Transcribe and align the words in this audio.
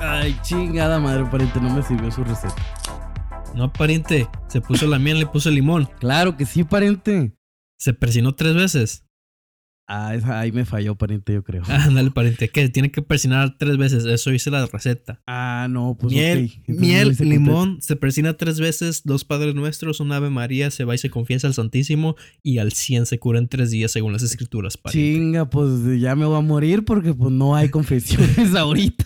Ay, 0.00 0.36
chingada 0.42 1.00
madre, 1.00 1.24
pariente, 1.24 1.60
no 1.60 1.70
me 1.70 1.82
sirvió 1.82 2.10
su 2.10 2.22
receta. 2.22 2.54
No, 3.54 3.72
pariente. 3.72 4.28
Se 4.46 4.60
puso 4.60 4.86
la 4.86 5.00
miel, 5.00 5.18
le 5.18 5.26
puso 5.26 5.48
el 5.48 5.56
limón. 5.56 5.88
Claro 5.98 6.36
que 6.36 6.46
sí, 6.46 6.62
pariente. 6.62 7.34
Se 7.76 7.92
persinó 7.92 8.34
tres 8.36 8.54
veces. 8.54 9.07
Ah, 9.90 10.14
esa- 10.14 10.38
ahí 10.38 10.52
me 10.52 10.66
falló, 10.66 10.94
pariente, 10.96 11.32
yo 11.32 11.42
creo. 11.42 11.62
Ándale, 11.68 12.10
pariente. 12.10 12.50
¿Qué? 12.50 12.68
Tiene 12.68 12.90
que 12.90 13.00
persinar 13.00 13.56
tres 13.56 13.78
veces. 13.78 14.04
Eso 14.04 14.30
hice 14.32 14.50
la 14.50 14.66
receta. 14.66 15.20
Ah, 15.26 15.66
no, 15.70 15.96
pues 15.98 16.12
miel, 16.12 16.44
ok. 16.44 16.62
Entonces 16.68 16.80
miel, 16.80 17.16
limón, 17.30 17.78
se 17.80 17.96
persina 17.96 18.34
tres 18.36 18.60
veces, 18.60 19.02
dos 19.04 19.24
Padres 19.24 19.54
Nuestros, 19.54 20.00
un 20.00 20.12
Ave 20.12 20.28
María, 20.28 20.70
se 20.70 20.84
va 20.84 20.94
y 20.94 20.98
se 20.98 21.08
confiesa 21.08 21.46
al 21.46 21.54
Santísimo 21.54 22.16
y 22.42 22.58
al 22.58 22.72
100 22.72 23.06
se 23.06 23.18
cura 23.18 23.38
en 23.38 23.48
tres 23.48 23.70
días 23.70 23.90
según 23.90 24.12
las 24.12 24.22
escrituras, 24.22 24.76
pariente. 24.76 25.18
Chinga, 25.20 25.48
pues 25.48 25.70
ya 26.00 26.14
me 26.14 26.26
voy 26.26 26.36
a 26.36 26.42
morir 26.42 26.84
porque 26.84 27.14
pues 27.14 27.32
no 27.32 27.56
hay 27.56 27.68
confesiones 27.70 28.54
ahorita. 28.54 29.04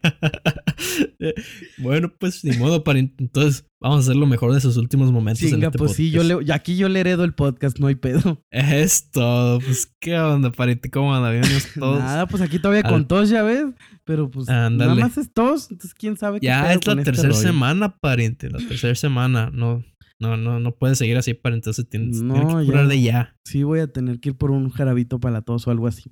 bueno, 1.78 2.12
pues 2.18 2.44
ni 2.44 2.56
modo, 2.56 2.82
pariente. 2.84 3.22
Entonces, 3.22 3.66
vamos 3.80 3.98
a 3.98 4.00
hacer 4.00 4.16
lo 4.16 4.26
mejor 4.26 4.52
de 4.52 4.60
sus 4.60 4.76
últimos 4.76 5.12
momentos 5.12 5.42
en 5.44 5.50
Chinga, 5.50 5.68
este 5.68 5.78
pues 5.78 5.92
sí, 5.92 6.10
yo 6.10 6.22
le, 6.22 6.44
y 6.44 6.50
aquí 6.50 6.76
yo 6.76 6.88
le 6.88 7.00
heredo 7.00 7.24
el 7.24 7.34
podcast, 7.34 7.78
no 7.78 7.86
hay 7.86 7.94
pedo. 7.94 8.44
Es 8.50 9.10
todo. 9.10 9.60
Pues, 9.60 9.92
¿qué 10.00 10.18
onda, 10.18 10.52
pariente? 10.52 10.90
¿Cómo 10.90 11.14
anda? 11.14 11.30
Bienvenidos 11.30 11.68
todos. 11.78 11.98
Nada, 11.98 12.26
pues 12.26 12.42
aquí 12.42 12.58
todavía 12.58 12.82
Al- 12.82 12.90
con 12.90 13.06
tos, 13.08 13.28
ya 13.28 13.42
ves. 13.42 13.66
Pero 14.04 14.30
pues 14.30 14.48
nada 14.48 14.94
más 14.94 15.16
es 15.18 15.32
tos, 15.32 15.70
entonces 15.70 15.94
quién 15.94 16.16
sabe 16.16 16.40
qué 16.40 16.46
Ya 16.46 16.72
es 16.72 16.84
la 16.86 16.94
este 16.94 17.04
tercera 17.04 17.32
semana, 17.32 17.96
pariente. 17.98 18.50
La 18.50 18.58
tercera 18.58 18.94
semana. 18.94 19.50
No, 19.52 19.84
no, 20.18 20.36
no, 20.36 20.58
no 20.58 20.74
puede 20.74 20.96
seguir 20.96 21.16
así, 21.16 21.34
pariente. 21.34 21.70
Entonces 21.70 21.88
tienes, 21.88 22.20
No, 22.20 22.34
tienes 22.34 22.54
que 22.56 22.64
curar 22.64 22.88
de 22.88 23.00
ya. 23.02 23.36
Sí, 23.44 23.62
voy 23.62 23.80
a 23.80 23.86
tener 23.92 24.18
que 24.20 24.30
ir 24.30 24.36
por 24.36 24.50
un 24.50 24.70
jarabito 24.70 25.20
para 25.20 25.34
la 25.34 25.42
tos 25.42 25.66
o 25.66 25.70
algo 25.70 25.86
así. 25.86 26.10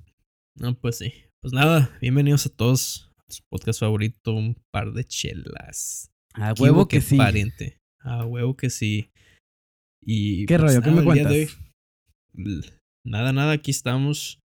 No, 0.55 0.73
pues 0.79 0.97
sí. 0.97 1.13
Pues 1.41 1.53
nada, 1.53 1.89
bienvenidos 2.01 2.45
a 2.45 2.49
todos 2.49 3.08
su 3.29 3.43
podcast 3.49 3.79
favorito, 3.79 4.33
un 4.33 4.55
par 4.71 4.93
de 4.93 5.03
chelas. 5.03 6.11
A 6.33 6.53
¿Qué 6.53 6.63
huevo 6.63 6.87
que 6.87 6.97
qué 6.97 7.01
sí. 7.01 7.17
Pariente. 7.17 7.77
A 8.01 8.25
huevo 8.25 8.55
que 8.55 8.69
sí. 8.69 9.11
Y 10.01 10.45
¿Qué 10.45 10.57
pues, 10.57 10.75
rollo? 10.75 10.81
¿Qué 10.81 10.89
me 10.89 10.95
nada, 10.97 11.05
cuentas? 11.05 11.31
hoy, 11.31 12.61
Nada, 13.05 13.33
nada, 13.33 13.53
aquí 13.53 13.71
estamos. 13.71 14.39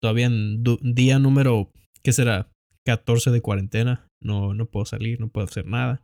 Todavía 0.00 0.26
en 0.26 0.62
día 0.82 1.18
número, 1.18 1.72
¿qué 2.02 2.12
será? 2.12 2.50
14 2.86 3.30
de 3.30 3.40
cuarentena. 3.40 4.08
No, 4.22 4.54
no 4.54 4.66
puedo 4.66 4.86
salir, 4.86 5.20
no 5.20 5.28
puedo 5.28 5.46
hacer 5.46 5.66
nada. 5.66 6.02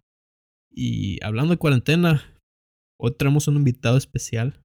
Y 0.72 1.24
hablando 1.24 1.52
de 1.52 1.58
cuarentena, 1.58 2.22
hoy 3.00 3.12
tenemos 3.16 3.48
un 3.48 3.56
invitado 3.56 3.96
especial. 3.96 4.60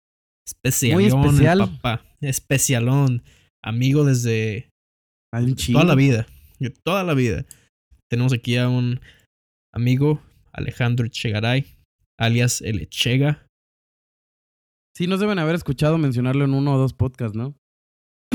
Especialón, 0.48 1.28
especial. 1.28 1.60
papá. 1.60 2.06
Especialón. 2.22 3.24
Amigo 3.64 4.04
desde 4.04 4.70
toda 5.72 5.84
la 5.86 5.96
vida. 5.96 6.28
De 6.60 6.70
Toda 6.70 7.04
la 7.04 7.14
vida. 7.14 7.46
Tenemos 8.10 8.34
aquí 8.34 8.58
a 8.58 8.70
un 8.70 9.00
amigo, 9.74 10.22
Alejandro 10.52 11.08
Chegaray, 11.08 11.66
alias 12.20 12.62
El 12.62 12.82
Echega. 12.82 13.46
Sí, 14.96 15.08
nos 15.08 15.20
deben 15.20 15.40
haber 15.40 15.56
escuchado 15.56 15.98
mencionarlo 15.98 16.46
en 16.46 16.54
uno 16.54 16.76
o 16.76 16.78
dos 16.78 16.94
podcasts, 16.94 17.38
¿no? 17.38 17.56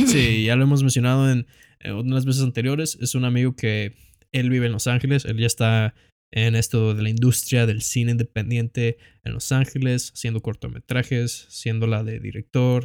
Sí, 0.07 0.45
ya 0.47 0.57
lo 0.57 0.65
hemos 0.65 0.83
mencionado 0.83 1.31
en, 1.31 1.47
en 1.81 1.95
unas 1.95 2.25
veces 2.25 2.43
anteriores. 2.43 2.97
Es 3.01 3.15
un 3.15 3.25
amigo 3.25 3.55
que 3.55 3.95
él 4.33 4.51
vive 4.51 4.67
en 4.67 4.73
Los 4.73 4.87
Ángeles. 4.87 5.25
Él 5.25 5.39
ya 5.39 5.47
está 5.47 5.95
en 6.33 6.57
esto 6.57 6.95
de 6.95 7.03
la 7.03 7.09
industria 7.11 7.67
del 7.67 7.83
cine 7.83 8.13
independiente 8.13 8.99
en 9.23 9.35
Los 9.35 9.53
Ángeles, 9.53 10.13
haciendo 10.13 10.41
cortometrajes, 10.41 11.47
siendo 11.49 11.87
la 11.87 12.03
de 12.03 12.19
director. 12.19 12.85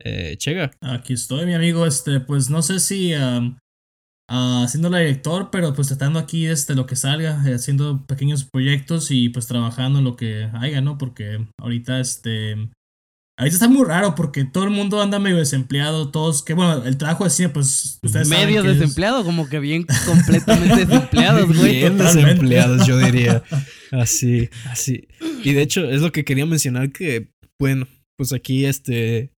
Eh, 0.00 0.36
Chega. 0.36 0.70
Aquí 0.80 1.14
estoy, 1.14 1.46
mi 1.46 1.54
amigo. 1.54 1.86
Este, 1.86 2.20
pues 2.20 2.50
no 2.50 2.62
sé 2.62 2.78
si 2.78 3.12
ah, 4.28 4.66
siendo 4.68 4.90
la 4.90 4.98
director, 4.98 5.50
pero 5.50 5.74
pues 5.74 5.88
tratando 5.88 6.18
aquí 6.18 6.46
este 6.46 6.74
lo 6.74 6.86
que 6.86 6.96
salga, 6.96 7.42
eh, 7.46 7.54
haciendo 7.54 8.04
pequeños 8.06 8.44
proyectos 8.44 9.10
y 9.10 9.28
pues 9.28 9.46
trabajando 9.46 9.98
en 9.98 10.04
lo 10.04 10.16
que 10.16 10.48
haya, 10.54 10.80
¿no? 10.80 10.98
Porque 10.98 11.46
ahorita 11.60 12.00
este 12.00 12.52
ahorita 13.36 13.54
está 13.56 13.68
muy 13.68 13.84
raro 13.84 14.14
porque 14.14 14.44
todo 14.44 14.62
el 14.64 14.70
mundo 14.70 15.02
anda 15.02 15.18
medio 15.18 15.38
desempleado, 15.38 16.10
todos 16.10 16.42
que 16.44 16.54
bueno, 16.54 16.84
el 16.84 16.96
trabajo 16.96 17.24
de 17.24 17.30
cine 17.30 17.48
pues 17.48 17.98
ustedes 18.02 18.28
saben 18.28 18.46
Medio 18.46 18.60
es- 18.62 18.78
desempleado, 18.78 19.24
como 19.24 19.48
que 19.48 19.58
bien 19.58 19.86
completamente 20.06 20.76
desempleados, 20.86 21.46
güey. 21.56 21.78
Bien 21.78 21.96
totalmente. 21.96 22.28
desempleados, 22.30 22.86
yo 22.86 22.98
diría. 22.98 23.42
Así, 23.92 24.48
así. 24.68 25.06
Y 25.44 25.52
de 25.52 25.62
hecho, 25.62 25.88
es 25.88 26.00
lo 26.02 26.10
que 26.10 26.24
quería 26.24 26.46
mencionar 26.46 26.90
que, 26.90 27.30
bueno, 27.60 27.86
pues 28.16 28.32
aquí 28.32 28.64
este 28.64 29.30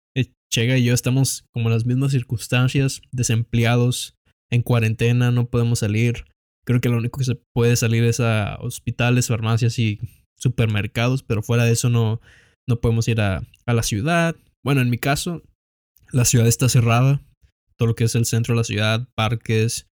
Chega 0.55 0.79
y 0.79 0.85
yo 0.85 0.95
estamos 0.95 1.45
como 1.53 1.69
en 1.69 1.75
las 1.75 1.85
mismas 1.85 2.13
circunstancias, 2.13 3.03
desempleados, 3.11 4.15
en 4.55 4.63
cuarentena, 4.63 5.31
no 5.31 5.47
podemos 5.49 5.81
salir. 5.81 6.25
Creo 6.67 6.81
que 6.81 6.89
lo 6.89 6.97
único 6.97 7.19
que 7.19 7.25
se 7.25 7.39
puede 7.53 7.77
salir 7.77 8.05
es 8.05 8.21
a 8.21 8.57
hospitales, 8.61 9.29
farmacias 9.29 9.79
y 9.79 10.01
supermercados, 10.39 11.23
pero 11.23 11.43
fuera 11.43 11.65
de 11.65 11.73
eso 11.73 11.91
no, 11.91 12.21
no 12.69 12.81
podemos 12.81 13.07
ir 13.09 13.21
a, 13.21 13.43
a 13.67 13.73
la 13.75 13.83
ciudad. 13.83 14.37
Bueno, 14.65 14.81
en 14.81 14.91
mi 14.91 14.99
caso, 14.99 15.43
la 16.13 16.25
ciudad 16.25 16.47
está 16.47 16.69
cerrada. 16.69 17.21
Todo 17.77 17.89
lo 17.89 17.95
que 17.95 18.05
es 18.05 18.15
el 18.15 18.25
centro 18.25 18.55
de 18.55 18.59
la 18.59 18.65
ciudad, 18.65 19.09
parques, 19.15 19.89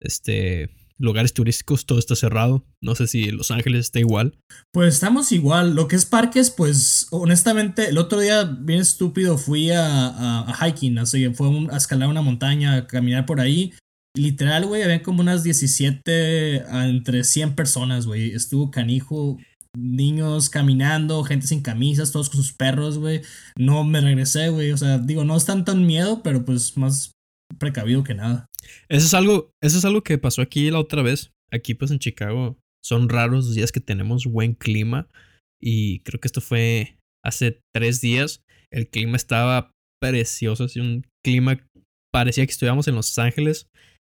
este, 0.00 0.70
lugares 0.98 1.34
turísticos, 1.34 1.84
todo 1.84 1.98
está 1.98 2.16
cerrado. 2.16 2.64
No 2.82 2.94
sé 2.94 3.06
si 3.06 3.30
Los 3.30 3.50
Ángeles 3.50 3.86
está 3.86 3.98
igual. 3.98 4.38
Pues 4.72 4.94
estamos 4.94 5.32
igual. 5.32 5.74
Lo 5.74 5.88
que 5.88 5.96
es 5.96 6.06
parques, 6.06 6.50
pues 6.50 7.08
honestamente, 7.10 7.88
el 7.88 7.98
otro 7.98 8.20
día, 8.20 8.44
bien 8.44 8.80
estúpido, 8.80 9.38
fui 9.38 9.70
a, 9.70 10.08
a, 10.08 10.50
a 10.50 10.68
hiking, 10.68 10.98
así 10.98 11.20
que 11.20 11.34
fue 11.34 11.48
a 11.70 11.76
escalar 11.76 12.08
una 12.08 12.22
montaña, 12.22 12.74
a 12.74 12.86
caminar 12.86 13.26
por 13.26 13.40
ahí. 13.40 13.74
Literal, 14.16 14.66
güey, 14.66 14.82
había 14.82 15.02
como 15.02 15.20
unas 15.20 15.42
17 15.44 16.62
a 16.70 16.88
entre 16.88 17.22
100 17.22 17.54
personas, 17.54 18.06
güey. 18.06 18.30
Estuvo 18.32 18.70
canijo, 18.70 19.38
niños 19.76 20.48
caminando, 20.48 21.22
gente 21.22 21.46
sin 21.46 21.60
camisas, 21.60 22.12
todos 22.12 22.30
con 22.30 22.42
sus 22.42 22.52
perros, 22.52 22.98
güey. 22.98 23.20
No 23.58 23.84
me 23.84 24.00
regresé, 24.00 24.48
güey. 24.48 24.72
O 24.72 24.76
sea, 24.76 24.98
digo, 24.98 25.24
no 25.24 25.36
es 25.36 25.44
tanto 25.44 25.72
en 25.72 25.86
miedo, 25.86 26.22
pero 26.22 26.44
pues 26.44 26.76
más 26.76 27.12
precavido 27.58 28.04
que 28.04 28.14
nada. 28.14 28.46
Eso 28.88 29.06
es 29.06 29.14
algo, 29.14 29.50
eso 29.62 29.78
es 29.78 29.84
algo 29.84 30.02
que 30.02 30.18
pasó 30.18 30.42
aquí 30.42 30.70
la 30.70 30.80
otra 30.80 31.02
vez. 31.02 31.32
Aquí 31.52 31.74
pues 31.74 31.90
en 31.90 31.98
Chicago 31.98 32.58
son 32.84 33.08
raros 33.08 33.46
los 33.46 33.54
días 33.54 33.72
que 33.72 33.80
tenemos 33.80 34.24
buen 34.24 34.54
clima. 34.54 35.08
Y 35.60 36.00
creo 36.00 36.20
que 36.20 36.28
esto 36.28 36.40
fue 36.40 36.98
hace 37.24 37.60
tres 37.74 38.00
días. 38.00 38.42
El 38.70 38.88
clima 38.88 39.16
estaba 39.16 39.72
precioso, 40.00 40.64
así 40.64 40.80
un 40.80 41.04
clima 41.24 41.58
parecía 42.12 42.46
que 42.46 42.52
estuviéramos 42.52 42.88
en 42.88 42.94
Los 42.94 43.18
Ángeles. 43.18 43.68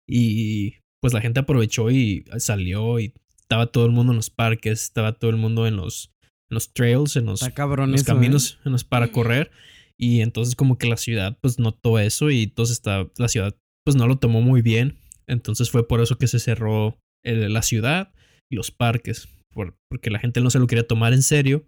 Y 0.09 0.77
pues 1.01 1.13
la 1.13 1.21
gente 1.21 1.41
aprovechó 1.41 1.91
y 1.91 2.25
salió 2.39 2.99
y 3.01 3.13
estaba 3.41 3.67
todo 3.67 3.87
el 3.87 3.93
mundo 3.93 4.13
en 4.13 4.17
los 4.17 4.31
parques, 4.31 4.83
estaba 4.85 5.13
todo 5.13 5.31
el 5.31 5.37
mundo 5.37 5.67
en 5.67 5.77
los, 5.77 6.11
en 6.23 6.55
los 6.55 6.73
trails, 6.73 7.17
en 7.17 7.27
los, 7.27 7.43
cabrón 7.51 7.93
los 7.93 8.01
eso, 8.03 8.13
¿eh? 8.13 8.15
caminos 8.15 8.59
en 8.65 8.73
los 8.73 8.85
para 8.85 9.09
correr. 9.13 9.51
Y 9.99 10.21
entonces 10.21 10.55
como 10.57 10.79
que 10.79 10.89
la 10.89 10.97
ciudad 10.97 11.39
pues 11.41 11.59
notó 11.59 11.99
eso 11.99 12.31
y 12.31 12.45
entonces 12.45 12.77
está, 12.77 13.09
la 13.19 13.29
ciudad 13.29 13.57
pues 13.85 13.97
no 13.97 14.07
lo 14.07 14.19
tomó 14.19 14.41
muy 14.43 14.63
bien. 14.63 14.99
Entonces 15.27 15.71
fue 15.71 15.87
por 15.89 16.01
eso 16.01 16.19
que 16.19 16.27
se 16.29 16.39
cerró 16.39 16.99
el- 17.25 17.53
la 17.53 17.63
ciudad 17.63 18.13
y 18.51 18.57
los 18.57 18.71
parques. 18.71 19.29
por- 19.53 19.75
porque 19.89 20.11
la 20.11 20.19
gente 20.19 20.43
no 20.43 20.51
se 20.51 20.59
lo 20.59 20.67
quería 20.67 20.87
tomar 20.87 21.15
en 21.15 21.23
serio. 21.23 21.65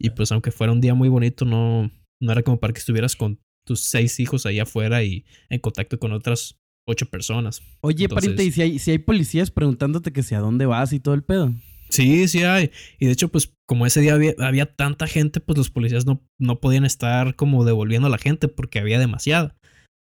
Y 0.00 0.08
pues 0.10 0.32
aunque 0.32 0.50
fuera 0.50 0.72
un 0.72 0.80
día 0.80 0.94
muy 0.94 1.10
bonito, 1.10 1.44
no, 1.44 1.90
no 2.18 2.32
era 2.32 2.42
como 2.42 2.58
para 2.58 2.72
que 2.72 2.78
estuvieras 2.78 3.14
con 3.14 3.38
tus 3.66 3.80
seis 3.80 4.18
hijos 4.20 4.46
ahí 4.46 4.58
afuera 4.58 5.02
y 5.04 5.26
en 5.50 5.60
contacto 5.60 5.98
con 5.98 6.12
otras 6.12 6.56
ocho 6.86 7.06
personas. 7.06 7.62
Oye, 7.80 8.04
Entonces- 8.04 8.30
pariente, 8.30 8.44
¿y 8.44 8.50
si 8.52 8.62
hay, 8.62 8.78
si 8.78 8.90
hay 8.92 8.98
policías 8.98 9.50
preguntándote 9.50 10.12
que 10.12 10.22
si 10.22 10.34
a 10.34 10.40
dónde 10.40 10.66
vas 10.66 10.92
y 10.92 11.00
todo 11.00 11.14
el 11.14 11.22
pedo? 11.22 11.52
Sí, 11.88 12.26
sí 12.28 12.42
hay. 12.42 12.70
Y 12.98 13.06
de 13.06 13.12
hecho, 13.12 13.28
pues 13.28 13.52
como 13.66 13.86
ese 13.86 14.00
día 14.00 14.14
había, 14.14 14.34
había 14.38 14.66
tanta 14.74 15.06
gente, 15.06 15.40
pues 15.40 15.56
los 15.56 15.70
policías 15.70 16.04
no, 16.06 16.20
no 16.38 16.60
podían 16.60 16.84
estar 16.84 17.36
como 17.36 17.64
devolviendo 17.64 18.08
a 18.08 18.10
la 18.10 18.18
gente 18.18 18.48
porque 18.48 18.78
había 18.80 18.98
demasiada. 18.98 19.56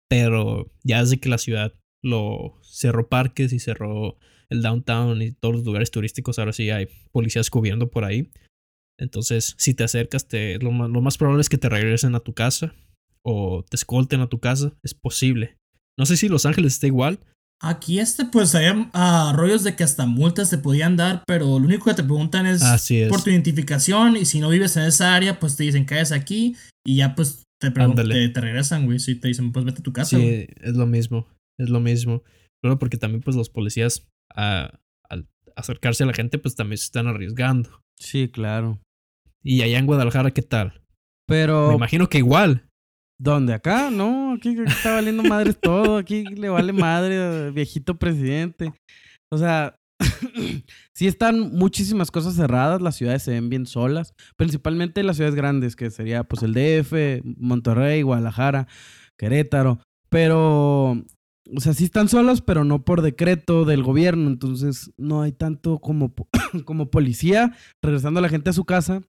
Pero 0.10 0.72
ya 0.84 1.00
desde 1.02 1.20
que 1.20 1.30
la 1.30 1.38
ciudad 1.38 1.74
lo 2.04 2.60
cerró 2.62 3.08
parques 3.10 3.54
y 3.54 3.60
cerró 3.60 4.18
el 4.50 4.62
downtown 4.62 5.22
y 5.22 5.32
todos 5.32 5.56
los 5.56 5.66
lugares 5.66 5.92
turísticos, 5.92 6.38
ahora 6.40 6.52
sí 6.54 6.70
hay 6.70 6.88
policías 7.12 7.50
cubriendo 7.50 7.90
por 7.90 8.04
ahí. 8.04 8.30
Entonces, 9.00 9.56
si 9.58 9.74
te 9.74 9.84
acercas, 9.84 10.28
te, 10.28 10.60
lo, 10.60 10.72
lo 10.88 11.02
más 11.02 11.18
probable 11.18 11.42
es 11.42 11.50
que 11.50 11.58
te 11.58 11.70
regresen 11.70 12.14
a 12.16 12.20
tu 12.20 12.34
casa 12.34 12.76
o 13.24 13.64
te 13.68 13.76
escolten 13.76 14.20
a 14.22 14.28
tu 14.30 14.40
casa. 14.40 14.74
Es 14.84 14.94
posible. 14.94 15.58
No 16.02 16.08
sé 16.08 16.18
si 16.18 16.30
Los 16.30 16.48
Ángeles 16.48 16.74
está 16.74 16.88
igual. 16.88 17.20
Aquí 17.62 18.00
este, 18.00 18.26
pues 18.26 18.56
había 18.56 18.90
ah, 18.94 19.34
rollos 19.36 19.64
de 19.64 19.76
que 19.76 19.84
hasta 19.84 20.08
multas 20.08 20.50
te 20.50 20.58
podían 20.58 20.98
dar, 20.98 21.24
pero 21.28 21.46
lo 21.46 21.66
único 21.68 21.86
que 21.86 21.94
te 21.94 22.04
preguntan 22.04 22.48
es, 22.48 22.64
Así 22.64 23.02
es. 23.02 23.08
por 23.08 23.24
tu 23.24 23.30
identificación 23.30 24.18
y 24.18 24.26
si 24.26 24.40
no 24.40 24.50
vives 24.50 24.76
en 24.78 24.86
esa 24.86 25.14
área, 25.14 25.40
pues 25.40 25.58
te 25.58 25.64
dicen 25.64 25.86
que 25.86 26.02
es 26.02 26.12
aquí 26.12 26.56
y 26.84 26.96
ya 26.96 27.14
pues 27.14 27.44
te, 27.60 27.70
te, 27.70 28.30
te 28.30 28.42
regresan, 28.42 28.88
güey. 28.88 28.98
Sí, 28.98 29.14
te 29.14 29.28
dicen, 29.28 29.52
pues 29.52 29.64
vete 29.64 29.82
a 29.82 29.84
tu 29.84 29.94
casa. 29.94 30.18
Sí, 30.18 30.24
güey. 30.24 30.48
es 30.60 30.74
lo 30.74 30.88
mismo, 30.88 31.28
es 31.60 31.70
lo 31.70 31.80
mismo. 31.80 32.24
Pero 32.64 32.80
porque 32.80 32.98
también 32.98 33.22
pues 33.22 33.36
los 33.36 33.52
policías, 33.52 34.08
ah, 34.36 34.80
al, 35.08 35.28
acercarse 35.56 36.02
a 36.02 36.08
la 36.08 36.14
gente, 36.14 36.40
pues 36.40 36.56
también 36.56 36.80
se 36.80 36.86
están 36.86 37.06
arriesgando. 37.06 37.84
Sí, 38.00 38.28
claro. 38.28 38.82
Y 39.44 39.62
allá 39.62 39.78
en 39.78 39.86
Guadalajara, 39.86 40.32
¿qué 40.32 40.42
tal? 40.42 40.82
Pero. 41.28 41.70
Me 41.70 41.76
imagino 41.76 42.10
que 42.10 42.18
igual. 42.18 42.66
¿Dónde? 43.22 43.54
Acá, 43.54 43.92
no, 43.92 44.34
aquí, 44.34 44.56
está 44.66 44.94
valiendo 44.96 45.22
madres 45.22 45.56
todo, 45.62 45.98
aquí 45.98 46.24
le 46.24 46.50
vale 46.50 46.74
madre, 46.74 47.52
viejito 47.52 48.00
presidente. 48.00 48.74
O 49.32 49.38
sea, 49.38 49.76
sí 50.96 51.06
están 51.06 51.52
muchísimas 51.52 52.10
cosas 52.10 52.34
cerradas, 52.34 52.82
las 52.82 52.96
ciudades 52.96 53.22
se 53.22 53.30
ven 53.30 53.48
bien 53.48 53.68
solas, 53.68 54.16
principalmente 54.38 55.04
las 55.04 55.18
ciudades 55.18 55.36
grandes, 55.36 55.76
que 55.76 55.92
sería 55.92 56.24
pues 56.24 56.42
el 56.42 56.54
DF, 56.56 57.24
Monterrey, 57.38 58.02
Guadalajara, 58.02 58.68
Querétaro, 59.20 59.78
pero, 60.10 60.94
o 60.94 61.60
sea, 61.60 61.76
sí 61.76 61.84
están 61.84 62.10
solas, 62.10 62.42
pero 62.42 62.64
no 62.64 62.84
por 62.84 63.04
decreto 63.04 63.66
del 63.66 63.84
gobierno, 63.84 64.32
entonces 64.32 64.94
no 64.98 65.22
hay 65.22 65.32
tanto 65.32 65.78
como, 65.78 66.16
como 66.66 66.90
policía 66.90 67.56
regresando 67.84 68.18
a 68.18 68.24
la 68.24 68.30
gente 68.30 68.50
a 68.50 68.54
su 68.54 68.66
casa, 68.66 69.04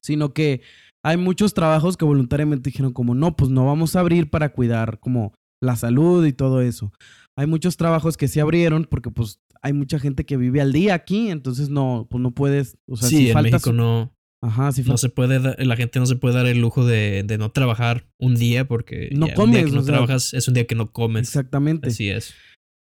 sino 0.00 0.32
que 0.32 0.62
hay 1.04 1.16
muchos 1.16 1.54
trabajos 1.54 1.96
que 1.96 2.04
voluntariamente 2.04 2.70
dijeron 2.70 2.92
como, 2.92 3.14
no, 3.14 3.36
pues 3.36 3.50
no 3.50 3.66
vamos 3.66 3.94
a 3.94 4.00
abrir 4.00 4.30
para 4.30 4.52
cuidar 4.52 4.98
como 5.00 5.34
la 5.62 5.76
salud 5.76 6.24
y 6.26 6.32
todo 6.32 6.60
eso. 6.60 6.92
Hay 7.36 7.46
muchos 7.46 7.76
trabajos 7.76 8.16
que 8.16 8.28
sí 8.28 8.40
abrieron 8.40 8.86
porque 8.88 9.10
pues 9.10 9.40
hay 9.62 9.72
mucha 9.72 9.98
gente 9.98 10.24
que 10.24 10.36
vive 10.36 10.60
al 10.60 10.72
día 10.72 10.94
aquí, 10.94 11.30
entonces 11.30 11.68
no, 11.68 12.06
pues 12.10 12.22
no 12.22 12.32
puedes, 12.32 12.78
o 12.88 12.96
sea, 12.96 13.08
sí, 13.08 13.16
si 13.16 13.30
en 13.30 13.42
México 13.42 13.72
no, 13.72 14.14
Ajá, 14.44 14.72
si 14.72 14.82
no 14.82 14.98
se 14.98 15.08
puede, 15.08 15.40
la 15.64 15.76
gente 15.76 15.98
no 15.98 16.04
se 16.04 16.16
puede 16.16 16.34
dar 16.34 16.46
el 16.46 16.60
lujo 16.60 16.84
de, 16.84 17.22
de 17.22 17.38
no 17.38 17.50
trabajar 17.50 18.06
un 18.18 18.34
día 18.34 18.68
porque 18.68 19.08
No 19.12 19.26
ya 19.26 19.34
un 19.40 19.52
día 19.52 19.60
comes, 19.60 19.64
que 19.64 19.70
no 19.72 19.80
o 19.80 19.84
sea, 19.84 19.94
trabajas 19.94 20.34
es 20.34 20.48
un 20.48 20.54
día 20.54 20.66
que 20.66 20.74
no 20.74 20.92
comes. 20.92 21.28
Exactamente. 21.28 21.88
Así 21.88 22.10
es. 22.10 22.34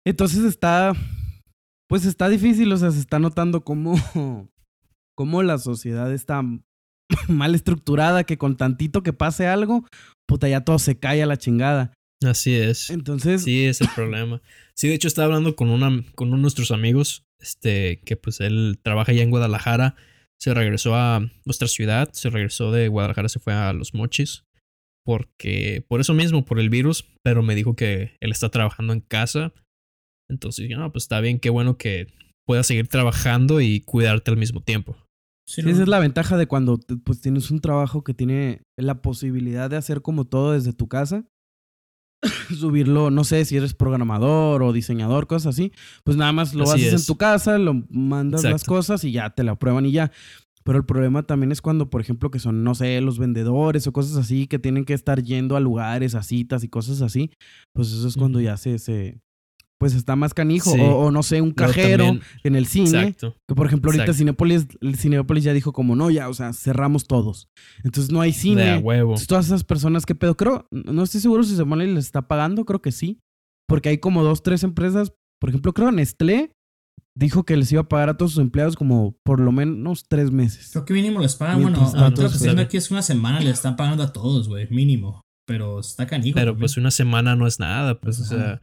Entonces 0.07 0.45
está, 0.45 0.93
pues 1.89 2.05
está 2.05 2.29
difícil, 2.29 2.71
o 2.73 2.77
sea, 2.77 2.91
se 2.91 3.01
está 3.01 3.19
notando 3.19 3.65
cómo, 3.65 3.95
cómo 5.17 5.43
la 5.43 5.57
sociedad 5.57 6.13
está 6.13 6.43
mal 7.29 7.55
estructurada, 7.55 8.25
que 8.25 8.39
con 8.39 8.57
tantito 8.57 9.03
que 9.03 9.13
pase 9.13 9.47
algo, 9.47 9.87
puta, 10.27 10.49
ya 10.49 10.63
todo 10.63 10.79
se 10.79 10.99
cae 10.99 11.23
a 11.23 11.27
la 11.27 11.37
chingada. 11.37 11.93
Así 12.25 12.55
es. 12.55 12.91
Entonces, 12.91 13.43
Sí, 13.43 13.65
es 13.65 13.81
el 13.81 13.89
problema. 13.95 14.41
Sí, 14.79 14.89
de 14.89 14.95
hecho 14.95 15.09
estaba 15.09 15.27
hablando 15.27 15.57
con 15.57 15.71
una, 15.71 16.05
con 16.15 16.29
uno 16.29 16.37
de 16.37 16.43
nuestros 16.43 16.71
amigos, 16.71 17.25
este, 17.41 17.99
que 18.05 18.17
pues 18.19 18.41
él 18.41 18.79
trabaja 18.83 19.13
allá 19.13 19.23
en 19.23 19.31
Guadalajara, 19.31 19.95
se 20.39 20.53
regresó 20.53 20.95
a 20.95 21.31
nuestra 21.47 21.67
ciudad, 21.67 22.11
se 22.13 22.29
regresó 22.29 22.73
de 22.73 22.89
Guadalajara, 22.89 23.31
se 23.31 23.39
fue 23.39 23.55
a 23.55 23.73
Los 23.73 23.95
Mochis, 23.95 24.45
porque, 25.03 25.83
por 25.89 26.01
eso 26.01 26.13
mismo, 26.13 26.45
por 26.45 26.61
el 26.61 26.69
virus, 26.69 27.07
pero 27.23 27.43
me 27.43 27.55
dijo 27.55 27.75
que 27.75 28.17
él 28.21 28.33
está 28.33 28.51
trabajando 28.51 28.93
en 28.93 29.01
casa. 29.01 29.55
Entonces, 30.29 30.69
no, 30.69 30.93
pues 30.93 31.05
está 31.05 31.21
bien, 31.21 31.39
qué 31.39 31.49
bueno 31.49 31.79
que 31.79 32.09
puedas 32.45 32.67
seguir 32.67 32.89
trabajando 32.89 33.61
y 33.61 33.81
cuidarte 33.81 34.31
al 34.31 34.37
mismo 34.37 34.61
tiempo. 34.61 34.99
Sí, 35.49 35.61
esa 35.61 35.83
es 35.83 35.89
la 35.89 36.01
ventaja 36.01 36.37
de 36.37 36.47
cuando 36.49 36.79
pues 37.05 37.21
tienes 37.21 37.51
un 37.51 37.61
trabajo 37.61 38.03
que 38.03 38.15
tiene 38.15 38.63
la 38.77 39.01
posibilidad 39.01 39.71
de 39.71 39.77
hacer 39.77 40.03
como 40.03 40.25
todo 40.25 40.53
desde 40.53 40.73
tu 40.73 40.89
casa. 40.89 41.25
Subirlo, 42.59 43.11
no 43.11 43.25
sé 43.25 43.45
si 43.45 43.57
eres 43.57 43.75
programador 43.75 44.63
o 44.63 44.73
diseñador, 44.73 45.27
cosas 45.27 45.55
así. 45.55 45.73
Pues 46.05 46.17
nada 46.17 46.33
más 46.33 46.55
lo 46.55 46.65
Así 46.65 46.73
haces 46.81 46.89
en 46.89 46.95
es. 46.97 47.07
tu 47.07 47.17
casa, 47.17 47.59
lo 47.59 47.85
mandas 47.91 48.43
las 48.43 48.53
Exacto. 48.53 48.73
cosas 48.75 49.05
y 49.05 49.13
ya 49.13 49.31
te 49.31 49.45
la 49.45 49.55
prueban 49.57 49.87
y 49.87 49.93
ya. 49.93 50.11
Pero 50.65 50.79
el 50.79 50.85
problema 50.85 51.23
también 51.23 51.53
es 51.53 51.63
cuando, 51.63 51.91
por 51.91 52.01
ejemplo, 52.01 52.33
que 52.33 52.41
son, 52.41 52.65
no 52.65 52.75
sé, 52.75 53.01
los 53.01 53.21
vendedores 53.21 53.87
o 53.87 53.93
cosas 53.93 54.17
así, 54.17 54.49
que 54.49 54.59
tienen 54.59 54.85
que 54.85 54.95
estar 54.95 55.23
yendo 55.23 55.55
a 55.57 55.61
lugares, 55.61 56.17
a 56.17 56.25
citas 56.25 56.65
y 56.65 56.69
cosas 56.69 57.03
así. 57.03 57.31
Pues 57.73 57.93
eso 57.93 58.09
es 58.09 58.17
cuando 58.17 58.41
ya 58.41 58.57
se, 58.57 58.81
se 58.81 59.21
pues 59.79 59.95
está 59.95 60.17
más 60.17 60.33
canijo. 60.35 60.71
Sí. 60.71 60.81
O, 60.81 60.97
o 60.97 61.11
no 61.11 61.23
sé, 61.23 61.41
un 61.43 61.51
cajero 61.53 62.05
también- 62.05 62.25
en 62.45 62.57
el 62.57 62.67
cine. 62.67 62.87
Exacto. 63.09 63.37
Que 63.49 63.55
por 63.55 63.67
ejemplo, 63.67 63.91
ahorita 63.91 64.13
el 64.81 64.97
Cinépolis 64.97 65.45
ya 65.45 65.53
dijo 65.53 65.73
como 65.73 65.97
no, 65.97 66.11
ya, 66.11 66.29
o 66.29 66.35
sea, 66.35 66.53
cerramos 66.53 67.07
todos. 67.07 67.49
Entonces 67.85 68.11
no 68.13 68.21
hay 68.21 68.31
De 68.33 68.37
a 68.37 68.41
cine. 68.41 68.79
huevo. 68.79 69.11
Entonces, 69.11 69.27
todas 69.29 69.47
esas 69.47 69.65
personas, 69.65 70.07
¿qué 70.07 70.15
pedo? 70.15 70.37
Creo, 70.37 70.67
no 70.71 71.03
estoy 71.03 71.21
seguro 71.21 71.43
si 71.45 71.53
Cinépolis 71.53 71.89
les 71.95 72.05
está 72.07 72.23
pagando, 72.29 72.65
creo 72.65 72.81
que 72.81 72.93
sí. 72.93 73.21
Porque 73.69 73.89
hay 73.89 73.99
como 73.99 74.23
dos, 74.23 74.43
tres 74.43 74.63
empresas. 74.63 75.13
Por 75.41 75.51
ejemplo, 75.51 75.73
creo 75.75 75.91
Nestlé 75.91 76.53
dijo 77.19 77.45
que 77.45 77.57
les 77.57 77.73
iba 77.73 77.81
a 77.83 77.89
pagar 77.89 78.11
a 78.11 78.17
todos 78.17 78.33
sus 78.33 78.41
empleados 78.43 78.77
como 78.77 79.17
por 79.25 79.41
lo 79.41 79.51
menos 79.51 80.05
tres 80.09 80.31
meses. 80.31 80.71
Creo 80.73 80.85
que 80.85 80.95
mínimo 80.95 81.21
les 81.21 81.35
pagan, 81.35 81.63
bueno, 81.63 81.79
ahorita 81.81 82.01
lo 82.01 82.15
que 82.15 82.21
sí. 82.29 82.35
estoy 82.35 82.47
viendo 82.49 82.63
aquí 82.63 82.77
es 82.77 82.91
una 82.91 83.03
semana, 83.03 83.41
le 83.41 83.51
están 83.51 83.77
pagando 83.77 84.03
a 84.03 84.13
todos, 84.13 84.49
güey, 84.49 84.69
mínimo. 84.71 85.23
Pero 85.47 85.81
está 85.81 86.07
canijo. 86.07 86.35
Pero 86.35 86.53
también. 86.53 86.61
pues 86.61 86.77
una 86.77 86.91
semana 86.91 87.35
no 87.37 87.47
es 87.47 87.59
nada, 87.61 88.01
pues, 88.01 88.21
o 88.21 88.25
sea, 88.25 88.61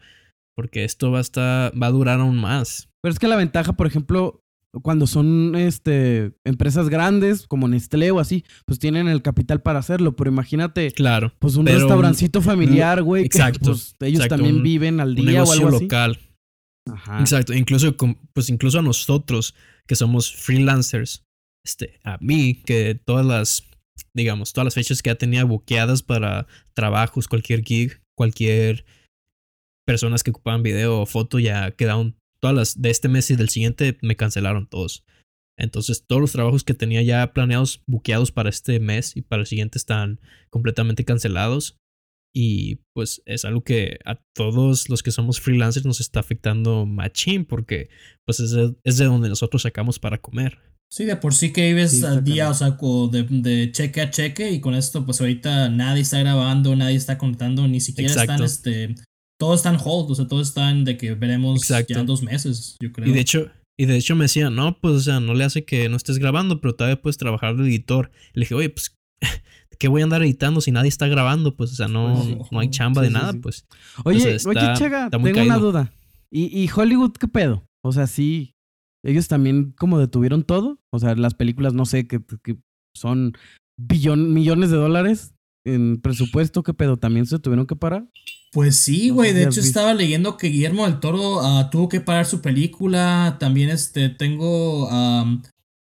porque 0.55 0.83
esto 0.83 1.11
va 1.11 1.19
a 1.19 1.21
estar, 1.21 1.73
va 1.81 1.87
a 1.87 1.91
durar 1.91 2.19
aún 2.19 2.37
más. 2.37 2.89
Pero 3.01 3.11
es 3.13 3.19
que 3.19 3.27
la 3.27 3.35
ventaja, 3.35 3.73
por 3.73 3.87
ejemplo, 3.87 4.39
cuando 4.81 5.05
son 5.05 5.55
este 5.55 6.33
empresas 6.45 6.89
grandes 6.89 7.45
como 7.47 7.67
Nestlé 7.67 8.09
o 8.11 8.19
así, 8.19 8.43
pues 8.65 8.79
tienen 8.79 9.07
el 9.07 9.21
capital 9.21 9.61
para 9.61 9.79
hacerlo. 9.79 10.15
Pero 10.15 10.31
imagínate, 10.31 10.91
Claro. 10.91 11.33
pues 11.39 11.55
un 11.55 11.65
restaurancito 11.67 12.41
familiar, 12.41 13.03
güey, 13.03 13.23
que 13.23 13.27
exacto, 13.27 13.71
pues 13.71 13.95
ellos 14.01 14.21
exacto, 14.21 14.35
también 14.37 14.57
un- 14.57 14.63
viven 14.63 14.99
al 14.99 15.09
Un 15.09 15.15
día 15.27 15.43
o 15.43 15.51
algo 15.51 15.67
así. 15.69 15.83
local. 15.83 16.19
Ajá. 16.91 17.19
Exacto. 17.19 17.53
Incluso, 17.53 17.95
con- 17.97 18.17
pues 18.33 18.49
incluso 18.49 18.79
a 18.79 18.81
nosotros, 18.81 19.53
que 19.87 19.95
somos 19.95 20.33
freelancers, 20.33 21.23
este, 21.65 21.99
a 22.03 22.17
mí, 22.19 22.55
que 22.65 22.95
todas 22.95 23.25
las, 23.25 23.63
digamos, 24.13 24.53
todas 24.53 24.65
las 24.65 24.73
fechas 24.73 25.01
que 25.01 25.09
ya 25.09 25.15
tenía 25.15 25.43
buqueadas 25.45 26.01
para 26.03 26.47
trabajos, 26.73 27.27
cualquier 27.27 27.63
gig, 27.63 28.01
cualquier 28.17 28.85
personas 29.85 30.23
que 30.23 30.31
ocupaban 30.31 30.63
video 30.63 31.01
o 31.01 31.05
foto, 31.05 31.39
ya 31.39 31.71
quedaron, 31.71 32.17
todas 32.39 32.55
las 32.55 32.81
de 32.81 32.89
este 32.89 33.07
mes 33.09 33.29
y 33.31 33.35
del 33.35 33.49
siguiente 33.49 33.97
me 34.01 34.15
cancelaron 34.15 34.67
todos. 34.67 35.05
Entonces 35.57 36.05
todos 36.07 36.21
los 36.21 36.31
trabajos 36.31 36.63
que 36.63 36.73
tenía 36.73 37.01
ya 37.01 37.33
planeados, 37.33 37.83
buqueados 37.87 38.31
para 38.31 38.49
este 38.49 38.79
mes 38.79 39.15
y 39.15 39.21
para 39.21 39.41
el 39.41 39.47
siguiente 39.47 39.77
están 39.77 40.19
completamente 40.49 41.05
cancelados. 41.05 41.77
Y 42.35 42.79
pues 42.95 43.21
es 43.25 43.45
algo 43.45 43.63
que 43.63 43.99
a 44.05 44.19
todos 44.33 44.89
los 44.89 45.03
que 45.03 45.11
somos 45.11 45.39
freelancers 45.39 45.85
nos 45.85 45.99
está 45.99 46.19
afectando 46.19 46.87
machín 46.87 47.45
porque 47.45 47.89
pues 48.25 48.39
es 48.39 48.51
de, 48.51 48.75
es 48.83 48.97
de 48.97 49.05
donde 49.05 49.29
nosotros 49.29 49.61
sacamos 49.61 49.99
para 49.99 50.19
comer. 50.19 50.57
Sí, 50.91 51.05
de 51.05 51.15
por 51.15 51.35
sí 51.35 51.53
que 51.53 51.67
vives 51.67 51.91
Sí, 51.91 52.05
al 52.05 52.23
día, 52.23 52.49
o 52.49 52.53
sea, 52.53 52.71
de, 52.71 53.23
de 53.23 53.71
cheque 53.71 54.01
a 54.01 54.09
cheque 54.09 54.51
y 54.51 54.59
con 54.59 54.73
esto 54.73 55.05
pues 55.05 55.21
ahorita 55.21 55.69
nadie 55.69 56.01
está 56.01 56.19
grabando, 56.19 56.75
nadie 56.75 56.97
está 56.97 57.19
contando, 57.19 57.67
ni 57.67 57.79
siquiera 57.79 58.11
están, 58.11 58.43
este, 58.43 58.95
todo 59.43 59.55
está 59.55 59.69
en 59.69 59.77
hold, 59.83 60.09
o 60.11 60.15
sea, 60.15 60.25
todo 60.27 60.41
está 60.41 60.69
en 60.71 60.85
de 60.85 60.95
que 60.97 61.13
veremos 61.15 61.57
Exacto. 61.61 61.93
ya 61.93 61.99
en 61.99 62.05
dos 62.05 62.23
meses, 62.23 62.77
yo 62.81 62.91
creo. 62.93 63.07
Y 63.09 63.11
de 63.11 63.19
hecho, 63.19 63.51
y 63.77 63.85
de 63.85 63.97
hecho 63.97 64.15
me 64.15 64.23
decían, 64.25 64.55
no, 64.55 64.77
pues 64.79 64.93
o 64.95 64.99
sea, 65.01 65.19
no 65.19 65.33
le 65.33 65.43
hace 65.43 65.65
que 65.65 65.89
no 65.89 65.97
estés 65.97 66.17
grabando, 66.17 66.61
pero 66.61 66.75
todavía 66.75 67.01
puedes 67.01 67.17
trabajar 67.17 67.57
de 67.57 67.63
editor. 67.65 68.11
Y 68.33 68.39
le 68.39 68.43
dije, 68.45 68.55
oye, 68.55 68.69
pues, 68.69 68.95
¿qué 69.79 69.87
voy 69.89 70.01
a 70.01 70.05
andar 70.05 70.23
editando 70.23 70.61
si 70.61 70.71
nadie 70.71 70.87
está 70.87 71.07
grabando? 71.07 71.57
Pues, 71.57 71.71
o 71.73 71.75
sea, 71.75 71.87
no, 71.89 72.13
Pues 72.13 72.25
sí. 72.27 72.37
no 72.51 72.59
hay 72.59 72.69
chamba 72.69 73.01
Sí, 73.01 73.07
de 73.07 73.13
sí, 73.13 73.13
nada, 73.19 73.31
sí. 73.33 73.39
pues. 73.39 73.65
Oye, 74.05 74.17
Entonces, 74.19 74.45
oye, 74.45 74.59
está- 74.59 74.73
Chega, 74.75 75.05
está 75.05 75.17
muy 75.17 75.33
tengo 75.33 75.45
una 75.45 75.57
duda. 75.57 75.93
¿Y, 76.31 76.45
¿Y 76.63 76.69
Hollywood 76.73 77.11
qué 77.19 77.27
pedo? 77.27 77.65
O 77.83 77.91
sea, 77.91 78.07
sí, 78.07 78.53
ellos 79.05 79.27
también 79.27 79.73
como 79.77 79.99
detuvieron 79.99 80.43
todo. 80.43 80.79
O 80.91 80.99
sea, 80.99 81.15
las 81.15 81.33
películas, 81.33 81.73
no 81.73 81.85
sé, 81.85 82.07
que, 82.07 82.21
que 82.43 82.57
son 82.95 83.33
billon, 83.77 84.33
millones 84.33 84.71
de 84.71 84.77
dólares 84.77 85.33
en 85.65 85.97
presupuesto, 86.01 86.61
¿qué 86.63 86.73
pedo? 86.73 86.97
¿También 86.97 87.25
se 87.25 87.39
tuvieron 87.39 87.65
que 87.65 87.75
parar? 87.75 88.07
Pues 88.53 88.75
sí, 88.77 89.09
No 89.09 89.15
güey. 89.15 89.31
sé 89.31 89.33
De 89.33 89.41
si 89.41 89.47
hecho, 89.47 89.61
visto. 89.61 89.79
estaba 89.79 89.93
leyendo 89.95 90.37
que 90.37 90.47
Guillermo 90.49 90.85
del 90.85 90.99
Toro 90.99 91.41
ah, 91.41 91.69
tuvo 91.71 91.89
que 91.89 92.01
parar 92.01 92.25
su 92.27 92.41
película. 92.41 93.37
También 93.39 93.69
este 93.71 94.09
tengo 94.09 94.89
am, 94.91 95.41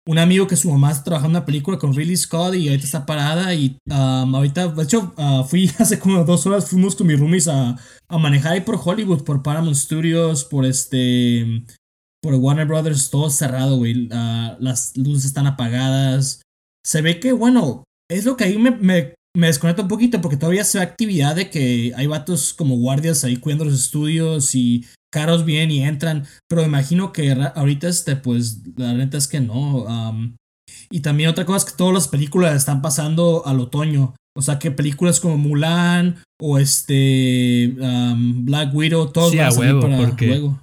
un 0.07 0.17
amigo 0.19 0.47
que 0.47 0.55
su 0.55 0.71
mamá 0.71 0.91
está 0.91 1.03
trabajando 1.03 1.37
en 1.37 1.41
una 1.41 1.45
película 1.45 1.77
con 1.77 1.93
Ridley 1.93 2.15
Scott 2.15 2.55
y 2.55 2.69
ahorita 2.69 2.85
está 2.85 3.05
parada. 3.05 3.53
Y 3.53 3.77
am, 3.89 4.33
ahorita, 4.33 4.69
de 4.69 4.83
hecho, 4.83 5.13
ah, 5.17 5.43
fui 5.47 5.69
hace 5.79 5.99
como 5.99 6.23
dos 6.23 6.45
horas, 6.47 6.69
fuimos 6.69 6.95
con 6.95 7.07
mis 7.07 7.19
roomies 7.19 7.47
a, 7.49 7.75
a 8.07 8.17
manejar 8.17 8.53
ahí 8.53 8.61
por 8.61 8.79
Hollywood, 8.83 9.23
por 9.23 9.43
Paramount 9.43 9.75
Studios, 9.75 10.45
por 10.45 10.65
este. 10.65 11.63
Por 12.21 12.35
Warner 12.35 12.65
Brothers, 12.65 13.09
todo 13.11 13.29
cerrado, 13.29 13.77
güey. 13.77 14.07
Ah, 14.11 14.55
las 14.61 14.95
luces 14.97 15.25
están 15.25 15.45
apagadas. 15.45 16.41
Se 16.85 17.01
ve 17.01 17.19
que, 17.19 17.33
bueno, 17.33 17.83
es 18.09 18.25
lo 18.25 18.37
que 18.37 18.45
ahí 18.45 18.57
me, 18.57 18.71
me, 18.71 19.13
me 19.35 19.47
desconecta 19.47 19.81
un 19.83 19.87
poquito 19.87 20.21
porque 20.21 20.37
todavía 20.37 20.63
se 20.63 20.79
ve 20.79 20.83
actividad 20.83 21.35
de 21.35 21.49
que 21.49 21.93
hay 21.95 22.07
vatos 22.07 22.53
como 22.53 22.77
guardias 22.77 23.23
ahí 23.23 23.37
cuidando 23.37 23.65
los 23.65 23.73
estudios 23.75 24.55
y 24.55 24.85
caros 25.13 25.45
vienen 25.45 25.71
y 25.71 25.83
entran. 25.83 26.25
Pero 26.49 26.61
me 26.63 26.67
imagino 26.67 27.13
que 27.13 27.31
ahorita, 27.31 27.87
este, 27.87 28.15
pues, 28.15 28.61
la 28.77 28.93
neta 28.93 29.17
es 29.17 29.27
que 29.27 29.39
no. 29.41 29.87
am, 29.87 30.35
y 30.89 31.01
también 31.01 31.29
otra 31.29 31.45
cosa 31.45 31.65
es 31.65 31.71
que 31.71 31.77
todas 31.77 31.93
las 31.93 32.07
películas 32.07 32.55
están 32.55 32.81
pasando 32.81 33.45
al 33.45 33.59
otoño. 33.59 34.15
O 34.37 34.41
sea 34.41 34.59
que 34.59 34.71
películas 34.71 35.19
como 35.21 35.37
Mulan 35.37 36.21
o 36.41 36.57
este 36.59 37.75
am, 37.81 38.45
Black 38.45 38.73
Widow, 38.75 39.11
todos 39.11 39.31
Sí, 39.31 39.37
van 39.37 39.45
a 39.45 39.49
a 39.49 39.51
salir 39.51 39.73
huevo, 39.75 39.81
para 39.81 39.97
porque- 39.97 40.27
luego. 40.27 40.61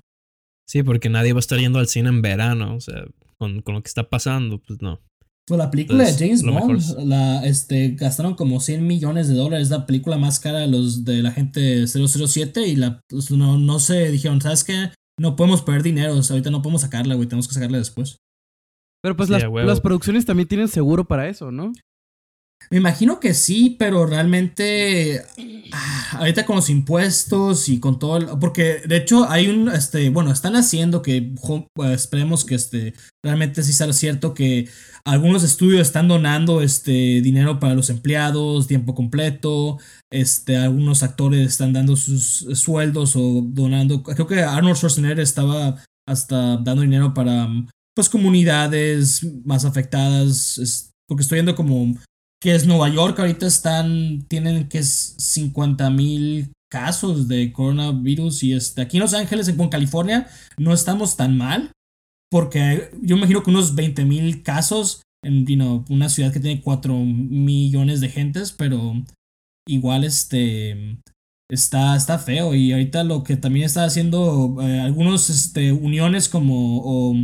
Sí, 0.69 0.83
porque 0.83 1.09
nadie 1.11 1.33
va 1.33 1.39
a 1.39 1.41
estar 1.41 1.59
yendo 1.59 1.79
al 1.79 1.87
cine 1.89 2.09
en 2.09 2.23
verano, 2.23 2.75
o 2.77 2.81
sea, 2.81 3.05
con, 3.39 3.61
con 3.63 3.75
lo 3.75 3.83
que 3.83 3.89
está 3.89 4.09
pasando, 4.09 4.59
pues 4.59 4.81
no. 4.81 5.01
Pues 5.47 5.59
la 5.59 5.71
película 5.71 6.05
de 6.05 6.13
James 6.13 6.43
Bond, 6.43 6.99
la, 7.05 7.45
este, 7.45 7.91
gastaron 7.91 8.35
como 8.35 8.61
100 8.61 8.87
millones 8.87 9.29
de 9.29 9.35
dólares. 9.35 9.71
La 9.71 9.87
película 9.87 10.17
más 10.17 10.39
cara 10.39 10.61
de 10.61 10.69
los 10.69 11.05
de 11.05 11.23
la 11.23 11.33
gente 11.33 11.87
007 11.89 12.67
y 12.69 12.77
la, 12.77 13.01
pues, 13.09 13.31
no, 13.33 13.59
no 13.59 13.79
se 13.81 14.11
dijeron, 14.11 14.41
¿sabes 14.41 14.65
qué? 14.65 14.91
no 15.21 15.37
podemos 15.37 15.63
perder 15.63 15.83
dinero. 15.83 16.17
O 16.17 16.23
sea, 16.23 16.35
ahorita 16.35 16.51
no 16.51 16.63
podemos 16.63 16.83
sacarla, 16.83 17.15
güey. 17.15 17.29
Tenemos 17.29 17.47
que 17.47 17.55
sacarla 17.55 17.79
después. 17.79 18.17
Pero 19.03 19.17
pues 19.17 19.29
Sí, 19.29 19.33
las, 19.33 19.43
las 19.67 19.81
producciones 19.81 20.25
también 20.25 20.49
tienen 20.49 20.69
seguro 20.69 21.05
para 21.05 21.29
eso, 21.29 21.51
¿no? 21.51 21.73
Me 22.71 22.79
imagino 22.79 23.19
que 23.19 23.35
sí, 23.35 23.77
pero 23.79 24.07
realmente 24.07 25.21
ah, 25.73 26.19
ahorita 26.19 26.47
con 26.47 26.57
los 26.57 26.71
impuestos 26.71 27.69
y 27.69 27.81
con 27.81 27.99
todo, 27.99 28.17
el- 28.17 28.39
porque 28.41 28.83
de 28.87 28.97
hecho 28.97 29.29
hay 29.29 29.49
un, 29.49 29.69
este, 29.69 30.09
bueno, 30.11 30.31
están 30.33 30.55
haciendo 30.55 31.03
que 31.03 31.35
esperemos 31.93 32.45
que 32.45 32.55
este 32.55 32.95
realmente 33.25 33.65
sí 33.65 33.73
sea 33.73 33.93
cierto 33.93 34.33
que 34.33 34.69
algunos 35.05 35.43
estudios 35.43 35.81
están 35.83 36.09
donando 36.09 36.63
este 36.63 37.21
dinero 37.21 37.59
para 37.59 37.75
los 37.75 37.91
empleados, 37.91 38.69
tiempo 38.69 38.95
completo, 38.95 39.79
este, 40.11 40.57
algunos 40.57 41.03
actores 41.03 41.49
están 41.49 41.73
dando 41.73 41.97
sus 41.97 42.47
sueldos 42.55 43.17
o 43.17 43.43
donando, 43.43 44.03
creo 44.03 44.27
que 44.27 44.43
Arnold 44.43 44.77
Schwarzenegger 44.77 45.21
estaba 45.21 45.83
hasta 46.07 46.57
dando 46.57 46.83
dinero 46.83 47.15
para 47.15 47.49
pues 47.95 48.09
comunidades 48.09 49.27
más 49.45 49.65
afectadas, 49.65 50.89
porque 51.07 51.23
estoy 51.23 51.37
viendo 51.37 51.55
como 51.55 51.95
que 52.41 52.55
es 52.55 52.67
Nueva 52.67 52.89
York, 52.89 53.19
ahorita 53.19 53.47
están, 53.47 54.25
tienen 54.29 54.69
que 54.69 54.79
es 54.79 55.15
50 55.19 55.91
mil 55.91 56.53
casos 56.71 57.29
de 57.29 57.53
coronavirus 57.53 58.43
y 58.45 58.55
este, 58.55 58.81
aquí 58.83 58.97
en 58.97 59.03
Los 59.03 59.15
Ángeles, 59.15 59.47
en 59.49 59.69
California, 59.69 60.29
no 60.57 60.73
estamos 60.73 61.17
tan 61.17 61.37
mal, 61.37 61.71
porque 62.33 62.91
yo 63.03 63.17
imagino 63.19 63.43
que 63.43 63.51
unos 63.51 63.75
20 63.75 64.07
mil 64.07 64.43
casos 64.43 65.03
en 65.23 65.45
you 65.45 65.55
know, 65.55 65.85
una 65.91 66.09
ciudad 66.09 66.33
que 66.33 66.41
tiene 66.41 66.63
4 66.63 66.97
millones 66.97 68.01
de 68.01 68.09
gentes, 68.09 68.53
pero 68.53 68.95
igual 69.69 70.03
este 70.03 70.99
está, 71.51 71.95
está 71.95 72.19
feo. 72.19 72.55
Y 72.55 72.73
ahorita 72.73 73.05
lo 73.05 73.23
que 73.23 73.37
también 73.37 73.67
está 73.67 73.85
haciendo 73.85 74.57
eh, 74.63 74.81
algunos 74.81 75.29
este, 75.29 75.73
uniones 75.73 76.31
como 76.31 76.81
o, 76.83 77.15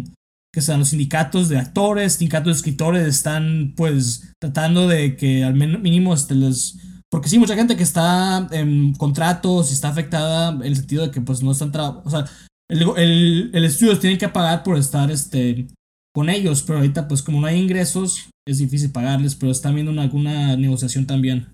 que 0.52 0.60
sean 0.60 0.80
los 0.80 0.90
sindicatos 0.90 1.48
de 1.48 1.56
actores, 1.56 2.12
sindicatos 2.12 2.52
de 2.52 2.56
escritores 2.58 3.06
están 3.06 3.72
pues 3.78 4.34
tratando 4.38 4.88
de 4.88 5.16
que 5.16 5.42
al 5.42 5.54
mínimo 5.54 6.12
este, 6.12 6.34
les... 6.34 6.76
Porque 7.10 7.30
sí, 7.30 7.38
mucha 7.38 7.54
gente 7.54 7.76
que 7.76 7.82
está 7.82 8.46
en 8.50 8.92
contratos 8.92 9.70
y 9.70 9.72
está 9.72 9.88
afectada 9.88 10.50
en 10.50 10.62
el 10.64 10.76
sentido 10.76 11.06
de 11.06 11.10
que 11.10 11.22
pues 11.22 11.42
no 11.42 11.52
están 11.52 11.72
o 11.74 12.10
sea, 12.10 12.26
el, 12.70 12.82
el, 12.96 13.50
el 13.54 13.64
estudio 13.64 13.98
tiene 13.98 14.18
que 14.18 14.28
pagar 14.28 14.62
por 14.62 14.76
estar 14.78 15.10
este, 15.10 15.66
con 16.14 16.28
ellos, 16.28 16.62
pero 16.62 16.78
ahorita 16.78 17.08
pues 17.08 17.22
como 17.22 17.40
no 17.40 17.46
hay 17.46 17.58
ingresos 17.60 18.28
es 18.46 18.58
difícil 18.58 18.90
pagarles, 18.92 19.34
pero 19.34 19.52
están 19.52 19.74
viendo 19.74 19.92
una- 19.92 20.02
alguna 20.02 20.56
negociación 20.56 21.06
también. 21.06 21.48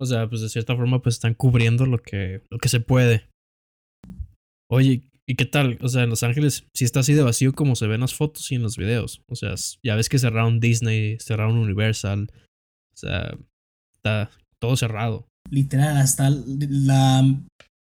O 0.00 0.06
sea, 0.06 0.28
pues 0.28 0.40
de 0.42 0.48
cierta 0.48 0.74
forma, 0.76 1.00
pues 1.02 1.16
están 1.16 1.34
cubriendo 1.34 1.86
lo 1.86 1.98
que, 1.98 2.42
lo 2.50 2.58
que 2.58 2.68
se 2.68 2.80
puede. 2.80 3.28
Oye, 4.70 5.02
¿y 5.26 5.34
qué 5.36 5.44
tal? 5.44 5.78
O 5.82 5.88
sea, 5.88 6.02
en 6.02 6.10
Los 6.10 6.22
Ángeles 6.22 6.66
sí 6.74 6.84
está 6.84 7.00
así 7.00 7.14
de 7.14 7.22
vacío 7.22 7.52
como 7.52 7.76
se 7.76 7.86
ven 7.86 8.00
las 8.00 8.14
fotos 8.14 8.50
y 8.50 8.56
en 8.56 8.62
los 8.62 8.76
videos. 8.76 9.22
O 9.28 9.36
sea, 9.36 9.54
ya 9.84 9.94
ves 9.94 10.08
que 10.08 10.18
cerraron 10.18 10.60
Disney, 10.60 11.18
cerraron 11.20 11.58
Universal. 11.58 12.28
O 12.32 12.96
sea, 12.96 13.36
está 13.94 14.30
todo 14.60 14.76
cerrado. 14.76 15.26
literal, 15.50 15.96
hasta 15.98 16.30
la, 16.30 17.22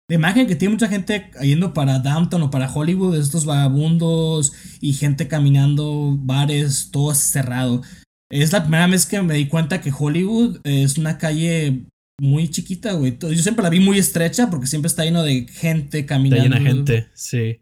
la 0.08 0.14
imagen 0.14 0.46
que 0.46 0.56
tiene 0.56 0.72
mucha 0.74 0.88
gente 0.88 1.30
yendo 1.42 1.74
para 1.74 1.98
Downtown 1.98 2.42
o 2.42 2.50
para 2.50 2.72
Hollywood, 2.72 3.14
de 3.14 3.20
estos 3.20 3.44
vagabundos 3.44 4.52
y 4.80 4.94
gente 4.94 5.28
caminando, 5.28 6.16
bares, 6.18 6.90
todo 6.90 7.14
cerrado. 7.14 7.82
Es 8.30 8.52
la 8.52 8.62
primera 8.62 8.86
vez 8.86 9.06
que 9.06 9.20
me 9.22 9.34
di 9.34 9.48
cuenta 9.48 9.80
que 9.80 9.92
Hollywood 9.96 10.60
es 10.64 10.96
una 10.96 11.18
calle 11.18 11.84
muy 12.20 12.48
chiquita, 12.48 12.92
güey. 12.92 13.18
Yo 13.20 13.34
siempre 13.36 13.62
la 13.62 13.70
vi 13.70 13.80
muy 13.80 13.98
estrecha 13.98 14.50
porque 14.50 14.66
siempre 14.66 14.88
está 14.88 15.04
lleno 15.04 15.22
de 15.22 15.46
gente 15.46 16.00
Está 16.00 16.14
caminando. 16.14 16.42
llena 16.44 16.58
de 16.58 16.64
gente, 16.64 17.08
sí. 17.14 17.60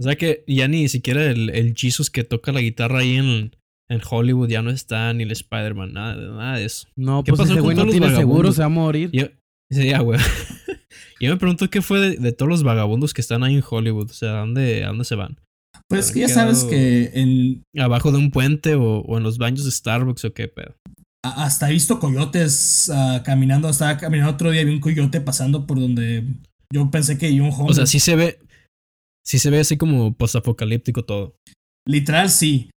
O 0.00 0.02
sea 0.02 0.16
que 0.16 0.42
ya 0.46 0.68
ni 0.68 0.88
siquiera 0.88 1.24
el, 1.24 1.50
el 1.50 1.74
Jesus 1.76 2.10
que 2.10 2.24
toca 2.24 2.50
la 2.50 2.60
guitarra 2.60 3.00
ahí 3.00 3.16
en, 3.16 3.56
en 3.88 4.00
Hollywood 4.08 4.48
ya 4.48 4.62
no 4.62 4.70
está, 4.70 5.12
ni 5.12 5.22
el 5.22 5.30
Spider-Man, 5.30 5.92
nada, 5.92 6.16
nada 6.16 6.56
de 6.56 6.64
eso. 6.64 6.88
No, 6.96 7.22
¿Qué 7.22 7.30
pues 7.30 7.42
pasó 7.42 7.52
ese 7.52 7.60
güey 7.60 7.76
no 7.76 7.86
tiene 7.86 8.14
seguro, 8.16 8.52
se 8.52 8.60
va 8.60 8.66
a 8.66 8.70
morir. 8.70 9.10
Yo, 9.12 9.26
sí, 9.70 9.86
ya, 9.86 10.00
güey. 10.00 10.18
Yo 11.24 11.32
me 11.32 11.38
pregunto 11.38 11.68
qué 11.70 11.82
fue 11.82 12.00
de, 12.00 12.16
de 12.16 12.32
todos 12.32 12.48
los 12.48 12.62
vagabundos 12.62 13.14
que 13.14 13.20
están 13.20 13.42
ahí 13.42 13.56
en 13.56 13.64
Hollywood. 13.68 14.10
O 14.10 14.14
sea, 14.14 14.36
¿a 14.36 14.40
dónde, 14.40 14.84
a 14.84 14.88
dónde 14.88 15.04
se 15.04 15.14
van? 15.14 15.38
Pues 15.88 16.12
que 16.12 16.20
ya 16.20 16.28
sabes 16.28 16.64
que 16.64 17.10
en, 17.14 17.62
¿Abajo 17.78 18.10
de 18.10 18.18
un 18.18 18.30
puente 18.30 18.74
o, 18.74 19.00
o 19.00 19.18
en 19.18 19.22
los 19.22 19.38
baños 19.38 19.64
de 19.64 19.70
Starbucks 19.70 20.24
o 20.24 20.32
qué 20.32 20.48
pedo? 20.48 20.74
hasta 21.24 21.70
he 21.70 21.72
visto 21.72 21.98
coyotes 21.98 22.90
ah, 22.92 23.22
caminando. 23.24 23.68
Estaba 23.68 23.96
caminando 23.96 24.32
otro 24.32 24.50
día 24.50 24.62
y 24.62 24.66
vi 24.66 24.72
un 24.72 24.80
coyote 24.80 25.20
pasando 25.20 25.66
por 25.66 25.80
donde 25.80 26.24
yo 26.72 26.90
pensé 26.90 27.18
que 27.18 27.30
iba 27.30 27.46
un 27.46 27.54
O 27.56 27.72
sea, 27.72 27.86
sí 27.86 27.98
se 27.98 28.14
ve. 28.14 28.40
Sí 29.26 29.38
se 29.38 29.48
ve 29.50 29.60
así 29.60 29.78
como 29.78 30.14
postapocalíptico 30.14 31.04
todo. 31.04 31.36
Literal, 31.88 32.28
sí. 32.28 32.70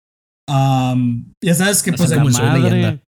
Ya 0.49 1.55
sabes 1.55 1.83
que 1.83 1.91
O 1.91 1.95
pues 1.95 2.09
sea, 2.09 2.19
la 2.19 2.23
como 2.23 2.33
suena 2.33 2.59
madre. 2.59 3.03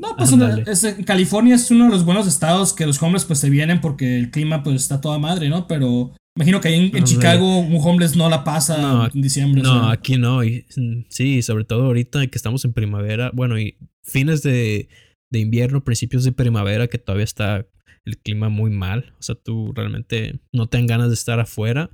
No, 0.00 0.16
pues 0.16 0.32
es- 0.66 0.84
en 0.84 1.04
California 1.04 1.54
es 1.54 1.70
uno 1.70 1.84
de 1.86 1.90
los 1.90 2.04
buenos 2.04 2.26
estados 2.26 2.72
que 2.72 2.86
los 2.86 3.00
homeless 3.02 3.24
pues 3.24 3.38
se 3.38 3.50
vienen 3.50 3.80
porque 3.80 4.18
el 4.18 4.30
clima 4.30 4.62
pues 4.62 4.76
está 4.76 5.00
toda 5.00 5.18
madre, 5.18 5.48
¿no? 5.48 5.66
Pero 5.66 6.12
imagino 6.36 6.60
que 6.60 6.68
ahí 6.68 6.90
en. 6.94 7.04
Chicago 7.04 7.58
un 7.58 7.76
homeless 7.80 8.16
no 8.16 8.28
la 8.30 8.42
pasa 8.44 8.78
No, 8.80 9.06
en 9.12 9.20
diciembre. 9.22 9.60
o 9.60 9.64
No, 9.64 9.80
sea. 9.84 9.90
aquí 9.92 10.16
no. 10.16 10.42
Y, 10.44 10.66
sí, 11.08 11.42
sobre 11.42 11.64
todo 11.64 11.84
ahorita 11.86 12.26
que 12.26 12.36
estamos 12.38 12.64
en 12.64 12.72
primavera. 12.72 13.30
Bueno, 13.34 13.58
y 13.58 13.76
fines 14.02 14.42
de, 14.42 14.88
de 15.30 15.38
invierno, 15.38 15.84
principios 15.84 16.24
de 16.24 16.32
primavera, 16.32 16.88
que 16.88 16.98
todavía 16.98 17.24
está 17.24 17.66
el 18.04 18.18
clima 18.18 18.48
muy 18.48 18.70
mal. 18.70 19.14
O 19.18 19.22
sea, 19.22 19.34
tú 19.34 19.72
realmente 19.74 20.40
no 20.52 20.68
te 20.68 20.78
dan 20.78 20.86
ganas 20.86 21.08
de 21.08 21.14
estar 21.14 21.38
afuera. 21.38 21.90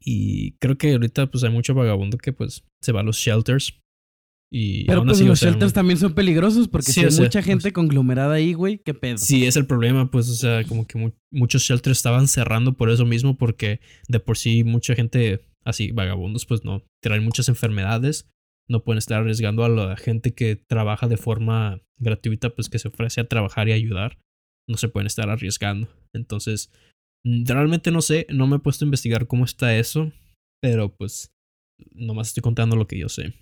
Y 0.00 0.52
creo 0.60 0.78
que 0.78 0.92
ahorita 0.92 1.26
pues 1.30 1.42
hay 1.44 1.50
mucho 1.50 1.74
vagabundo 1.74 2.18
que 2.18 2.32
pues 2.32 2.64
se 2.80 2.92
va 2.92 3.00
a 3.00 3.02
los 3.02 3.16
shelters. 3.16 3.74
Y 4.50 4.84
Pero 4.86 5.00
aún 5.00 5.08
pues 5.08 5.18
así, 5.18 5.24
o 5.26 5.28
los 5.28 5.38
sea, 5.38 5.50
shelters 5.50 5.72
también 5.74 5.98
son 5.98 6.14
peligrosos 6.14 6.68
porque 6.68 6.86
Sí, 6.86 7.00
si 7.00 7.04
hay 7.06 7.10
sea, 7.10 7.24
mucha 7.24 7.42
gente 7.42 7.72
conglomerada 7.72 8.34
ahí, 8.34 8.54
güey, 8.54 8.78
qué 8.78 8.94
pedo. 8.94 9.18
Sí, 9.18 9.44
es 9.44 9.56
el 9.56 9.66
problema, 9.66 10.10
pues, 10.10 10.28
o 10.30 10.34
sea, 10.34 10.64
como 10.64 10.86
que 10.86 10.96
mu- 10.98 11.12
muchos 11.30 11.62
shelters 11.62 11.98
estaban 11.98 12.28
cerrando 12.28 12.72
por 12.74 12.90
eso 12.90 13.04
mismo, 13.04 13.36
porque 13.36 13.80
de 14.08 14.20
por 14.20 14.38
sí 14.38 14.64
mucha 14.64 14.94
gente 14.94 15.44
así, 15.64 15.90
vagabundos, 15.92 16.46
pues 16.46 16.64
no, 16.64 16.82
traen 17.02 17.24
muchas 17.24 17.50
enfermedades, 17.50 18.30
no 18.70 18.84
pueden 18.84 18.98
estar 18.98 19.20
arriesgando 19.20 19.64
a 19.64 19.68
la 19.68 19.96
gente 19.98 20.32
que 20.32 20.56
trabaja 20.56 21.08
de 21.08 21.18
forma 21.18 21.82
gratuita, 21.98 22.54
pues 22.54 22.70
que 22.70 22.78
se 22.78 22.88
ofrece 22.88 23.20
a 23.20 23.28
trabajar 23.28 23.68
y 23.68 23.72
ayudar, 23.72 24.18
no 24.66 24.78
se 24.78 24.88
pueden 24.88 25.06
estar 25.08 25.28
arriesgando. 25.28 25.88
Entonces, 26.14 26.70
mm, 27.26 27.44
realmente 27.44 27.90
no 27.90 28.00
sé, 28.00 28.26
no 28.30 28.46
me 28.46 28.56
he 28.56 28.60
puesto 28.60 28.84
a 28.84 28.86
investigar 28.86 29.26
cómo 29.26 29.44
está 29.44 29.76
eso, 29.76 30.10
pero 30.62 30.94
pues, 30.96 31.32
nomás 31.92 32.28
estoy 32.28 32.40
contando 32.40 32.76
lo 32.76 32.86
que 32.86 32.98
yo 32.98 33.10
sé. 33.10 33.34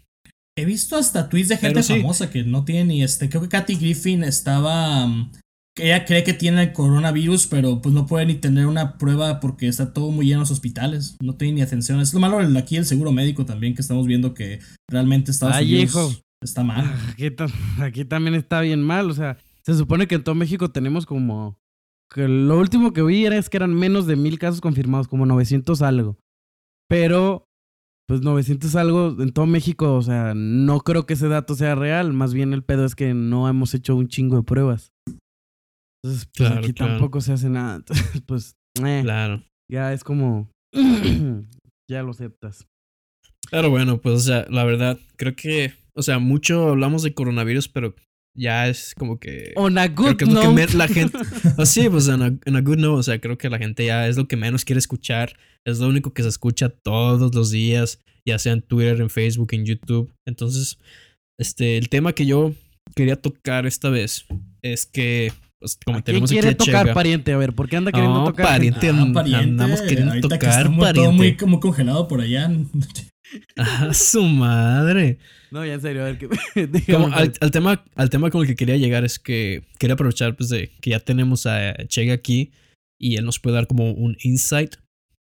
He 0.59 0.65
visto 0.65 0.97
hasta 0.97 1.29
tweets 1.29 1.49
de 1.51 1.57
gente 1.59 1.83
sí. 1.83 1.95
famosa 2.01 2.31
que 2.31 2.43
no 2.45 2.65
tiene 2.65 2.85
ni 2.87 3.03
este. 3.03 3.29
Creo 3.29 3.43
que 3.43 3.49
Kathy 3.49 3.75
Griffin 3.77 4.25
estaba. 4.25 5.07
mm, 5.07 5.33
ella 5.79 6.07
cree 6.07 6.25
que 6.25 6.33
tiene 6.33 6.63
el 6.63 6.73
coronavirus, 6.73 7.47
pero 7.49 7.83
pues 7.83 7.95
no 7.95 8.07
puede 8.07 8.25
ni 8.25 8.35
tener 8.37 8.67
una 8.67 8.97
prueba 8.97 9.41
porque 9.41 9.69
está 9.69 9.93
todo 9.93 10.11
muy 10.11 10.25
lleno 10.25 10.37
en 10.39 10.41
los 10.41 10.51
hospitales. 10.51 11.17
No 11.21 11.35
tiene 11.35 11.55
ni 11.57 11.61
atención. 11.61 12.01
Es 12.01 12.15
lo 12.15 12.21
malo 12.21 12.39
aquí 12.59 12.77
el 12.77 12.87
seguro 12.87 13.13
médico 13.13 13.45
también, 13.45 13.75
que 13.75 13.83
estamos 13.83 14.07
viendo 14.07 14.33
que 14.33 14.61
realmente 14.91 15.31
Estados 15.31 15.57
Ay, 15.57 15.67
Unidos 15.75 15.91
hijo. 15.91 16.13
está 16.43 16.65
mal. 16.65 16.87
Ah, 16.87 17.11
Aquí, 17.13 17.31
ta- 17.31 17.49
aquí 17.81 18.05
también 18.07 18.35
está 18.35 18.63
bien 18.63 18.81
mal, 18.83 19.11
o 19.11 19.15
sea, 19.15 19.37
se 19.63 19.75
supone 19.75 20.07
que 20.07 20.15
en 20.15 20.25
todo 20.25 20.35
México 20.35 20.71
tenemos 20.71 21.05
como... 21.05 21.59
Que 22.15 22.27
lo 22.29 22.59
último 22.59 22.93
que 22.95 23.03
vi 23.03 23.27
era 23.27 23.37
es 23.37 23.51
que 23.51 23.57
eran 23.59 23.75
menos 23.75 24.07
de 24.07 24.17
mil 24.17 24.39
casos 24.39 24.61
confirmados, 24.63 25.09
como 25.09 25.27
900 25.27 25.83
algo. 25.83 26.17
Pero, 26.89 27.46
pues 28.09 28.21
900 28.23 28.77
algo 28.77 29.17
en 29.21 29.33
todo 29.33 29.47
México, 29.47 29.95
o 29.95 30.03
sea, 30.03 30.33
no 30.35 30.81
creo 30.81 31.07
que 31.07 31.15
ese 31.15 31.29
dato 31.29 31.55
sea 31.55 31.75
real, 31.75 32.13
más 32.13 32.33
bien 32.35 32.53
el 32.53 32.63
pedo 32.63 32.85
es 32.85 32.95
que 32.95 33.15
no 33.15 33.49
hemos 33.49 33.75
hecho 33.75 33.97
un 33.97 34.09
chingo 34.09 34.37
de 34.37 34.43
pruebas. 34.43 34.93
Entonces, 36.05 36.29
pues 36.37 36.49
Claro, 36.49 36.59
aquí 36.61 36.73
claro. 36.73 36.93
tampoco 36.93 37.21
se 37.21 37.33
hace 37.33 37.49
nada. 37.51 37.77
Entonces, 37.89 38.23
pues, 38.27 38.57
eh, 38.85 39.01
Claro. 39.03 39.43
ya 39.71 39.93
es 39.93 40.05
como... 40.05 40.49
ya 41.91 42.03
lo 42.03 42.11
aceptas. 42.11 42.67
Pero 43.51 43.71
bueno, 43.71 44.01
pues, 44.01 44.15
o 44.17 44.21
sea, 44.21 44.47
la 44.51 44.65
verdad, 44.65 44.99
creo 45.17 45.35
que, 45.35 45.73
o 45.95 46.03
sea, 46.03 46.19
mucho 46.19 46.69
hablamos 46.71 47.03
de 47.03 47.15
coronavirus, 47.15 47.69
pero 47.69 47.95
ya 48.37 48.69
es 48.69 48.95
como 48.97 49.19
que... 49.19 49.53
On 49.57 49.79
a 49.79 49.89
good 49.89 50.17
creo 50.17 50.17
que 50.17 50.25
es 50.25 50.33
lo 50.33 50.55
que 50.55 50.77
la 50.77 50.89
gente... 50.89 51.19
Así, 51.59 51.89
pues, 51.89 52.07
en 52.09 52.23
a, 52.23 52.27
a 52.27 52.61
good 52.61 52.79
note, 52.79 52.99
o 52.99 53.03
sea, 53.03 53.21
creo 53.21 53.39
que 53.39 53.49
la 53.51 53.59
gente 53.59 53.87
ya 53.87 54.07
es 54.09 54.17
lo 54.17 54.29
que 54.29 54.37
menos 54.37 54.65
quiere 54.65 54.79
escuchar, 54.79 55.37
es 55.66 55.78
lo 55.78 55.88
único 55.88 56.12
que 56.14 56.23
se 56.23 56.28
escucha 56.30 56.68
todos 56.70 57.35
los 57.35 57.50
días, 57.50 58.00
ya 58.26 58.38
sea 58.38 58.52
en 58.54 58.62
Twitter, 58.62 59.00
en 59.00 59.11
Facebook, 59.11 59.49
en 59.52 59.66
YouTube. 59.66 60.12
Entonces, 60.26 60.78
este, 61.38 61.76
el 61.76 61.88
tema 61.88 62.12
que 62.12 62.25
yo 62.25 62.54
quería 62.94 63.16
tocar 63.16 63.66
esta 63.66 63.90
vez 63.90 64.25
es 64.62 64.87
que, 64.87 65.32
pues, 65.61 65.78
como 65.85 65.99
¿A 65.99 66.00
quién 66.02 66.04
tenemos 66.04 66.30
quiere 66.30 66.54
tocar, 66.54 66.87
Chega- 66.87 66.94
pariente? 66.94 67.32
A 67.32 67.37
ver, 67.37 67.52
¿por 67.52 67.68
qué 67.68 67.76
anda 67.76 67.92
queriendo 67.92 68.20
No, 68.20 68.25
tocar? 68.26 68.46
pariente. 68.46 68.88
Ah, 68.90 69.06
pariente, 69.12 69.42
andamos 69.44 69.82
queriendo 69.82 70.12
ahorita 70.12 70.28
tocar, 70.28 70.68
muy- 70.70 70.76
todo 70.78 70.87
pariente. 70.87 71.12
muy, 71.16 71.37
como 71.37 71.61
congelado 71.61 72.08
por 72.08 72.20
allá. 72.20 72.50
Ah, 73.56 73.92
su 73.92 74.23
madre. 74.23 75.18
No, 75.50 75.66
ya 75.66 75.75
en 75.75 75.80
serio, 75.80 76.02
a 76.02 76.04
ver 76.04 76.16
qué. 76.16 76.28
Como 76.92 77.06
al, 77.06 77.12
pariente. 77.12 77.38
al 77.42 77.50
tema, 77.50 77.85
al 77.96 78.08
tema 78.08 78.30
con 78.30 78.42
el 78.42 78.46
que 78.46 78.54
quería 78.54 78.76
llegar 78.76 79.04
es 79.04 79.18
que 79.18 79.64
quería 79.78 79.94
aprovechar 79.94 80.37
pues 80.37 80.49
de 80.49 80.70
que 80.80 80.90
ya 80.90 81.00
tenemos 81.00 81.44
a 81.44 81.75
Chega 81.88 82.14
aquí 82.14 82.52
y 83.00 83.16
él 83.16 83.25
nos 83.25 83.40
puede 83.40 83.56
dar 83.56 83.66
como 83.66 83.90
un 83.90 84.16
insight 84.23 84.76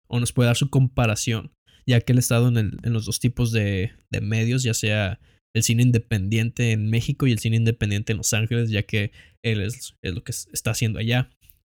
o 0.08 0.20
nos 0.20 0.32
puede 0.32 0.48
dar 0.48 0.56
su 0.56 0.70
comparación, 0.70 1.52
ya 1.86 2.00
que 2.00 2.12
él 2.12 2.18
ha 2.18 2.20
estado 2.20 2.48
en, 2.48 2.56
el, 2.56 2.78
en 2.82 2.92
los 2.92 3.06
dos 3.06 3.20
tipos 3.20 3.52
de, 3.52 3.92
de 4.10 4.20
medios, 4.20 4.62
ya 4.62 4.74
sea 4.74 5.20
el 5.54 5.62
cine 5.62 5.82
independiente 5.82 6.72
en 6.72 6.90
México 6.90 7.26
y 7.26 7.32
el 7.32 7.38
cine 7.38 7.56
independiente 7.56 8.12
en 8.12 8.18
Los 8.18 8.32
Ángeles, 8.32 8.70
ya 8.70 8.82
que 8.82 9.12
él 9.42 9.60
es, 9.60 9.94
es, 10.02 10.14
lo 10.14 10.24
que 10.24 10.32
está 10.32 10.72
haciendo 10.72 10.98
allá. 10.98 11.30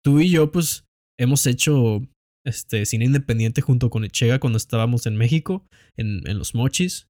Tú 0.05 0.21
y 0.21 0.31
yo, 0.31 0.53
pues, 0.53 0.85
hemos 1.19 1.47
hecho 1.47 2.03
este 2.47 2.87
cine 2.87 3.07
independiente 3.07 3.63
junto 3.63 3.91
con 3.91 4.05
Echega 4.05 4.39
cuando 4.39 4.59
estábamos 4.59 5.07
en 5.07 5.17
México, 5.17 5.67
en, 5.97 6.23
en 6.29 6.39
Los 6.39 6.55
Mochis. 6.55 7.09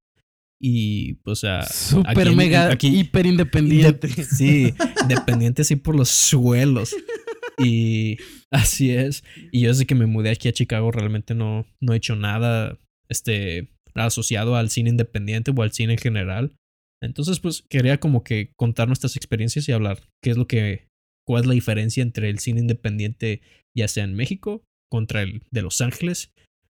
Y, 0.59 1.15
pues, 1.15 1.39
o 1.39 1.41
sea. 1.41 1.65
Súper 1.67 2.33
mega, 2.33 2.71
aquí, 2.71 2.87
hiper 2.87 3.25
independiente. 3.25 4.07
sí, 4.23 4.73
independiente 5.01 5.61
así 5.61 5.75
por 5.75 5.95
los 5.95 6.09
suelos. 6.09 6.95
Y 7.57 8.17
así 8.51 8.91
es. 8.91 9.23
Y 9.51 9.61
yo 9.61 9.69
desde 9.69 9.85
que 9.85 9.95
me 9.95 10.05
mudé 10.05 10.31
aquí 10.31 10.47
a 10.47 10.53
Chicago 10.53 10.91
realmente 10.91 11.35
no, 11.35 11.65
no 11.81 11.93
he 11.93 11.97
hecho 11.97 12.15
nada 12.15 12.77
este, 13.09 13.69
asociado 13.93 14.55
al 14.55 14.69
cine 14.69 14.89
independiente 14.89 15.51
o 15.55 15.61
al 15.61 15.71
cine 15.71 15.93
en 15.93 15.99
general. 15.99 16.55
Entonces, 17.01 17.39
pues 17.39 17.63
quería 17.69 17.99
como 17.99 18.23
que 18.23 18.51
contar 18.57 18.87
nuestras 18.87 19.15
experiencias 19.15 19.67
y 19.67 19.71
hablar 19.71 19.99
qué 20.23 20.31
es 20.31 20.37
lo 20.37 20.47
que, 20.47 20.87
cuál 21.25 21.43
es 21.43 21.47
la 21.47 21.53
diferencia 21.53 22.01
entre 22.01 22.29
el 22.29 22.39
cine 22.39 22.61
independiente, 22.61 23.41
ya 23.77 23.87
sea 23.87 24.03
en 24.03 24.15
México, 24.15 24.63
contra 24.91 25.21
el 25.21 25.43
de 25.51 25.61
Los 25.61 25.81
Ángeles, 25.81 26.31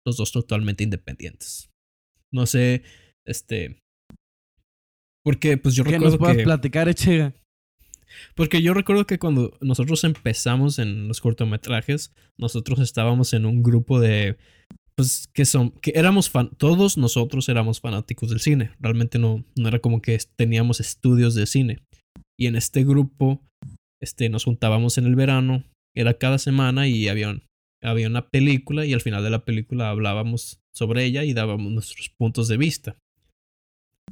los 0.06 0.16
dos 0.16 0.32
totalmente 0.32 0.84
independientes. 0.84 1.70
No 2.32 2.46
sé, 2.46 2.82
este, 3.26 3.78
porque 5.26 5.56
pues 5.56 5.74
yo 5.74 5.82
que 5.82 5.90
recuerdo 5.90 6.18
nos 6.18 6.36
que 6.36 6.44
platicar, 6.44 6.88
Echega. 6.88 7.34
Porque 8.34 8.62
yo 8.62 8.74
recuerdo 8.74 9.06
que 9.06 9.18
cuando 9.18 9.56
nosotros 9.60 10.04
empezamos 10.04 10.78
en 10.78 11.08
los 11.08 11.20
cortometrajes, 11.20 12.12
nosotros 12.38 12.78
estábamos 12.80 13.32
en 13.32 13.46
un 13.46 13.62
grupo 13.62 14.00
de 14.00 14.36
pues 14.96 15.28
que 15.34 15.44
son 15.44 15.72
que 15.82 15.92
éramos 15.94 16.30
fan, 16.30 16.50
todos 16.56 16.96
nosotros 16.96 17.48
éramos 17.48 17.80
fanáticos 17.80 18.30
del 18.30 18.40
cine. 18.40 18.70
Realmente 18.80 19.18
no 19.18 19.44
no 19.56 19.68
era 19.68 19.78
como 19.78 20.00
que 20.00 20.18
teníamos 20.36 20.80
estudios 20.80 21.34
de 21.34 21.46
cine. 21.46 21.82
Y 22.38 22.46
en 22.46 22.56
este 22.56 22.84
grupo 22.84 23.42
este 24.00 24.28
nos 24.28 24.44
juntábamos 24.44 24.98
en 24.98 25.06
el 25.06 25.16
verano, 25.16 25.64
era 25.94 26.14
cada 26.14 26.38
semana 26.38 26.88
y 26.88 27.08
había 27.08 27.40
había 27.82 28.08
una 28.08 28.28
película 28.28 28.86
y 28.86 28.94
al 28.94 29.00
final 29.00 29.22
de 29.22 29.30
la 29.30 29.44
película 29.44 29.90
hablábamos 29.90 30.60
sobre 30.74 31.04
ella 31.04 31.24
y 31.24 31.34
dábamos 31.34 31.72
nuestros 31.72 32.10
puntos 32.18 32.48
de 32.48 32.56
vista. 32.56 32.96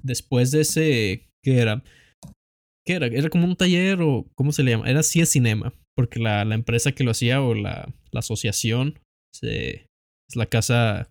Después 0.02 0.50
de 0.50 0.60
ese 0.62 1.28
¿qué 1.42 1.58
era? 1.58 1.82
¿Qué 2.86 2.94
era? 2.94 3.06
Era 3.06 3.30
como 3.30 3.46
un 3.46 3.56
taller 3.56 4.00
o 4.02 4.26
¿cómo 4.34 4.52
se 4.52 4.62
le 4.62 4.72
llama? 4.72 4.88
Era 4.90 5.02
CIE 5.02 5.26
Cinema, 5.26 5.72
porque 5.96 6.18
la, 6.20 6.44
la 6.44 6.54
empresa 6.54 6.92
que 6.92 7.04
lo 7.04 7.10
hacía 7.12 7.40
o 7.42 7.54
la, 7.54 7.92
la 8.10 8.20
asociación 8.20 8.98
se, 9.34 9.86
es 10.28 10.36
la 10.36 10.46
casa. 10.46 11.08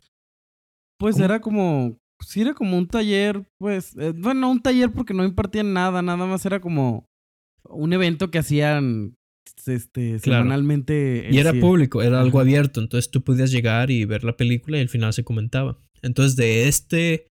Pues 1.00 1.16
¿Cómo? 1.16 1.26
era 1.26 1.40
como. 1.42 1.98
Sí, 2.22 2.42
era 2.42 2.54
como 2.54 2.78
un 2.78 2.88
taller, 2.88 3.44
pues. 3.60 3.98
eh, 3.98 4.14
bueno, 4.16 4.50
un 4.50 4.62
taller 4.62 4.92
porque 4.92 5.14
no 5.14 5.26
impartían 5.26 5.74
nada, 5.74 6.02
nada 6.02 6.26
más 6.26 6.46
era 6.46 6.62
como 6.62 7.06
un 7.68 7.92
evento 7.92 8.30
que 8.32 8.38
hacían 8.38 9.16
este, 9.66 10.20
Claro. 10.20 10.44
semanalmente. 10.44 11.28
Y 11.32 11.38
era 11.40 11.54
público, 11.54 12.02
era 12.02 12.22
algo 12.22 12.38
Ajá. 12.40 12.44
abierto, 12.48 12.80
entonces 12.80 13.12
tú 13.12 13.24
podías 13.24 13.52
llegar 13.52 13.92
y 13.92 14.06
ver 14.06 14.24
la 14.24 14.38
película 14.38 14.78
y 14.78 14.82
al 14.82 14.90
final 14.90 15.12
se 15.12 15.24
comentaba. 15.26 15.80
Entonces 16.02 16.36
de 16.38 16.68
este, 16.70 17.28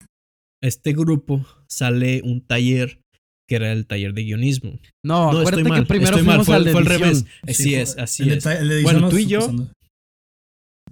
este 0.61 0.93
grupo 0.93 1.45
sale 1.67 2.21
un 2.23 2.45
taller 2.45 3.01
que 3.47 3.55
era 3.55 3.71
el 3.71 3.85
taller 3.87 4.13
de 4.13 4.23
guionismo. 4.23 4.77
No, 5.03 5.31
no, 5.31 5.39
acuérdate 5.39 5.63
mal, 5.69 5.79
que 5.81 5.85
primero 5.87 6.13
fuimos 6.17 6.45
fue, 6.45 6.55
al 6.55 6.63
de 6.65 6.71
fue 6.71 6.81
al 6.81 6.87
edición. 6.87 7.01
revés. 7.01 7.25
Así 7.43 7.63
Sí, 7.63 7.75
es, 7.75 7.97
así 7.97 8.29
es. 8.29 8.43
Bueno, 8.83 9.09
tú 9.09 9.17
y 9.17 9.25
yo- 9.25 9.39
pasando. 9.39 9.71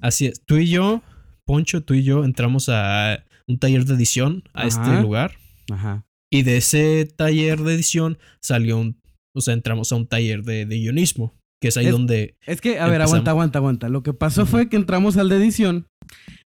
Así 0.02 0.26
es. 0.28 0.42
Tú 0.46 0.58
y 0.58 0.70
yo, 0.70 1.02
Poncho, 1.46 1.84
tú 1.84 1.94
y 1.94 2.04
yo 2.04 2.24
entramos 2.26 2.70
a 2.70 3.24
un 3.48 3.60
taller 3.60 3.86
de 3.86 3.94
edición 3.96 4.44
a 4.54 4.68
este 4.68 5.02
lugar. 5.02 5.34
Ajá. 5.72 6.06
Y 6.32 6.42
de 6.44 6.58
ese 6.58 7.06
taller 7.16 7.60
de 7.62 7.74
edición 7.76 8.18
salió 8.42 8.78
un, 8.78 9.00
o 9.34 9.42
sea, 9.42 9.54
entramos 9.54 9.92
a 9.92 9.96
un 9.96 10.08
taller 10.08 10.44
de, 10.44 10.66
de 10.66 10.76
guionismo, 10.78 11.34
que 11.66 11.70
es 11.70 11.78
ahí 11.78 11.88
Es- 11.88 11.92
donde 11.92 12.38
Es 12.46 12.62
que, 12.62 12.80
a 12.80 12.86
ver, 12.86 12.96
Empezamos. 13.02 13.12
aguanta, 13.12 13.32
aguanta, 13.32 13.60
aguanta. 13.60 13.90
Lo 13.90 14.04
que 14.04 14.14
pasó 14.14 14.46
fue 14.46 14.70
que 14.70 14.76
entramos 14.76 15.18
al 15.18 15.30
de 15.30 15.38
edición 15.38 15.88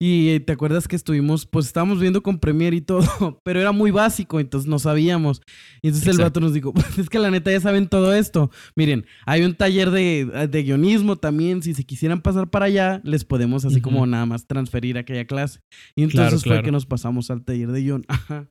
y 0.01 0.31
eh, 0.31 0.41
te 0.41 0.53
acuerdas 0.53 0.89
que 0.89 0.97
estuvimos, 0.97 1.47
pues 1.47 1.67
estábamos 1.67 2.01
viendo 2.01 2.23
con 2.23 2.39
Premiere 2.41 2.77
y 2.77 2.81
todo, 2.81 3.01
pero 3.45 3.61
era 3.61 3.71
muy 3.73 3.93
básico, 3.93 4.41
entonces 4.41 4.69
no 4.69 4.79
sabíamos. 4.81 5.41
Y 5.83 5.89
entonces 5.89 6.09
el 6.17 6.19
vato 6.21 6.41
nos 6.41 6.53
dijo, 6.53 6.73
pues 6.75 6.99
es 6.99 7.09
que 7.09 7.19
la 7.21 7.31
neta 7.31 7.53
ya 7.53 7.61
saben 7.61 7.89
todo 7.89 8.13
esto. 8.13 8.51
Miren, 8.77 9.07
hay 9.27 9.43
un 9.43 9.55
taller 9.55 9.91
de, 9.93 10.49
de 10.51 10.63
guionismo 10.65 11.17
también, 11.17 11.63
si 11.63 11.75
se 11.75 11.85
quisieran 11.85 12.21
pasar 12.23 12.51
para 12.51 12.67
allá, 12.67 13.01
les 13.05 13.25
podemos 13.25 13.65
así 13.65 13.81
como 13.81 14.05
nada 14.07 14.27
más 14.27 14.47
transferir 14.47 14.99
aquella 14.99 15.27
clase. 15.27 15.61
Y 15.97 16.03
entonces 16.03 16.21
Claro, 16.29 16.39
fue 16.41 16.49
claro. 16.51 16.63
que 16.65 16.73
nos 16.73 16.87
pasamos 16.87 17.31
al 17.31 17.45
taller 17.45 17.71
de 17.71 17.81
guion. 17.83 18.05
Ajá. 18.09 18.51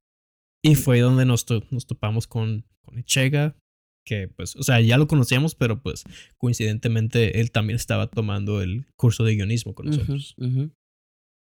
Y 0.66 0.76
fue 0.76 1.02
donde 1.02 1.26
nos, 1.26 1.46
nos 1.72 1.86
topamos 1.86 2.26
con, 2.26 2.66
con 2.84 2.98
Echega, 2.98 3.58
que 4.06 4.28
pues, 4.28 4.56
o 4.56 4.64
sea, 4.64 4.82
ya 4.82 4.98
lo 4.98 5.08
conocíamos, 5.08 5.56
pero 5.56 5.82
pues 5.82 6.04
coincidentemente 6.38 7.40
él 7.40 7.52
también 7.52 7.76
estaba 7.76 8.08
tomando 8.08 8.62
el 8.62 8.86
curso 8.96 9.24
de 9.24 9.36
guionismo 9.36 9.74
con 9.74 9.88
nosotros. 9.88 10.36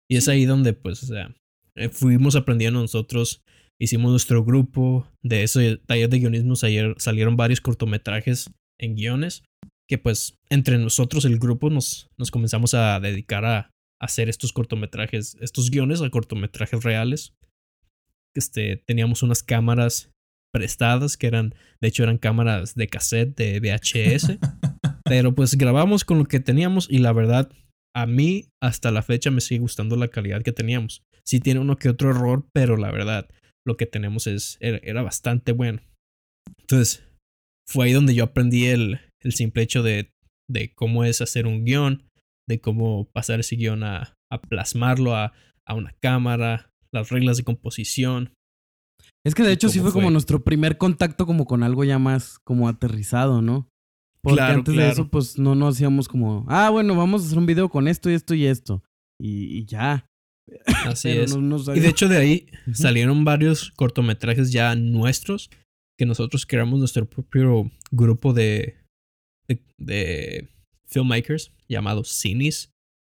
Y 0.09 0.17
es 0.17 0.29
ahí 0.29 0.45
donde 0.45 0.75
pues, 0.75 1.03
o 1.03 1.07
sea, 1.07 1.35
eh, 1.77 1.89
fuimos 1.89 2.37
aprendiendo 2.37 2.81
nosotros, 2.81 3.43
hicimos 3.81 4.11
nuestro 4.11 4.45
grupo, 4.45 5.09
de 5.23 5.43
ese 5.43 5.79
taller 5.79 6.09
de 6.09 6.21
guionismo 6.21 6.55
ayer 6.63 6.95
salieron 6.99 7.37
varios 7.37 7.61
cortometrajes 7.61 8.51
en 8.79 8.95
guiones, 8.95 9.43
que 9.89 9.99
pues 9.99 10.39
entre 10.51 10.79
nosotros 10.79 11.25
el 11.25 11.39
grupo 11.39 11.71
nos, 11.71 12.09
nos 12.17 12.31
comenzamos 12.31 12.75
a 12.75 13.01
dedicar 13.01 13.45
a, 13.45 13.59
a 13.59 13.71
hacer 14.01 14.29
estos 14.29 14.53
cortometrajes, 14.53 15.37
estos 15.41 15.71
guiones 15.71 16.01
a 16.03 16.11
cortometrajes 16.11 16.83
reales. 16.83 17.35
Este, 18.37 18.83
teníamos 18.87 19.23
unas 19.23 19.43
cámaras 19.43 20.11
prestadas 20.55 21.17
que 21.17 21.27
eran, 21.27 21.53
de 21.81 21.89
hecho 21.89 22.05
eran 22.05 22.17
cámaras 22.17 22.77
de 22.77 22.87
cassette 22.87 23.37
de 23.37 23.59
VHS, 23.59 24.39
pero 25.05 25.35
pues 25.35 25.57
grabamos 25.57 26.05
con 26.05 26.19
lo 26.19 26.27
que 26.27 26.39
teníamos 26.39 26.87
y 26.89 26.99
la 26.99 27.13
verdad 27.13 27.51
a 27.93 28.07
mí 28.07 28.47
hasta 28.63 28.93
la 28.93 29.03
fecha 29.03 29.33
me 29.33 29.41
sigue 29.41 29.59
gustando 29.59 29.97
la 29.97 30.09
calidad 30.09 30.43
que 30.43 30.53
teníamos. 30.53 31.03
Sí 31.27 31.41
tiene 31.41 31.59
uno 31.59 31.77
que 31.77 31.89
otro 31.89 32.11
error, 32.11 32.47
pero 32.53 32.77
la 32.77 32.93
verdad 32.93 33.29
lo 33.67 33.77
que 33.77 33.87
tenemos 33.87 34.29
es 34.29 34.57
era, 34.61 34.79
era 34.85 35.03
bastante 35.03 35.51
bueno. 35.51 35.81
Entonces 36.61 37.05
fue 37.69 37.87
ahí 37.87 37.93
donde 37.93 38.15
yo 38.15 38.23
aprendí 38.23 38.67
el, 38.67 39.01
el 39.25 39.33
simple 39.33 39.65
hecho 39.65 39.83
de, 39.83 40.13
de 40.49 40.73
cómo 40.73 41.05
es 41.05 41.21
hacer 41.21 41.49
un 41.49 41.65
guion, 41.65 42.05
de 42.49 42.61
cómo 42.61 43.11
pasar 43.13 43.41
ese 43.41 43.57
guion 43.57 43.83
a, 43.83 44.15
a 44.31 44.41
plasmarlo 44.41 45.17
a, 45.17 45.33
a 45.67 45.75
una 45.75 45.97
cámara, 46.01 46.71
las 46.93 47.09
reglas 47.09 47.39
de 47.39 47.45
composición. 47.45 48.34
Es 49.25 49.35
que 49.35 49.43
de 49.43 49.51
¿Y 49.51 49.55
hecho 49.55 49.69
sí 49.69 49.81
fue 49.81 49.93
como 49.93 50.11
nuestro 50.11 50.45
primer 50.45 50.77
contacto 50.77 51.27
como 51.27 51.47
con 51.47 51.63
algo 51.63 51.85
ya 51.85 51.99
más 51.99 52.39
como 52.41 52.69
aterrizado, 52.69 53.41
¿no? 53.41 53.69
Porque 54.23 54.37
Claro, 54.37 54.55
antes 54.55 54.75
de 54.75 54.89
eso 54.89 55.09
pues 55.09 55.39
no 55.39 55.55
nos 55.55 55.75
hacíamos 55.75 56.09
como, 56.09 56.47
ah, 56.49 56.71
bueno, 56.71 56.95
vamos 56.95 57.23
a 57.23 57.27
hacer 57.27 57.39
un 57.39 57.47
video 57.47 57.69
con 57.69 57.89
esto 57.89 58.11
y 58.11 58.15
esto 58.15 58.35
y 58.35 58.47
esto. 58.47 58.83
Y, 59.21 59.59
y 59.59 59.65
ya. 59.67 60.07
Así 60.87 61.09
Pero 61.09 61.25
es. 61.25 61.37
no 61.37 61.57
Y 61.75 61.81
de 61.81 61.89
hecho 61.89 62.09
de 62.09 62.19
ahí 62.19 62.47
salieron 62.73 63.25
varios 63.25 63.71
cortometrajes 63.73 64.53
ya 64.53 64.75
nuestros 64.75 65.51
que 65.99 66.07
nosotros 66.07 66.45
creamos 66.47 66.79
nuestro 66.79 67.09
propio 67.09 67.71
grupo 67.91 68.33
de, 68.33 68.77
de, 69.49 69.63
de 69.79 70.49
filmmakers 70.87 71.53
llamados 71.69 72.09
Cinis, 72.21 72.73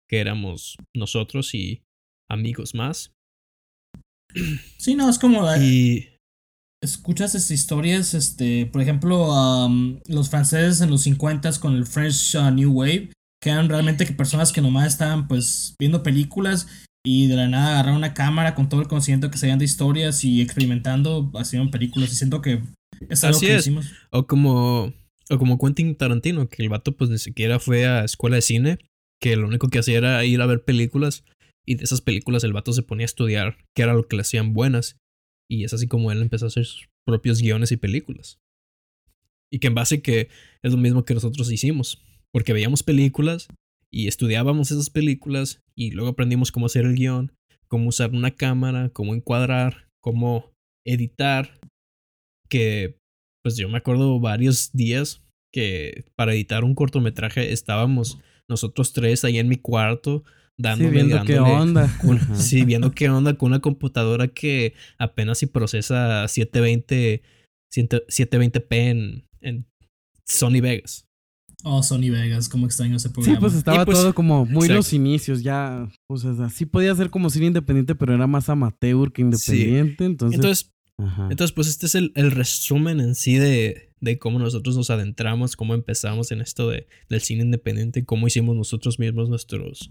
que 0.09 0.21
éramos 0.21 0.77
nosotros 0.94 1.55
y 1.55 1.83
amigos 2.31 2.75
más. 2.75 3.12
Sí, 4.78 4.94
no, 4.94 5.08
es 5.08 5.18
como. 5.18 5.48
eh, 5.50 5.64
Y 5.64 6.08
escuchas 6.82 7.34
estas 7.34 7.50
historias, 7.50 8.14
este, 8.14 8.66
por 8.66 8.80
ejemplo, 8.80 9.68
los 10.06 10.30
franceses 10.30 10.80
en 10.80 10.90
los 10.90 11.02
50 11.02 11.50
con 11.60 11.74
el 11.74 11.86
French 11.86 12.34
uh, 12.36 12.50
New 12.50 12.72
Wave, 12.72 13.10
que 13.42 13.50
eran 13.50 13.68
realmente 13.68 14.06
que 14.06 14.12
personas 14.12 14.52
que 14.52 14.60
nomás 14.60 14.86
estaban 14.86 15.28
pues 15.28 15.74
viendo 15.78 16.02
películas 16.02 16.66
y 17.04 17.26
de 17.26 17.36
la 17.36 17.48
nada 17.48 17.72
agarraron 17.74 17.96
una 17.98 18.14
cámara 18.14 18.54
con 18.54 18.68
todo 18.68 18.80
el 18.80 18.88
conocimiento 18.88 19.30
que 19.30 19.38
sabían 19.38 19.58
de 19.58 19.64
historias 19.64 20.24
y 20.24 20.40
experimentando, 20.40 21.30
hacían 21.34 21.70
películas 21.70 22.12
y 22.12 22.16
siento 22.16 22.42
que 22.42 22.60
es 23.08 23.24
algo 23.24 23.38
Así 23.38 23.46
que 23.46 23.54
es. 23.54 23.60
hicimos. 23.62 23.86
O 24.10 24.26
como, 24.26 24.92
o 25.30 25.38
como 25.38 25.58
Quentin 25.58 25.96
Tarantino, 25.96 26.48
que 26.48 26.62
el 26.62 26.68
vato 26.68 26.96
pues 26.96 27.10
ni 27.10 27.18
siquiera 27.18 27.58
fue 27.58 27.86
a 27.86 28.04
escuela 28.04 28.36
de 28.36 28.42
cine, 28.42 28.78
que 29.20 29.36
lo 29.36 29.46
único 29.46 29.68
que 29.68 29.78
hacía 29.80 29.98
era 29.98 30.24
ir 30.24 30.40
a 30.42 30.46
ver 30.46 30.62
películas 30.64 31.24
y 31.68 31.74
de 31.74 31.85
esas 31.85 32.00
películas 32.00 32.44
el 32.44 32.54
vato 32.54 32.72
se 32.72 32.83
ponía 32.83 33.04
a 33.04 33.12
estudiar 33.12 33.59
qué 33.76 33.83
era 33.83 33.92
lo 33.92 34.09
que 34.09 34.16
le 34.16 34.22
hacían 34.22 34.54
buenas. 34.54 34.96
Y 35.50 35.64
es 35.64 35.74
así 35.74 35.87
como 35.87 36.11
él 36.11 36.22
empezó 36.22 36.46
a 36.46 36.48
hacer 36.48 36.64
sus 36.64 36.88
propios 37.07 37.42
guiones 37.42 37.72
y 37.72 37.76
películas. 37.76 38.40
Y 39.52 39.59
que 39.59 39.66
en 39.66 39.74
base 39.74 40.00
que 40.00 40.31
es 40.62 40.72
lo 40.72 40.78
mismo 40.78 41.04
que 41.04 41.12
nosotros 41.12 41.52
hicimos, 41.52 42.02
porque 42.33 42.54
veíamos 42.54 42.83
películas 42.83 43.48
y 43.92 44.09
estudiábamos 44.09 44.70
esas 44.70 44.88
películas 44.88 45.61
y 45.76 45.90
luego 45.90 46.11
aprendimos 46.11 46.52
cómo 46.52 46.64
hacer 46.64 46.87
el 46.87 46.94
guion, 46.94 47.33
cómo 47.66 47.90
usar 47.90 48.12
una 48.12 48.31
cámara, 48.31 48.88
cómo 48.88 49.14
encuadrar, 49.14 49.88
cómo 50.02 50.50
editar, 50.87 51.61
que 52.48 52.96
pues 53.44 53.59
yo 53.59 53.68
me 53.68 53.76
acuerdo 53.76 54.20
varios 54.20 54.72
días 54.72 55.22
que 55.52 56.07
para 56.16 56.33
editar 56.33 56.64
un 56.64 56.74
cortometraje 56.74 57.52
estábamos 57.52 58.18
nosotros 58.48 58.94
tres 58.94 59.24
ahí 59.24 59.38
en 59.38 59.48
mi 59.48 59.57
cuarto 59.57 60.24
dándole, 60.59 60.90
Sí, 60.90 60.94
viendo 60.94 61.25
qué 61.25 61.38
onda. 61.38 61.88
con- 62.03 62.37
sí, 62.37 62.64
viendo 62.64 62.90
qué 62.92 63.09
onda 63.09 63.35
con 63.35 63.49
una 63.53 63.61
computadora 63.61 64.29
que 64.29 64.75
apenas 64.99 65.38
si 65.38 65.47
procesa 65.47 66.27
720, 66.29 67.23
100 67.73 67.88
720p 68.09 68.66
en, 68.71 69.25
en 69.40 69.66
Sony 70.27 70.61
Vegas. 70.61 71.05
Oh, 71.64 71.83
Sony 71.83 72.11
Vegas, 72.11 72.49
como 72.49 72.66
extraño 72.66 72.97
ese 72.97 73.09
Sí, 73.09 73.14
programa. 73.14 73.40
pues 73.40 73.55
estaba 73.55 73.85
pues, 73.85 73.99
todo 73.99 74.14
como 74.14 74.44
muy 74.47 74.66
exacto. 74.66 74.75
los 74.75 74.92
inicios, 74.92 75.42
ya. 75.42 75.88
Pues 76.07 76.25
o 76.25 76.37
sea, 76.37 76.49
sí 76.51 76.66
podía 76.66 76.94
ser 76.94 77.11
como 77.11 77.31
cine 77.31 77.47
independiente, 77.47 77.94
pero 77.97 78.14
era 78.14 78.27
más 78.29 78.49
amateur 78.49 79.12
que 79.12 79.23
independiente. 79.23 80.05
Entonces, 80.05 80.37
Entonces, 80.37 80.71
ajá. 80.99 81.29
entonces 81.31 81.53
pues 81.53 81.66
este 81.68 81.87
es 81.87 81.94
el, 81.97 82.12
el 82.14 82.31
resumen 82.31 83.01
en 83.01 83.16
sí 83.16 83.37
de, 83.38 83.90
de 84.01 84.18
cómo 84.21 84.38
nosotros 84.38 84.77
nos 84.77 84.90
adentramos, 84.90 85.57
cómo 85.57 85.75
empezamos 85.75 86.31
en 86.31 86.40
esto 86.42 86.68
de, 86.71 86.87
del 87.09 87.21
cine 87.23 87.42
independiente, 87.42 88.05
cómo 88.05 88.29
hicimos 88.29 88.55
nosotros 88.55 89.01
mismos 89.01 89.29
nuestros, 89.29 89.90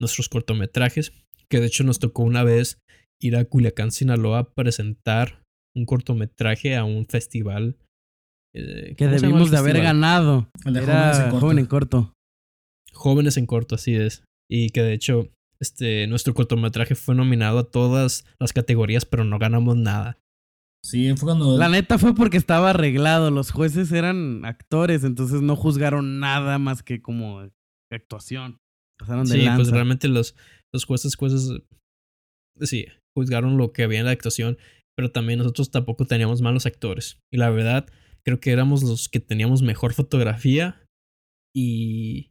nuestros 0.00 0.28
cortometrajes, 0.28 1.12
que 1.48 1.60
de 1.60 1.66
hecho 1.66 1.84
nos 1.84 1.98
tocó 1.98 2.22
una 2.22 2.44
vez 2.44 2.78
ir 3.20 3.36
a 3.36 3.44
Culiacán, 3.44 3.90
Sinaloa, 3.92 4.38
a 4.40 4.50
presentar 4.52 5.42
un 5.74 5.86
cortometraje 5.86 6.76
a 6.76 6.84
un 6.84 7.06
festival. 7.06 7.76
eh, 8.54 8.94
que 8.96 9.04
¿cómo 9.04 9.10
se 9.10 9.22
llama 9.22 9.32
debimos 9.32 9.50
de 9.50 9.58
haber 9.58 9.82
ganado. 9.82 10.48
El 10.64 10.74
de 10.74 10.82
Era 10.82 11.12
Jóvenes 11.12 11.18
en 11.18 11.30
Corto. 11.30 11.40
joven 11.40 11.58
en 11.58 11.66
corto. 11.66 12.12
Jóvenes 12.92 13.36
en 13.36 13.46
corto, 13.46 13.74
así 13.74 13.94
es. 13.94 14.24
Y 14.50 14.70
que 14.70 14.82
de 14.82 14.94
hecho, 14.94 15.28
este, 15.60 16.06
nuestro 16.06 16.32
cortometraje 16.34 16.94
fue 16.94 17.14
nominado 17.14 17.58
a 17.58 17.70
todas 17.70 18.24
las 18.38 18.52
categorías, 18.52 19.04
pero 19.04 19.24
no 19.24 19.38
ganamos 19.38 19.76
nada. 19.76 20.18
Sí, 20.84 21.12
fue 21.16 21.26
cuando. 21.26 21.58
La 21.58 21.68
neta 21.68 21.98
fue 21.98 22.14
porque 22.14 22.36
estaba 22.36 22.70
arreglado. 22.70 23.30
Los 23.30 23.50
jueces 23.50 23.92
eran 23.92 24.44
actores, 24.44 25.04
entonces 25.04 25.42
no 25.42 25.56
juzgaron 25.56 26.20
nada 26.20 26.58
más 26.58 26.82
que 26.82 27.02
como 27.02 27.46
actuación. 27.92 28.58
Pasaron 28.98 29.26
de 29.26 29.32
Sí, 29.34 29.42
lanza. 29.42 29.56
pues 29.56 29.70
realmente 29.70 30.08
los, 30.08 30.34
los 30.72 30.84
jueces, 30.84 31.16
jueces, 31.16 31.50
sí, 32.60 32.86
juzgaron 33.16 33.56
lo 33.56 33.72
que 33.72 33.82
había 33.82 34.00
en 34.00 34.06
la 34.06 34.12
actuación, 34.12 34.56
pero 34.96 35.10
también 35.12 35.38
nosotros 35.38 35.70
tampoco 35.70 36.06
teníamos 36.06 36.40
malos 36.42 36.66
actores. 36.66 37.18
Y 37.32 37.36
la 37.36 37.50
verdad, 37.50 37.86
creo 38.24 38.40
que 38.40 38.50
éramos 38.52 38.82
los 38.82 39.08
que 39.08 39.20
teníamos 39.20 39.62
mejor 39.62 39.92
fotografía 39.92 40.82
y... 41.54 42.30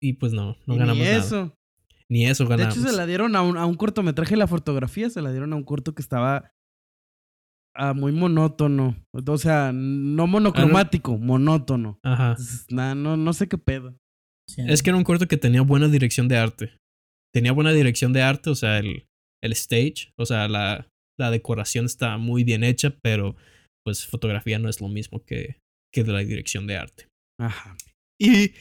Y 0.00 0.12
pues 0.14 0.32
no, 0.32 0.56
no 0.66 0.74
Y 0.74 0.78
ganamos 0.78 0.98
ni 0.98 1.04
nada. 1.04 1.16
eso. 1.18 1.54
Ni 2.10 2.26
eso 2.26 2.44
De 2.44 2.50
ganamos. 2.50 2.76
hecho, 2.76 2.88
se 2.88 2.96
la 2.96 3.04
dieron 3.04 3.34
a 3.34 3.42
un, 3.42 3.56
a 3.56 3.66
un 3.66 3.74
cortometraje 3.74 4.36
la 4.36 4.46
fotografía, 4.46 5.10
se 5.10 5.20
la 5.22 5.30
dieron 5.32 5.52
a 5.52 5.56
un 5.56 5.64
corto 5.64 5.94
que 5.94 6.02
estaba 6.02 6.52
ah, 7.74 7.94
muy 7.94 8.12
monótono. 8.12 8.96
O 9.26 9.38
sea, 9.38 9.72
no 9.74 10.26
monocromático, 10.26 11.18
monótono. 11.18 11.98
Ajá. 12.04 12.36
Nah, 12.70 12.94
no, 12.94 13.16
no 13.16 13.32
sé 13.32 13.48
qué 13.48 13.58
pedo. 13.58 13.96
Sí. 14.48 14.62
Es 14.66 14.82
que 14.82 14.90
era 14.90 14.96
un 14.96 15.04
corto 15.04 15.28
que 15.28 15.36
tenía 15.36 15.62
buena 15.62 15.88
dirección 15.88 16.28
de 16.28 16.36
arte. 16.36 16.72
Tenía 17.34 17.52
buena 17.52 17.72
dirección 17.72 18.12
de 18.12 18.22
arte, 18.22 18.50
o 18.50 18.54
sea, 18.54 18.78
el, 18.78 19.06
el 19.42 19.52
stage, 19.52 20.12
o 20.16 20.24
sea, 20.24 20.48
la, 20.48 20.88
la 21.18 21.30
decoración 21.30 21.84
está 21.84 22.16
muy 22.16 22.44
bien 22.44 22.64
hecha, 22.64 22.96
pero 23.02 23.36
pues 23.84 24.06
fotografía 24.06 24.58
no 24.58 24.68
es 24.68 24.80
lo 24.80 24.88
mismo 24.88 25.24
que, 25.24 25.58
que 25.92 26.04
de 26.04 26.12
la 26.12 26.20
dirección 26.20 26.66
de 26.66 26.76
arte. 26.76 27.08
Ajá. 27.40 27.76
Y 28.20 28.52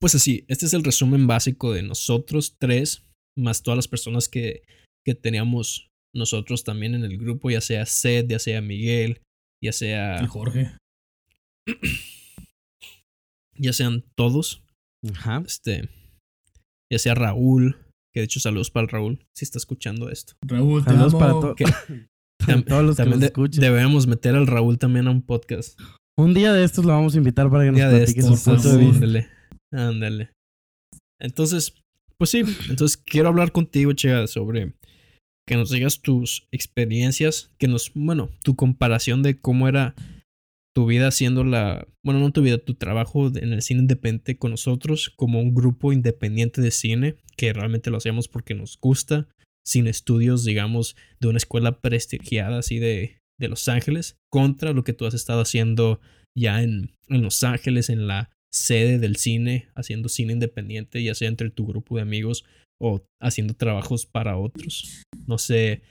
pues 0.00 0.14
así, 0.14 0.44
este 0.48 0.66
es 0.66 0.74
el 0.74 0.84
resumen 0.84 1.26
básico 1.26 1.72
de 1.72 1.82
nosotros 1.82 2.56
tres, 2.58 3.04
más 3.38 3.62
todas 3.62 3.76
las 3.76 3.88
personas 3.88 4.28
que, 4.28 4.62
que 5.04 5.14
teníamos 5.14 5.88
nosotros 6.14 6.64
también 6.64 6.94
en 6.94 7.04
el 7.04 7.18
grupo, 7.18 7.50
ya 7.50 7.60
sea 7.60 7.86
Seth, 7.86 8.28
ya 8.28 8.38
sea 8.38 8.60
Miguel, 8.60 9.22
ya 9.62 9.70
Y 9.70 9.72
sea, 9.72 10.26
Jorge. 10.28 10.76
ya 13.56 13.72
sean 13.72 14.04
todos, 14.16 14.62
Ajá. 15.12 15.42
este, 15.46 15.88
ya 16.92 16.98
sea 16.98 17.14
Raúl, 17.14 17.76
que 18.12 18.20
de 18.20 18.24
hecho 18.24 18.40
saludos 18.40 18.70
para 18.70 18.84
el 18.84 18.90
Raúl, 18.90 19.26
si 19.36 19.44
está 19.44 19.58
escuchando 19.58 20.10
esto. 20.10 20.34
Raúl, 20.46 20.84
te 20.84 20.90
Saludos 20.90 21.14
amo. 21.14 21.18
para 21.20 21.32
to- 21.32 21.54
Que- 21.56 21.64
todos 22.68 22.84
los 22.84 22.96
que 22.96 23.04
nos 23.06 23.50
debemos 23.52 24.06
meter 24.06 24.34
al 24.34 24.46
Raúl 24.46 24.78
también 24.78 25.06
a 25.06 25.10
un 25.10 25.22
podcast. 25.22 25.78
Un 26.16 26.34
día 26.34 26.52
de 26.52 26.62
estos 26.64 26.84
lo 26.84 26.92
vamos 26.92 27.14
a 27.14 27.18
invitar 27.18 27.50
para 27.50 27.64
que 27.64 27.72
nos 27.72 27.80
platique 27.80 28.22
su 28.22 28.44
punto 28.44 28.76
de 28.76 28.84
ándale, 28.84 29.28
ándale. 29.72 30.30
Entonces, 31.20 31.74
pues 32.18 32.30
sí, 32.30 32.42
entonces 32.68 32.96
quiero 32.96 33.28
hablar 33.28 33.50
contigo, 33.50 33.92
Chega, 33.94 34.26
sobre 34.26 34.74
que 35.48 35.56
nos 35.56 35.70
digas 35.70 36.00
tus 36.00 36.46
experiencias, 36.52 37.50
que 37.58 37.66
nos, 37.68 37.92
bueno, 37.94 38.30
tu 38.42 38.54
comparación 38.56 39.22
de 39.22 39.38
cómo 39.40 39.66
era 39.68 39.94
tu 40.74 40.86
vida 40.86 41.08
haciendo 41.08 41.44
la, 41.44 41.86
bueno, 42.02 42.20
no 42.20 42.32
tu 42.32 42.42
vida, 42.42 42.58
tu 42.58 42.74
trabajo 42.74 43.28
en 43.28 43.52
el 43.52 43.62
cine 43.62 43.80
independiente 43.80 44.36
con 44.36 44.50
nosotros 44.50 45.10
como 45.16 45.40
un 45.40 45.54
grupo 45.54 45.92
independiente 45.92 46.60
de 46.60 46.72
cine, 46.72 47.16
que 47.36 47.52
realmente 47.52 47.90
lo 47.90 47.98
hacíamos 47.98 48.28
porque 48.28 48.54
nos 48.54 48.78
gusta, 48.78 49.28
sin 49.64 49.86
estudios, 49.86 50.44
digamos, 50.44 50.96
de 51.20 51.28
una 51.28 51.38
escuela 51.38 51.80
prestigiada 51.80 52.58
así 52.58 52.78
de, 52.78 53.18
de 53.38 53.48
Los 53.48 53.68
Ángeles, 53.68 54.16
contra 54.30 54.72
lo 54.72 54.82
que 54.82 54.92
tú 54.92 55.06
has 55.06 55.14
estado 55.14 55.40
haciendo 55.40 56.00
ya 56.36 56.62
en, 56.62 56.92
en 57.08 57.22
Los 57.22 57.44
Ángeles, 57.44 57.88
en 57.88 58.08
la 58.08 58.30
sede 58.52 58.98
del 58.98 59.16
cine, 59.16 59.68
haciendo 59.76 60.08
cine 60.08 60.32
independiente, 60.32 61.02
ya 61.02 61.14
sea 61.14 61.28
entre 61.28 61.50
tu 61.50 61.66
grupo 61.66 61.96
de 61.96 62.02
amigos 62.02 62.44
o 62.80 63.04
haciendo 63.20 63.54
trabajos 63.54 64.06
para 64.06 64.36
otros. 64.36 65.02
No 65.26 65.38
sé, 65.38 65.82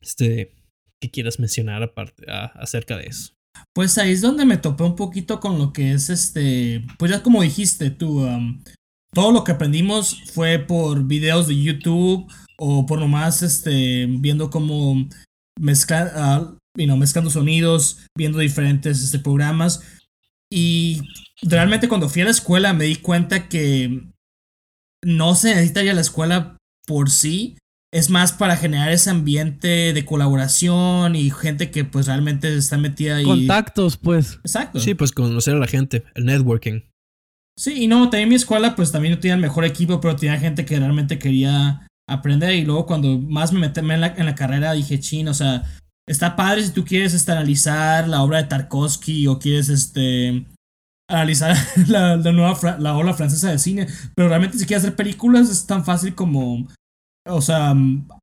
este, 0.00 0.52
¿qué 1.00 1.10
quieras 1.10 1.40
mencionar 1.40 1.82
aparte 1.82 2.24
acerca 2.28 2.96
de 2.96 3.06
eso? 3.06 3.37
Pues 3.74 3.98
ahí 3.98 4.12
es 4.12 4.20
donde 4.20 4.44
me 4.44 4.56
topé 4.56 4.84
un 4.84 4.96
poquito 4.96 5.40
con 5.40 5.58
lo 5.58 5.72
que 5.72 5.92
es 5.92 6.10
este. 6.10 6.84
Pues 6.98 7.10
ya 7.10 7.22
como 7.22 7.42
dijiste 7.42 7.90
tú, 7.90 8.20
um, 8.20 8.62
todo 9.12 9.32
lo 9.32 9.44
que 9.44 9.52
aprendimos 9.52 10.22
fue 10.32 10.58
por 10.58 11.04
videos 11.04 11.46
de 11.48 11.60
YouTube 11.60 12.30
o 12.58 12.86
por 12.86 12.98
nomás 12.98 13.42
este, 13.42 14.06
viendo 14.06 14.50
cómo 14.50 15.08
mezclar, 15.58 16.12
ah, 16.14 16.54
mezclando 16.76 17.30
sonidos, 17.30 18.00
viendo 18.16 18.38
diferentes 18.38 19.02
este, 19.02 19.18
programas. 19.18 19.82
Y 20.50 21.02
realmente 21.42 21.88
cuando 21.88 22.08
fui 22.08 22.22
a 22.22 22.26
la 22.26 22.30
escuela 22.30 22.72
me 22.72 22.84
di 22.84 22.96
cuenta 22.96 23.48
que 23.48 24.08
no 25.04 25.34
se 25.34 25.54
necesita 25.54 25.82
ir 25.82 25.94
la 25.94 26.00
escuela 26.00 26.56
por 26.86 27.10
sí. 27.10 27.56
Es 27.92 28.10
más 28.10 28.32
para 28.32 28.56
generar 28.56 28.92
ese 28.92 29.08
ambiente 29.08 29.94
de 29.94 30.04
colaboración 30.04 31.16
y 31.16 31.30
gente 31.30 31.70
que 31.70 31.84
pues 31.84 32.06
realmente 32.06 32.54
está 32.54 32.76
metida 32.76 33.16
ahí. 33.16 33.24
Contactos, 33.24 33.96
pues. 33.96 34.38
Exacto. 34.44 34.78
Sí, 34.78 34.94
pues 34.94 35.12
conocer 35.12 35.54
a 35.54 35.58
la 35.58 35.66
gente, 35.66 36.04
el 36.14 36.26
networking. 36.26 36.82
Sí, 37.58 37.84
y 37.84 37.86
no, 37.86 38.08
también 38.10 38.28
mi 38.28 38.36
escuela 38.36 38.76
pues 38.76 38.92
también 38.92 39.14
no 39.14 39.20
tenía 39.20 39.34
el 39.34 39.40
mejor 39.40 39.64
equipo, 39.64 40.00
pero 40.00 40.14
tenía 40.14 40.38
gente 40.38 40.64
que 40.64 40.78
realmente 40.78 41.18
quería 41.18 41.88
aprender 42.08 42.54
y 42.54 42.64
luego 42.64 42.86
cuando 42.86 43.18
más 43.18 43.52
me 43.52 43.60
metí 43.60 43.80
en 43.80 44.00
la, 44.00 44.06
en 44.06 44.26
la 44.26 44.34
carrera 44.34 44.72
dije, 44.72 45.00
chin, 45.00 45.26
o 45.28 45.34
sea, 45.34 45.64
está 46.06 46.36
padre 46.36 46.62
si 46.62 46.72
tú 46.72 46.84
quieres 46.84 47.14
este, 47.14 47.32
analizar 47.32 48.06
la 48.06 48.22
obra 48.22 48.38
de 48.38 48.48
Tarkovsky 48.48 49.26
o 49.26 49.38
quieres 49.38 49.68
este 49.68 50.46
analizar 51.10 51.56
la, 51.88 52.16
la 52.16 52.32
nueva 52.32 52.76
la 52.78 52.96
ola 52.96 53.14
francesa 53.14 53.50
de 53.50 53.58
cine, 53.58 53.88
pero 54.14 54.28
realmente 54.28 54.58
si 54.58 54.66
quieres 54.66 54.84
hacer 54.84 54.96
películas 54.96 55.50
es 55.50 55.66
tan 55.66 55.84
fácil 55.84 56.14
como, 56.14 56.68
o 57.28 57.40
sea, 57.40 57.74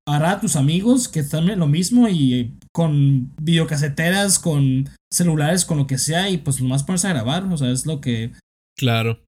agarrar 0.07 0.37
a 0.37 0.41
tus 0.41 0.55
amigos 0.55 1.07
que 1.07 1.19
están 1.21 1.49
en 1.49 1.59
lo 1.59 1.67
mismo 1.67 2.07
y 2.09 2.53
con 2.73 3.33
videocaseteras, 3.41 4.39
con 4.39 4.89
celulares, 5.11 5.65
con 5.65 5.77
lo 5.77 5.87
que 5.87 5.97
sea 5.97 6.29
y 6.29 6.37
pues 6.37 6.61
nomás 6.61 6.83
ponerse 6.83 7.07
a 7.07 7.13
grabar, 7.13 7.43
o 7.45 7.57
sea, 7.57 7.71
es 7.71 7.85
lo 7.85 8.01
que 8.01 8.31
Claro. 8.77 9.19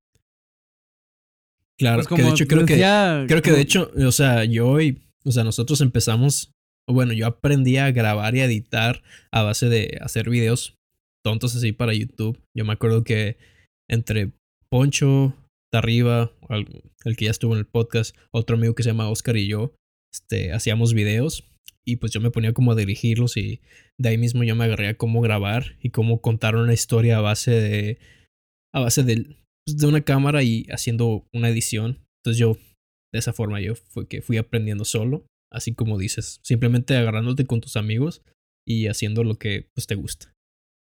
Claro, 1.79 1.97
Pues 1.97 2.07
que 2.07 2.15
de 2.15 2.21
como 2.23 2.33
hecho 2.35 2.47
creo 2.47 2.65
que 2.65 2.75
Creo 3.27 3.41
que 3.41 3.49
como- 3.49 3.55
de 3.55 3.61
hecho, 3.61 3.91
o 4.07 4.11
sea, 4.11 4.43
yo 4.45 4.81
y, 4.81 5.03
o 5.23 5.31
sea, 5.31 5.43
nosotros 5.43 5.79
empezamos, 5.81 6.51
bueno, 6.89 7.13
yo 7.13 7.27
aprendí 7.27 7.77
a 7.77 7.91
grabar 7.91 8.35
y 8.35 8.41
a 8.41 8.45
editar 8.45 9.03
a 9.31 9.43
base 9.43 9.69
de 9.69 9.97
hacer 10.01 10.29
videos 10.29 10.75
tontos 11.23 11.55
así 11.55 11.71
para 11.73 11.93
YouTube. 11.93 12.39
Yo 12.55 12.65
me 12.65 12.73
acuerdo 12.73 13.03
que 13.03 13.37
entre 13.89 14.31
Poncho, 14.69 15.33
Tarriba, 15.71 16.31
el 17.07 17.15
que 17.15 17.25
ya 17.25 17.31
estuvo 17.31 17.53
en 17.53 17.59
el 17.59 17.65
podcast, 17.65 18.15
otro 18.31 18.55
amigo 18.55 18.75
que 18.75 18.83
se 18.83 18.89
llama 18.89 19.09
Oscar 19.09 19.37
y 19.37 19.47
yo, 19.47 19.73
este, 20.13 20.51
hacíamos 20.53 20.93
videos 20.93 21.43
y 21.85 21.97
pues 21.97 22.11
yo 22.11 22.19
me 22.19 22.31
ponía 22.31 22.53
como 22.53 22.73
a 22.73 22.75
dirigirlos 22.75 23.37
y 23.37 23.61
de 23.97 24.09
ahí 24.09 24.17
mismo 24.17 24.43
yo 24.43 24.55
me 24.55 24.65
agarré 24.65 24.89
a 24.89 24.97
cómo 24.97 25.21
grabar 25.21 25.77
y 25.81 25.89
cómo 25.89 26.21
contar 26.21 26.55
una 26.55 26.73
historia 26.73 27.17
a 27.17 27.21
base 27.21 27.51
de, 27.51 27.99
a 28.75 28.81
base 28.81 29.03
pues, 29.03 29.77
de 29.77 29.87
una 29.87 30.01
cámara 30.01 30.43
y 30.43 30.65
haciendo 30.69 31.25
una 31.33 31.49
edición. 31.49 32.05
Entonces 32.19 32.39
yo 32.39 32.57
de 33.13 33.19
esa 33.19 33.31
forma 33.31 33.61
yo 33.61 33.75
fue 33.75 34.07
que 34.07 34.21
fui 34.21 34.37
aprendiendo 34.37 34.83
solo, 34.83 35.25
así 35.51 35.73
como 35.73 35.97
dices, 35.97 36.41
simplemente 36.43 36.95
agarrándote 36.97 37.45
con 37.45 37.61
tus 37.61 37.77
amigos 37.77 38.21
y 38.67 38.87
haciendo 38.87 39.23
lo 39.23 39.35
que 39.35 39.69
pues 39.73 39.87
te 39.87 39.95
gusta. 39.95 40.33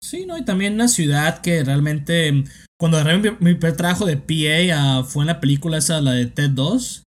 Sí, 0.04 0.26
¿no? 0.26 0.38
Y 0.38 0.44
también 0.46 0.74
una 0.74 0.88
ciudad 0.88 1.42
que 1.42 1.64
realmente, 1.64 2.32
mm, 2.32 2.44
cuando 2.80 2.98
agarré 2.98 3.18
mi, 3.20 3.30
mi 3.40 3.54
primer 3.56 3.78
trabajo 3.78 4.06
de 4.06 4.18
PA, 4.18 4.74
ah, 5.00 5.04
fue 5.04 5.24
en 5.24 5.28
la 5.28 5.40
película 5.40 5.78
esa, 5.78 6.02
la 6.02 6.12
de 6.14 6.26
TED 6.28 6.50
2. 6.52 7.04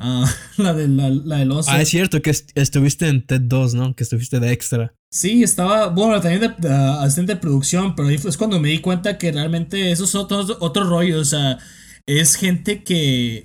ah, 0.00 0.24
la, 0.58 0.74
de, 0.74 0.88
la, 0.88 1.10
la 1.10 1.36
del 1.38 1.52
oso. 1.52 1.70
Ah, 1.70 1.80
es 1.80 1.88
cierto 1.88 2.20
que 2.22 2.30
est- 2.30 2.50
estuviste 2.56 3.08
en 3.08 3.24
TED 3.24 3.42
2, 3.42 3.74
¿no? 3.74 3.94
Que 3.94 4.02
estuviste 4.02 4.40
de 4.40 4.52
extra. 4.52 4.92
Sí, 5.12 5.44
estaba, 5.44 5.86
bueno, 5.88 6.20
también 6.20 6.40
de, 6.40 6.68
de, 6.68 6.74
ah, 6.74 7.02
asistente 7.02 7.34
de 7.34 7.40
producción, 7.40 7.94
pero 7.94 8.08
ahí 8.08 8.18
fue 8.18 8.30
es 8.30 8.36
cuando 8.36 8.58
me 8.58 8.70
di 8.70 8.80
cuenta 8.80 9.16
que 9.16 9.30
realmente 9.30 9.92
eso 9.92 10.04
es 10.04 10.14
otro, 10.16 10.44
otro 10.60 10.84
rollo, 10.84 11.20
o 11.20 11.24
sea, 11.24 11.58
es 12.06 12.34
gente 12.34 12.82
que... 12.82 13.44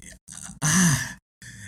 Ah, 0.61 1.17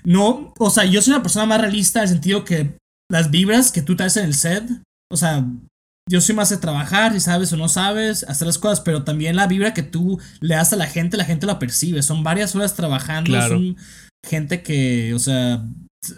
no, 0.04 0.54
o 0.58 0.70
sea, 0.72 0.86
yo 0.86 1.02
soy 1.04 1.14
una 1.14 1.22
persona 1.22 1.46
más 1.46 1.62
realista 1.62 2.00
en 2.00 2.04
el 2.04 2.10
sentido 2.10 2.44
que 2.44 2.78
las 3.12 3.30
vibras 3.30 3.72
que 3.72 3.84
tú 3.84 3.96
traes 3.96 4.18
en 4.18 4.26
el 4.26 4.34
set, 4.34 4.64
o 5.12 5.16
sea, 5.18 5.46
yo 6.12 6.20
soy 6.20 6.36
más 6.36 6.50
de 6.50 6.58
trabajar, 6.58 7.14
si 7.14 7.22
sabes 7.22 7.54
o 7.54 7.58
no 7.58 7.70
sabes, 7.70 8.24
hacer 8.26 8.46
las 8.46 8.58
cosas, 8.58 8.82
pero 8.82 9.04
también 9.04 9.38
la 9.38 9.48
vibra 9.48 9.74
que 9.74 9.82
tú 9.82 10.20
le 10.42 10.56
das 10.56 10.74
a 10.74 10.76
la 10.76 10.86
gente, 10.86 11.16
la 11.16 11.24
gente 11.24 11.46
la 11.46 11.58
percibe. 11.58 12.04
Son 12.04 12.22
varias 12.22 12.54
horas 12.54 12.76
trabajando, 12.76 13.42
son 13.48 13.78
gente 14.28 14.62
que, 14.62 15.14
o 15.14 15.20
sea... 15.20 15.66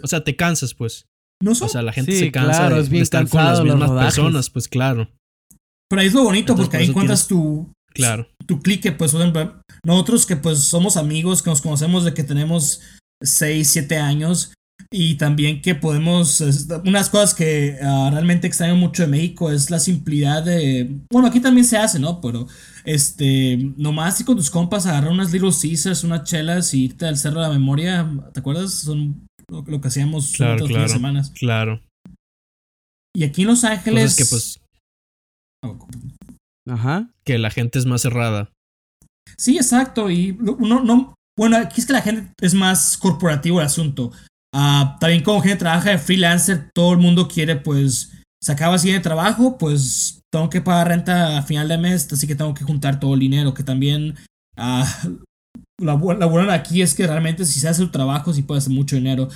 O 0.02 0.08
sea, 0.08 0.24
te 0.24 0.34
cansas, 0.34 0.74
pues. 0.74 1.06
No 1.40 1.54
son... 1.54 1.66
O 1.66 1.68
sea, 1.68 1.82
la 1.82 1.92
gente 1.92 2.18
se 2.18 2.32
cansa 2.32 2.68
de, 2.70 3.00
estar 3.00 3.28
con 3.28 3.44
las 3.44 3.62
mismas 3.62 3.90
personas, 3.90 4.50
pues 4.50 4.66
claro. 4.66 5.08
Pero 5.88 6.00
ahí 6.00 6.08
es 6.08 6.14
lo 6.14 6.24
bonito, 6.24 6.56
porque 6.56 6.76
ahí 6.78 6.88
encuentras 6.88 7.28
tu... 7.28 7.72
Claro. 7.92 8.26
Tu 8.46 8.60
clique, 8.60 8.90
pues, 8.90 9.14
nosotros 9.84 10.26
que 10.26 10.34
pues 10.34 10.58
somos 10.64 10.96
amigos, 10.96 11.40
que 11.40 11.50
nos 11.50 11.62
conocemos 11.62 12.04
de 12.04 12.12
que 12.12 12.24
tenemos 12.24 12.80
6, 13.22 13.68
7 13.68 13.98
años, 13.98 14.52
y 14.96 15.16
también 15.16 15.60
que 15.60 15.74
podemos, 15.74 16.40
unas 16.84 17.10
cosas 17.10 17.34
que 17.34 17.76
ah, 17.82 18.10
realmente 18.12 18.46
extraño 18.46 18.76
mucho 18.76 19.02
de 19.02 19.08
México 19.08 19.50
es 19.50 19.68
la 19.68 19.80
simplicidad 19.80 20.44
de, 20.44 21.00
bueno, 21.10 21.26
aquí 21.26 21.40
también 21.40 21.64
se 21.64 21.76
hace, 21.76 21.98
¿no? 21.98 22.20
Pero, 22.20 22.46
este, 22.84 23.72
nomás 23.76 24.20
y 24.20 24.24
con 24.24 24.36
tus 24.36 24.52
compas 24.52 24.86
agarrar 24.86 25.10
unas 25.10 25.32
Little 25.32 25.50
Caesars, 25.50 26.04
unas 26.04 26.22
chelas 26.22 26.72
y 26.74 26.84
irte 26.84 27.06
al 27.06 27.16
Cerro 27.16 27.40
de 27.40 27.48
la 27.48 27.52
Memoria, 27.52 28.08
¿te 28.32 28.38
acuerdas? 28.38 28.72
Son 28.72 29.26
lo, 29.48 29.64
que 29.64 29.88
hacíamos 29.88 30.30
claro, 30.30 30.64
claro, 30.64 30.88
semanas. 30.88 31.30
Claro. 31.30 31.82
Y 33.16 33.24
aquí 33.24 33.42
en 33.42 33.48
Los 33.48 33.64
Ángeles... 33.64 34.14
que 34.14 34.26
pues... 34.26 34.60
Ajá. 36.68 37.10
Que 37.24 37.38
la 37.38 37.50
gente 37.50 37.80
es 37.80 37.86
más 37.86 38.02
cerrada. 38.02 38.52
Sí, 39.36 39.56
exacto. 39.56 40.08
Y 40.08 40.38
uno 40.40 40.84
no... 40.84 41.14
Bueno, 41.36 41.56
aquí 41.56 41.80
es 41.80 41.86
que 41.88 41.94
la 41.94 42.02
gente 42.02 42.30
es 42.40 42.54
más 42.54 42.96
corporativo 42.96 43.58
el 43.58 43.66
asunto. 43.66 44.12
Uh, 44.54 44.96
también 45.00 45.24
como 45.24 45.42
gente 45.42 45.56
trabaja 45.56 45.90
de 45.90 45.98
freelancer, 45.98 46.70
todo 46.72 46.92
el 46.92 47.00
mundo 47.00 47.26
quiere 47.26 47.56
pues 47.56 48.12
se 48.40 48.52
acaba 48.52 48.76
así 48.76 48.92
de 48.92 49.00
trabajo, 49.00 49.58
pues 49.58 50.20
tengo 50.30 50.48
que 50.48 50.60
pagar 50.60 50.88
renta 50.88 51.38
a 51.38 51.42
final 51.42 51.66
de 51.66 51.78
mes, 51.78 52.12
así 52.12 52.26
que 52.26 52.36
tengo 52.36 52.54
que 52.54 52.62
juntar 52.62 53.00
todo 53.00 53.14
el 53.14 53.20
dinero, 53.20 53.52
que 53.52 53.64
también 53.64 54.14
uh, 54.56 54.84
la, 55.80 55.96
la 55.96 56.26
buena 56.26 56.52
aquí 56.54 56.82
es 56.82 56.94
que 56.94 57.06
realmente 57.06 57.46
si 57.46 57.58
se 57.58 57.68
hace 57.68 57.82
el 57.82 57.90
trabajo 57.90 58.32
sí 58.32 58.42
puede 58.42 58.58
hacer 58.58 58.72
mucho 58.72 58.96
dinero. 58.96 59.28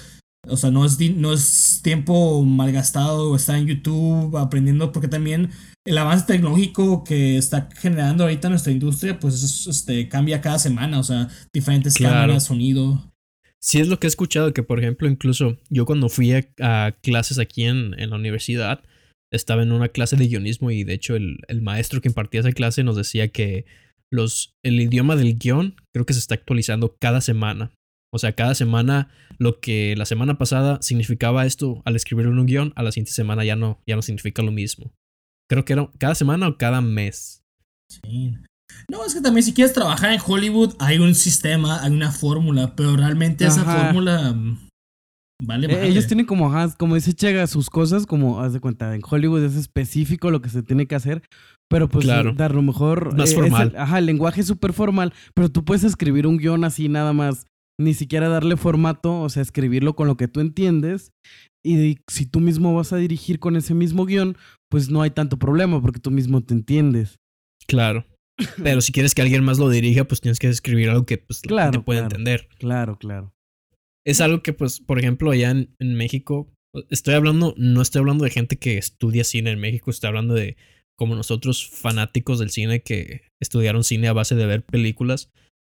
O 0.47 0.57
sea, 0.57 0.71
no 0.71 0.85
es, 0.85 0.99
no 1.17 1.33
es 1.33 1.81
tiempo 1.83 2.43
malgastado 2.45 3.35
estar 3.35 3.57
en 3.57 3.67
YouTube 3.67 4.37
aprendiendo, 4.37 4.93
porque 4.93 5.09
también 5.09 5.51
el 5.85 5.99
avance 5.99 6.27
tecnológico 6.27 7.03
que 7.03 7.37
está 7.37 7.69
generando 7.77 8.23
ahorita 8.23 8.49
nuestra 8.49 8.73
industria, 8.73 9.19
pues 9.19 9.67
este, 9.67 10.09
cambia 10.09 10.41
cada 10.41 10.59
semana, 10.59 11.01
o 11.01 11.03
sea, 11.03 11.29
diferentes 11.53 11.97
cámaras, 11.97 12.45
sonido. 12.45 13.11
Sí 13.61 13.81
es 13.81 13.89
lo 13.89 13.99
que 13.99 14.07
he 14.07 14.09
escuchado, 14.09 14.53
que 14.53 14.63
por 14.63 14.79
ejemplo, 14.79 15.09
incluso 15.09 15.59
yo 15.69 15.85
cuando 15.85 16.09
fui 16.09 16.33
a, 16.33 16.93
clases 17.03 17.39
aquí 17.39 17.65
en, 17.65 17.99
en, 17.99 18.11
la 18.11 18.17
universidad, 18.17 18.85
estaba 19.33 19.63
en 19.63 19.73
una 19.73 19.89
clase 19.89 20.17
de 20.17 20.29
guionismo 20.29 20.71
y 20.71 20.85
de 20.85 20.95
hecho 20.95 21.17
el, 21.17 21.39
el, 21.49 21.61
maestro 21.61 22.01
que 22.01 22.09
impartía 22.09 22.41
esa 22.41 22.53
clase 22.53 22.85
nos 22.85 22.97
decía 22.97 23.29
que 23.29 23.67
los, 24.11 24.55
el 24.65 24.81
idioma 24.81 25.17
del 25.17 25.39
guion 25.39 25.77
creo 25.93 26.07
que 26.07 26.15
se 26.15 26.21
está 26.21 26.35
actualizando 26.35 26.97
cada 27.01 27.21
semana. 27.21 27.73
O 28.13 28.19
sea, 28.19 28.33
cada 28.33 28.55
semana 28.55 29.11
lo 29.39 29.61
que 29.61 29.95
la 29.97 30.07
semana 30.07 30.39
pasada 30.39 30.79
significaba 30.81 31.45
esto 31.45 31.83
al 31.85 31.97
escribir 31.97 32.29
un 32.29 32.47
guion, 32.47 32.73
a 32.77 32.83
la 32.83 32.93
siguiente 32.93 33.13
semana 33.13 33.45
ya 33.45 33.57
no, 33.57 33.83
ya 33.87 33.97
no 33.97 34.03
significa 34.03 34.43
lo 34.43 34.53
mismo. 34.53 34.93
Creo 35.51 35.65
que 35.65 35.75
era 35.75 35.91
cada 35.99 36.15
semana 36.15 36.49
o 36.49 36.57
cada 36.57 36.81
mes. 36.81 37.43
Sí. 37.91 38.35
No, 38.91 39.05
es 39.05 39.15
que 39.15 39.21
también 39.21 39.45
si 39.45 39.53
quieres 39.53 39.73
trabajar 39.73 40.13
en 40.13 40.21
Hollywood 40.25 40.75
hay 40.79 40.99
un 40.99 41.15
sistema, 41.15 41.83
hay 41.83 41.93
una 41.93 42.11
fórmula, 42.11 42.75
pero 42.75 42.97
realmente 42.97 43.47
esa 43.47 43.65
fórmula 43.65 44.33
mm, 44.33 44.69
vale 45.45 45.67
eh, 45.67 45.89
Ellos 45.89 46.07
tienen 46.07 46.27
como, 46.27 46.53
como 46.79 46.95
dice 46.95 47.13
Chega, 47.13 47.47
sus 47.47 47.71
cosas, 47.71 48.07
como, 48.07 48.41
haz 48.41 48.53
de 48.53 48.61
cuenta, 48.61 48.95
en 48.95 49.03
Hollywood 49.09 49.45
es 49.45 49.57
específico 49.57 50.31
lo 50.31 50.41
que 50.41 50.49
se 50.49 50.63
tiene 50.63 50.87
que 50.87 50.95
hacer, 50.95 51.23
pero 51.69 51.89
pues 51.89 52.05
claro. 52.05 52.33
dar 52.33 52.55
lo 52.55 52.63
mejor... 52.63 53.15
Más 53.17 53.33
eh, 53.33 53.35
formal. 53.35 53.75
ajá, 53.77 53.99
el 53.99 54.07
lenguaje 54.07 54.41
es 54.41 54.47
súper 54.47 54.73
formal, 54.73 55.13
pero 55.35 55.51
tú 55.51 55.65
puedes 55.65 55.85
escribir 55.85 56.27
un 56.27 56.39
guion 56.39 56.65
así 56.65 56.89
nada 56.89 57.13
más, 57.13 57.47
ni 57.81 57.95
siquiera 57.95 58.29
darle 58.29 58.57
formato, 58.57 59.21
o 59.21 59.29
sea, 59.29 59.43
escribirlo 59.43 59.95
con 59.95 60.09
lo 60.09 60.17
que 60.17 60.29
tú 60.29 60.41
entiendes, 60.41 61.11
y 61.65 61.99
si 62.09 62.25
tú 62.25 62.41
mismo 62.41 62.75
vas 62.75 62.93
a 62.93 62.97
dirigir 62.97 63.39
con 63.39 63.57
ese 63.57 63.75
mismo 63.75 64.07
guion, 64.07 64.37
pues 64.71 64.89
no 64.89 65.03
hay 65.03 65.11
tanto 65.11 65.39
problema 65.39 65.81
porque 65.83 66.01
tú 66.01 66.11
mismo 66.11 66.41
te 66.43 66.55
entiendes. 66.55 67.17
Claro. 67.67 68.07
Pero 68.63 68.81
si 68.81 68.93
quieres 68.93 69.15
que 69.15 69.23
alguien 69.23 69.45
más 69.45 69.59
lo 69.59 69.69
dirija, 69.69 70.05
pues 70.05 70.21
tienes 70.21 70.39
que 70.39 70.49
escribir 70.49 70.91
algo 70.91 71.07
que 71.07 71.19
pues, 71.19 71.43
la 71.51 71.65
gente 71.65 71.81
pueda 71.81 72.01
entender. 72.01 72.49
Claro, 72.59 72.99
claro. 72.99 73.35
Es 74.05 74.21
algo 74.21 74.43
que, 74.43 74.53
pues, 74.53 74.81
por 74.81 74.99
ejemplo, 74.99 75.31
allá 75.31 75.51
en, 75.51 75.95
México, 75.95 76.51
estoy 76.89 77.15
hablando, 77.15 77.55
no 77.57 77.83
estoy 77.83 78.01
hablando 78.01 78.25
de 78.25 78.31
gente 78.31 78.57
que 78.57 78.79
estudia 78.79 79.25
cine 79.25 79.51
en 79.51 79.59
México, 79.59 79.91
estoy 79.91 80.09
hablando 80.09 80.35
de 80.35 80.57
como 80.97 81.15
nosotros 81.15 81.69
fanáticos 81.69 82.39
del 82.39 82.51
cine 82.51 82.81
que 82.81 83.23
estudiaron 83.41 83.85
cine 83.85 84.09
a 84.09 84.13
base 84.13 84.35
de 84.35 84.47
ver 84.47 84.65
películas. 84.65 85.31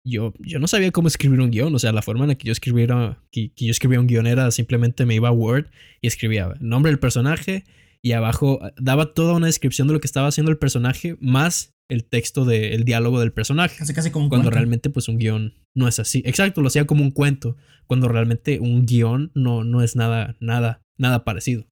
Yo, 0.04 0.34
yo 0.40 0.58
no 0.58 0.68
sabía 0.68 0.92
cómo 0.92 1.08
escribir 1.08 1.42
un 1.42 1.52
guion, 1.52 1.76
o 1.76 1.80
sea, 1.80 1.92
la 1.92 2.02
forma 2.02 2.24
en 2.24 2.30
la 2.30 2.36
que 2.36 2.48
yo 2.48 2.52
escribiera, 2.52 3.24
que, 3.32 3.52
que 3.54 3.66
yo 3.66 3.72
escribía 3.72 4.00
un 4.00 4.08
guion 4.08 4.26
era 4.26 4.50
simplemente 4.50 5.06
me 5.06 5.14
iba 5.14 5.28
a 5.28 5.32
Word 5.32 5.68
y 6.02 6.08
escribía 6.08 6.54
el 6.60 6.68
nombre 6.68 6.92
del 6.92 7.00
personaje 7.00 7.66
y 8.02 8.14
abajo 8.14 8.60
daba 8.78 9.14
toda 9.14 9.36
una 9.36 9.46
descripción 9.46 9.88
de 9.88 9.94
lo 9.94 10.00
que 10.00 10.08
estaba 10.08 10.28
haciendo 10.28 10.52
el 10.52 10.58
personaje 10.58 11.18
más 11.20 11.74
el 11.92 12.06
texto 12.06 12.46
del 12.46 12.86
diálogo 12.86 13.20
del 13.20 13.34
personaje. 13.34 13.78
Casi, 13.78 13.94
casi 13.94 14.12
como 14.12 14.26
un 14.26 14.30
Cuando 14.30 14.50
realmente, 14.50 14.90
pues, 14.90 15.10
un 15.10 15.18
guion 15.18 15.54
no 15.76 15.90
es 15.90 16.00
así. 16.00 16.24
Exacto, 16.26 16.62
lo 16.62 16.68
hacía 16.68 16.88
como 16.88 17.04
un 17.04 17.12
cuento. 17.12 17.58
Cuando 17.86 18.08
realmente 18.08 18.60
un 18.60 18.86
guion 18.86 19.32
no, 19.36 19.66
no 19.66 19.84
es 19.84 19.98
nada, 19.98 20.38
nada, 20.40 20.82
nada 20.98 21.26
parecido. 21.26 21.68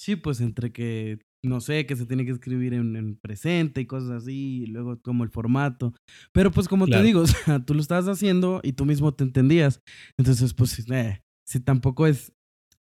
Sí, 0.00 0.16
pues 0.16 0.40
entre 0.40 0.72
que, 0.72 1.20
no 1.44 1.60
sé, 1.60 1.86
que 1.86 1.94
se 1.94 2.06
tiene 2.06 2.24
que 2.24 2.32
escribir 2.32 2.74
en, 2.74 3.16
presente 3.22 3.80
y 3.80 3.86
cosas 3.86 4.10
así, 4.10 4.62
y 4.62 4.66
luego 4.66 5.00
como 5.00 5.22
el 5.22 5.30
formato. 5.30 5.94
Pero 6.32 6.50
pues 6.50 6.66
como 6.66 6.88
te 6.88 7.00
digo, 7.00 7.20
o 7.22 7.26
sea, 7.26 7.64
tú 7.64 7.74
lo 7.74 7.80
estabas 7.80 8.08
haciendo 8.08 8.60
y 8.64 8.72
tú 8.72 8.84
mismo 8.84 9.14
te 9.14 9.22
entendías. 9.22 9.80
Entonces, 10.16 10.54
pues, 10.54 10.78
eh, 10.90 11.22
si 11.46 11.60
tampoco 11.60 12.08
es 12.08 12.32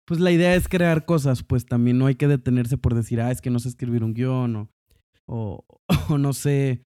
pues 0.07 0.18
la 0.18 0.33
idea 0.33 0.57
es 0.57 0.66
crear 0.66 1.05
cosas, 1.05 1.44
pues 1.44 1.66
también 1.66 1.96
no 1.96 2.07
hay 2.07 2.16
que 2.16 2.27
detenerse 2.27 2.77
por 2.77 2.96
decir, 2.96 3.20
ah, 3.20 3.31
es 3.31 3.40
que 3.40 3.49
no 3.49 3.61
sé 3.61 3.68
escribir 3.68 4.03
un 4.03 4.12
guion 4.12 4.57
o, 5.30 5.64
o, 6.08 6.18
no 6.18 6.32
sé, 6.32 6.82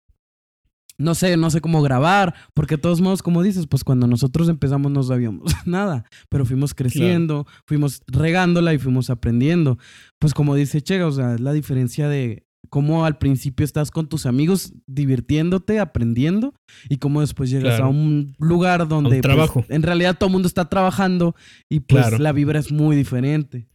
no 0.99 1.15
sé, 1.15 1.37
no 1.37 1.51
sé 1.51 1.61
cómo 1.61 1.83
grabar, 1.83 2.35
porque 2.55 2.77
de 2.77 2.83
todos 2.83 3.01
modos, 3.01 3.23
como 3.23 3.43
dices, 3.43 3.67
pues 3.67 3.83
cuando 3.83 4.07
nosotros 4.07 4.49
empezamos 4.49 4.93
no 4.93 5.03
sabíamos 5.03 5.53
nada, 5.67 6.05
pero 6.29 6.45
fuimos 6.45 6.75
creciendo, 6.75 7.47
fuimos 7.67 8.03
regándola 8.07 8.75
y 8.75 8.79
fuimos 8.79 9.11
aprendiendo. 9.11 9.79
Pues 10.21 10.35
como 10.35 10.55
dice 10.55 10.83
Chega, 10.83 11.07
o 11.07 11.13
sea, 11.13 11.35
es 11.35 11.41
la 11.41 11.53
diferencia 11.53 12.09
de 12.09 12.47
cómo 12.71 13.05
al 13.05 13.19
principio 13.19 13.65
estás 13.65 13.91
con 13.91 14.09
tus 14.09 14.27
amigos 14.27 14.73
divirtiéndote, 14.87 15.81
aprendiendo, 15.81 16.55
y 16.89 16.99
cómo 16.99 17.21
después 17.21 17.51
llegas 17.51 17.81
a 17.81 17.87
un 17.87 18.35
lugar 18.39 18.89
donde 18.89 19.21
pues, 19.21 19.71
en 19.71 19.83
realidad 19.83 20.17
todo 20.19 20.29
el 20.29 20.33
mundo 20.33 20.49
está 20.49 20.69
trabajando 20.69 21.35
y 21.69 21.81
pues 21.81 22.19
la 22.19 22.33
vibra 22.33 22.59
es 22.59 22.73
muy 22.73 22.97
diferente. 22.97 23.69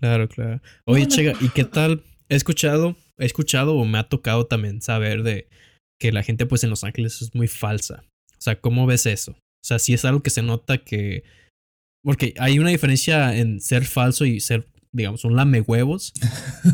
Claro, 0.00 0.28
claro. 0.28 0.60
Oye, 0.84 1.06
Chega, 1.08 1.32
¿y 1.40 1.48
qué 1.48 1.64
tal? 1.64 2.02
He 2.28 2.36
escuchado 2.36 2.96
he 3.18 3.26
escuchado 3.26 3.74
o 3.76 3.84
me 3.84 3.98
ha 3.98 4.08
tocado 4.08 4.46
también 4.46 4.82
saber 4.82 5.22
de 5.22 5.48
que 6.00 6.12
la 6.12 6.22
gente 6.22 6.46
pues 6.46 6.64
en 6.64 6.70
Los 6.70 6.84
Ángeles 6.84 7.22
es 7.22 7.34
muy 7.34 7.48
falsa. 7.48 8.04
O 8.32 8.40
sea, 8.40 8.60
¿cómo 8.60 8.86
ves 8.86 9.06
eso? 9.06 9.32
O 9.32 9.66
sea, 9.66 9.78
si 9.78 9.94
es 9.94 10.04
algo 10.04 10.22
que 10.22 10.30
se 10.30 10.42
nota 10.42 10.78
que... 10.78 11.24
Porque 12.02 12.34
hay 12.38 12.58
una 12.58 12.70
diferencia 12.70 13.36
en 13.36 13.60
ser 13.60 13.86
falso 13.86 14.26
y 14.26 14.40
ser, 14.40 14.68
digamos, 14.92 15.24
un 15.24 15.36
lame 15.36 15.62
huevos 15.62 16.12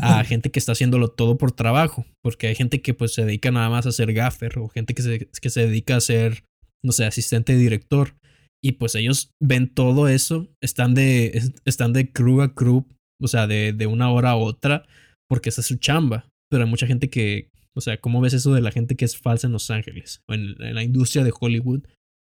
a 0.01 0.21
gente 0.25 0.51
que 0.51 0.59
está 0.59 0.73
haciéndolo 0.73 1.09
todo 1.09 1.37
por 1.37 1.53
trabajo. 1.53 2.05
Porque 2.21 2.47
hay 2.47 2.55
gente 2.55 2.81
que 2.81 2.93
pues 2.93 3.13
se 3.13 3.23
dedica 3.23 3.51
nada 3.51 3.69
más 3.69 3.85
a 3.85 3.93
ser 3.93 4.11
gaffer 4.11 4.59
o 4.59 4.67
gente 4.67 4.93
que 4.93 5.01
se, 5.03 5.29
que 5.41 5.49
se 5.49 5.67
dedica 5.67 5.95
a 5.95 6.01
ser, 6.01 6.43
no 6.83 6.91
sé, 6.91 7.05
asistente 7.05 7.53
de 7.53 7.59
director. 7.59 8.15
Y 8.61 8.73
pues 8.73 8.93
ellos 8.95 9.31
ven 9.41 9.73
todo 9.73 10.09
eso, 10.09 10.49
están 10.61 10.93
de, 10.93 11.41
están 11.65 11.93
de 11.93 12.11
crew 12.11 12.41
a 12.41 12.53
crew, 12.53 12.85
o 13.19 13.27
sea, 13.27 13.47
de, 13.47 13.73
de 13.73 13.87
una 13.87 14.11
hora 14.11 14.31
a 14.31 14.35
otra, 14.35 14.85
porque 15.31 15.47
esa 15.47 15.61
es 15.61 15.67
su 15.67 15.77
chamba 15.77 16.27
pero 16.51 16.65
hay 16.65 16.69
mucha 16.69 16.85
gente 16.85 17.09
que, 17.09 17.49
o 17.73 17.79
sea, 17.79 17.99
¿cómo 17.99 18.19
ves 18.19 18.33
eso 18.33 18.53
de 18.53 18.59
la 18.59 18.71
gente 18.71 18.97
que 18.97 19.05
es 19.05 19.17
falsa 19.17 19.47
en 19.47 19.53
Los 19.53 19.71
Ángeles 19.71 20.21
o 20.27 20.33
en, 20.33 20.55
la 20.57 20.83
industria 20.83 21.23
de 21.23 21.33
Hollywood? 21.37 21.87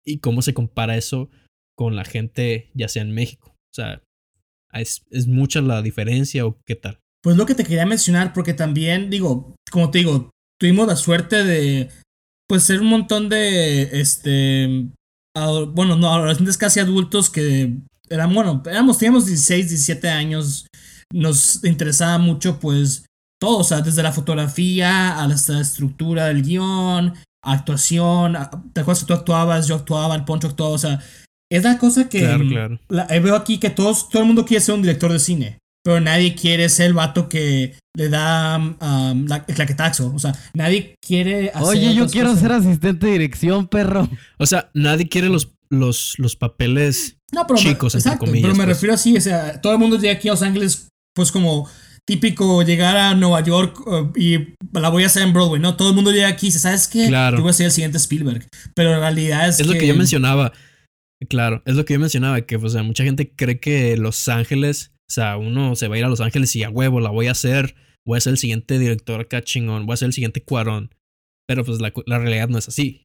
¿Y 0.06 0.18
cómo 0.20 0.40
se 0.40 0.54
compara 0.54 0.96
eso 0.96 1.28
con 1.76 1.94
la 1.94 2.04
gente, 2.04 2.70
ya 2.74 2.88
sea 2.88 3.02
en 3.02 3.12
México? 3.12 3.50
O 3.50 3.74
sea, 3.74 4.02
¿es, 4.72 5.04
es 5.10 5.26
mucha 5.26 5.60
la 5.60 5.82
diferencia 5.82 6.46
o 6.46 6.58
qué 6.64 6.76
tal? 6.76 6.98
Pues 7.22 7.36
lo 7.36 7.44
que 7.44 7.54
te 7.54 7.64
quería 7.64 7.84
mencionar, 7.84 8.32
porque 8.32 8.54
también, 8.54 9.10
digo, 9.10 9.54
como 9.70 9.90
te 9.90 9.98
digo, 9.98 10.30
tuvimos 10.58 10.86
la 10.86 10.96
suerte 10.96 11.44
de, 11.44 11.90
pues, 12.48 12.62
ser 12.62 12.80
un 12.80 12.86
montón 12.86 13.28
de, 13.28 14.00
este, 14.00 14.88
bueno, 15.74 15.96
no, 15.96 16.14
adolescentes 16.14 16.56
casi 16.56 16.80
adultos 16.80 17.28
que 17.28 17.76
eran, 18.08 18.32
bueno, 18.32 18.62
éramos, 18.64 18.96
teníamos 18.96 19.26
16, 19.26 19.68
17 19.68 20.08
años, 20.08 20.66
nos 21.12 21.64
interesaba 21.64 22.18
mucho, 22.18 22.58
pues, 22.60 23.06
todo, 23.40 23.58
o 23.58 23.64
sea, 23.64 23.80
desde 23.82 24.02
la 24.02 24.12
fotografía 24.12 25.18
a 25.20 25.28
la 25.28 25.34
estructura 25.34 26.26
del 26.26 26.42
guion, 26.42 27.14
actuación, 27.44 28.36
¿te 28.72 28.80
acuerdas 28.80 29.00
que 29.04 29.06
tú 29.08 29.14
actuabas, 29.14 29.66
yo 29.68 29.74
actuaba, 29.76 30.14
el 30.16 30.24
Poncho 30.24 30.48
actuaba, 30.48 30.72
o 30.72 30.78
sea, 30.78 31.00
Es 31.48 31.62
la 31.62 31.78
cosa 31.78 32.08
que 32.08 32.18
Claro, 32.22 32.44
claro. 32.48 32.80
la- 32.88 33.06
eh, 33.08 33.20
veo 33.20 33.36
aquí 33.36 33.58
que 33.58 33.70
todos, 33.70 34.08
todo 34.08 34.22
el 34.22 34.26
mundo 34.26 34.44
quiere 34.44 34.60
ser 34.60 34.74
un 34.74 34.82
director 34.82 35.12
de 35.12 35.20
cine, 35.20 35.58
pero 35.84 36.00
nadie 36.00 36.34
quiere 36.34 36.68
ser 36.68 36.86
el 36.86 36.94
vato 36.94 37.28
que 37.28 37.78
le 37.96 38.08
da 38.08 38.56
um, 38.58 39.26
la, 39.28 39.44
el 39.46 39.54
claquetaxo. 39.54 40.12
O 40.12 40.18
sea, 40.18 40.34
nadie 40.54 40.96
quiere 41.00 41.50
hacer. 41.50 41.62
Oye, 41.62 41.94
yo 41.94 42.08
quiero 42.08 42.30
cosas. 42.30 42.42
ser 42.42 42.50
asistente 42.52 43.06
de 43.06 43.12
dirección, 43.12 43.68
perro. 43.68 44.08
O 44.40 44.46
sea, 44.46 44.70
nadie 44.74 45.08
quiere 45.08 45.28
los, 45.28 45.52
los, 45.70 46.14
los 46.18 46.34
papeles. 46.34 47.16
No, 47.32 47.46
pero 47.46 47.60
me- 47.60 47.62
chicos, 47.64 47.94
entre 47.94 48.08
exacto, 48.08 48.26
comillas, 48.26 48.42
Pero 48.48 48.54
me 48.56 48.64
pues. 48.64 48.76
refiero 48.76 48.94
así, 48.94 49.16
o 49.16 49.20
sea, 49.20 49.60
todo 49.60 49.72
el 49.72 49.78
mundo 49.78 49.98
llega 50.00 50.14
aquí 50.14 50.26
a 50.26 50.32
Los 50.32 50.42
Ángeles, 50.42 50.88
pues 51.16 51.32
como 51.32 51.68
típico 52.06 52.62
llegar 52.62 52.96
a 52.96 53.14
Nueva 53.14 53.42
York 53.42 53.80
uh, 53.86 54.12
y 54.14 54.54
la 54.72 54.90
voy 54.90 55.02
a 55.02 55.06
hacer 55.06 55.22
en 55.22 55.32
Broadway, 55.32 55.60
¿no? 55.60 55.76
Todo 55.76 55.88
el 55.88 55.94
mundo 55.96 56.12
llega 56.12 56.28
aquí 56.28 56.46
y 56.46 56.48
dice, 56.50 56.60
¿sabes 56.60 56.86
qué? 56.86 57.08
Claro. 57.08 57.38
Yo 57.38 57.42
voy 57.42 57.50
a 57.50 57.54
ser 57.54 57.66
el 57.66 57.72
siguiente 57.72 57.96
Spielberg. 57.96 58.46
Pero 58.74 58.92
en 58.92 59.00
realidad 59.00 59.48
es, 59.48 59.58
Es 59.58 59.66
lo 59.66 59.72
que 59.72 59.86
yo 59.86 59.96
mencionaba. 59.96 60.52
Claro, 61.28 61.62
es 61.64 61.74
lo 61.74 61.86
que 61.86 61.94
yo 61.94 61.98
mencionaba, 61.98 62.42
que 62.42 62.56
o 62.56 62.68
sea, 62.68 62.82
mucha 62.82 63.02
gente 63.02 63.32
cree 63.34 63.58
que 63.58 63.96
Los 63.96 64.28
Ángeles, 64.28 64.92
o 65.10 65.12
sea, 65.12 65.38
uno 65.38 65.74
se 65.74 65.88
va 65.88 65.94
a 65.94 65.98
ir 65.98 66.04
a 66.04 66.08
Los 66.08 66.20
Ángeles 66.20 66.54
y 66.54 66.62
a 66.62 66.68
huevo 66.68 67.00
la 67.00 67.08
voy 67.08 67.28
a 67.28 67.32
hacer, 67.32 67.74
voy 68.06 68.18
a 68.18 68.20
ser 68.20 68.32
el 68.32 68.38
siguiente 68.38 68.78
director 68.78 69.22
acá 69.22 69.42
chingón, 69.42 69.86
voy 69.86 69.94
a 69.94 69.96
ser 69.96 70.06
el 70.06 70.12
siguiente 70.12 70.44
cuarón. 70.44 70.94
Pero 71.48 71.64
pues 71.64 71.80
la, 71.80 71.92
la 72.04 72.18
realidad 72.18 72.48
no 72.48 72.58
es 72.58 72.68
así. 72.68 73.04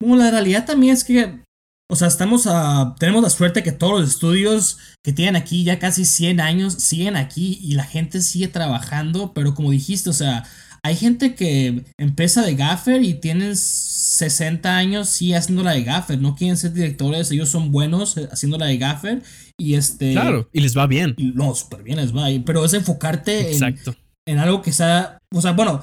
Bueno, 0.00 0.22
la 0.22 0.30
realidad 0.30 0.64
también 0.64 0.94
es 0.94 1.02
que, 1.02 1.40
o 1.90 1.96
sea, 1.96 2.08
estamos 2.08 2.46
a, 2.46 2.94
tenemos 2.98 3.22
la 3.22 3.30
suerte 3.30 3.62
que 3.62 3.72
todos 3.72 4.00
los 4.00 4.10
estudios 4.10 4.78
que 5.02 5.12
tienen 5.12 5.36
aquí 5.36 5.64
ya 5.64 5.78
casi 5.78 6.04
100 6.04 6.40
años 6.40 6.74
siguen 6.74 7.16
aquí 7.16 7.58
y 7.62 7.74
la 7.74 7.84
gente 7.84 8.20
sigue 8.20 8.48
trabajando, 8.48 9.32
pero 9.32 9.54
como 9.54 9.70
dijiste, 9.70 10.10
o 10.10 10.12
sea, 10.12 10.44
hay 10.82 10.96
gente 10.96 11.34
que 11.34 11.84
empieza 11.98 12.42
de 12.42 12.54
gaffer 12.54 13.02
y 13.02 13.14
tienen 13.14 13.56
60 13.56 14.76
años 14.76 15.08
sí 15.08 15.32
haciendo 15.34 15.62
la 15.62 15.72
de 15.72 15.82
gaffer, 15.82 16.20
no 16.20 16.34
quieren 16.36 16.56
ser 16.56 16.72
directores, 16.72 17.30
ellos 17.30 17.48
son 17.48 17.72
buenos 17.72 18.16
eh, 18.16 18.28
haciendo 18.30 18.58
la 18.58 18.66
de 18.66 18.78
gaffer 18.78 19.22
y 19.58 19.74
este... 19.74 20.12
Claro, 20.12 20.48
y 20.52 20.60
les 20.60 20.76
va 20.76 20.86
bien. 20.86 21.14
y 21.16 21.32
no, 21.32 21.54
súper 21.54 21.82
bien 21.82 21.96
les 21.96 22.14
va, 22.14 22.26
pero 22.44 22.64
es 22.64 22.74
enfocarte 22.74 23.48
en, 23.48 23.52
Exacto. 23.54 23.96
en 24.26 24.38
algo 24.38 24.60
que 24.62 24.72
sea, 24.72 25.18
o 25.34 25.40
sea, 25.40 25.52
bueno, 25.52 25.82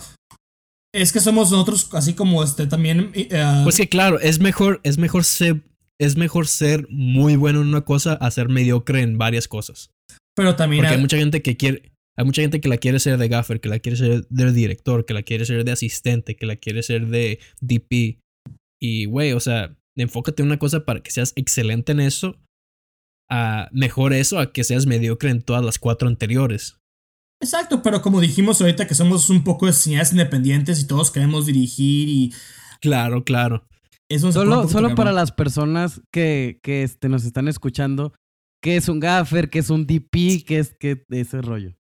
es 0.93 1.11
que 1.11 1.19
somos 1.19 1.51
nosotros 1.51 1.89
así 1.93 2.13
como 2.13 2.43
este 2.43 2.67
también... 2.67 3.11
eh, 3.15 3.61
Pues 3.63 3.77
que 3.77 3.89
claro, 3.89 4.19
es 4.19 4.39
mejor, 4.39 4.79
es 4.83 4.97
mejor 4.97 5.23
ser, 5.23 5.61
es 5.99 6.17
mejor 6.17 6.47
ser 6.47 6.87
muy 6.89 7.35
bueno 7.35 7.61
en 7.61 7.67
una 7.67 7.81
cosa 7.81 8.13
a 8.13 8.29
ser 8.31 8.49
mediocre 8.49 9.01
en 9.01 9.17
varias 9.17 9.47
cosas. 9.47 9.91
pero 10.35 10.55
también... 10.55 10.81
Porque 10.81 10.89
hay 10.89 10.95
hay- 10.95 11.01
mucha 11.01 11.17
gente 11.17 11.41
que 11.41 11.55
quiere, 11.57 11.91
hay 12.17 12.25
mucha 12.25 12.41
gente 12.41 12.59
que 12.61 12.67
la 12.69 12.77
quiere 12.77 12.99
ser 12.99 13.17
de 13.17 13.27
gaffer, 13.27 13.59
que 13.61 13.69
la 13.69 13.79
quiere 13.79 13.97
ser 13.97 14.27
de 14.27 14.51
director, 14.51 15.05
que 15.05 15.13
la 15.13 15.23
quiere 15.23 15.45
ser 15.45 15.63
de 15.63 15.71
asistente, 15.71 16.35
que 16.35 16.45
la 16.45 16.55
quiere 16.57 16.83
ser 16.83 17.07
de 17.07 17.39
DP. 17.61 18.19
Y 18.81 19.05
güey, 19.05 19.31
o 19.33 19.39
sea, 19.39 19.75
enfócate 19.97 20.41
en 20.41 20.47
una 20.49 20.59
cosa 20.59 20.85
para 20.85 21.01
que 21.01 21.11
seas 21.11 21.31
excelente 21.35 21.93
en 21.93 22.01
eso. 22.01 22.37
A 23.31 23.69
mejor 23.71 24.13
eso 24.13 24.37
a 24.37 24.51
que 24.53 24.63
seas 24.63 24.85
mediocre 24.85 25.29
en 25.31 25.41
todas 25.41 25.63
las 25.65 25.79
cuatro 25.79 26.07
anteriores. 26.07 26.77
Exacto, 27.41 27.81
pero 27.81 28.01
como 28.01 28.21
dijimos 28.21 28.61
ahorita 28.61 28.87
que 28.87 28.95
somos 28.95 29.29
un 29.29 29.43
poco 29.43 29.65
de 29.65 29.73
cineastas 29.73 30.13
independientes 30.13 30.79
y 30.79 30.87
todos 30.87 31.11
queremos 31.11 31.45
dirigir 31.45 32.07
y 32.09 32.33
Claro, 32.81 33.23
claro. 33.23 33.65
Eso 34.09 34.27
un 34.27 34.33
Solo, 34.33 34.67
solo 34.67 34.95
para 34.95 35.11
las 35.11 35.31
personas 35.31 36.01
que, 36.11 36.59
que 36.63 36.83
este, 36.83 37.09
nos 37.09 37.25
están 37.25 37.47
escuchando, 37.47 38.13
¿qué 38.61 38.77
es 38.77 38.89
un 38.89 38.99
gaffer? 38.99 39.49
¿Qué 39.49 39.59
es 39.59 39.69
un 39.69 39.85
DP? 39.85 40.45
¿Qué 40.45 40.59
es 40.59 40.75
qué, 40.79 41.03
ese 41.09 41.41
rollo? 41.41 41.75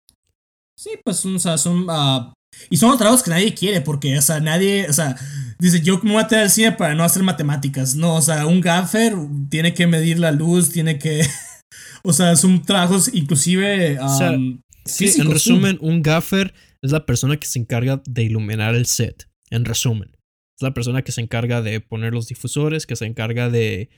Sí, 0.79 0.91
pues 1.05 1.25
o 1.25 1.39
sea, 1.39 1.57
son 1.59 1.87
ah, 1.89 2.33
y 2.71 2.77
son 2.77 2.91
los 2.91 2.99
trabajos 2.99 3.23
que 3.23 3.31
nadie 3.31 3.55
quiere 3.55 3.81
porque 3.81 4.19
o 4.19 4.23
sea, 4.23 4.41
nadie, 4.41 4.89
o 4.89 4.93
sea, 4.93 5.17
dice, 5.59 5.81
yo 5.81 6.01
me 6.03 6.13
voy 6.13 6.23
a 6.23 6.29
tener 6.29 6.45
al 6.45 6.51
cine 6.51 6.73
para 6.73 6.95
no 6.95 7.05
hacer 7.05 7.23
matemáticas. 7.23 7.95
No, 7.95 8.17
o 8.17 8.23
sea, 8.23 8.47
un 8.47 8.61
gaffer 8.61 9.15
tiene 9.51 9.75
que 9.75 9.87
medir 9.87 10.19
la 10.19 10.33
luz, 10.33 10.71
tiene 10.71 10.99
que 10.99 11.27
o 12.03 12.13
sea, 12.13 12.37
son 12.37 12.63
trabajos 12.63 13.11
inclusive 13.13 13.99
O 14.01 14.09
sea, 14.09 14.33
um, 14.33 14.61
Sí, 14.85 15.07
físicos, 15.07 15.21
en 15.21 15.27
sí. 15.27 15.33
resumen, 15.33 15.79
un 15.81 16.03
gaffer 16.03 16.55
es 16.83 16.93
la 16.93 17.07
persona 17.07 17.39
que 17.39 17.47
se 17.47 17.59
encarga 17.59 18.03
de 18.07 18.23
iluminar 18.23 18.75
el 18.75 18.87
set. 18.87 19.29
En 19.51 19.65
resumen, 19.65 20.11
es 20.59 20.63
la 20.63 20.75
persona 20.75 21.03
que 21.03 21.13
se 21.13 21.21
encarga 21.21 21.63
de 21.63 21.81
poner 21.81 22.13
los 22.15 22.29
difusores, 22.29 22.87
que 22.87 22.97
se 22.97 23.07
encarga 23.07 23.51
de, 23.51 23.89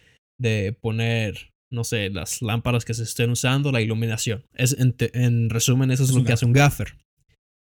de 0.41 0.73
poner, 0.81 1.53
no 1.71 1.85
sé, 1.85 2.11
las 2.11 2.41
lámparas 2.43 2.85
que 2.85 2.95
se 2.95 3.03
estén 3.03 3.31
usando, 3.31 3.73
la 3.73 3.81
iluminación. 3.83 4.45
Es, 4.55 4.79
en, 4.79 4.93
te- 4.93 5.17
en 5.23 5.51
resumen, 5.51 5.91
eso 5.91 6.03
es, 6.05 6.11
Es 6.11 6.17
lo 6.17 6.25
que 6.25 6.33
hace 6.33 6.47
un 6.47 6.53
gaffer. 6.53 6.97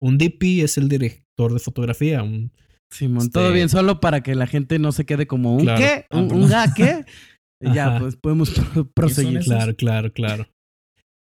Un 0.02 0.17
DP 0.17 0.63
es 0.63 0.78
el 0.78 0.88
director 0.89 1.52
de 1.54 1.60
fotografía. 1.60 2.23
Un, 2.23 2.52
Simón, 2.91 3.23
Este- 3.23 3.32
todo 3.32 3.52
bien, 3.52 3.67
solo 3.67 4.00
para 4.00 4.21
que 4.23 4.34
la 4.36 4.47
gente 4.47 4.80
no 4.80 4.91
se 4.93 5.06
quede 5.06 5.28
como 5.28 5.56
un 5.56 5.63
Claro. 5.63 5.80
qué, 5.82 6.06
Ah, 6.10 6.19
un, 6.19 6.32
un 6.34 6.50
ga, 6.50 6.73
¿qué? 6.73 7.04
Y 7.60 7.73
ya, 7.73 7.88
Ajá. 7.88 8.00
pues 8.02 8.15
podemos 8.15 8.52
pro- 8.52 8.88
proseguir. 8.91 9.39
claro, 9.39 9.76
claro, 9.76 10.13
claro. 10.13 10.47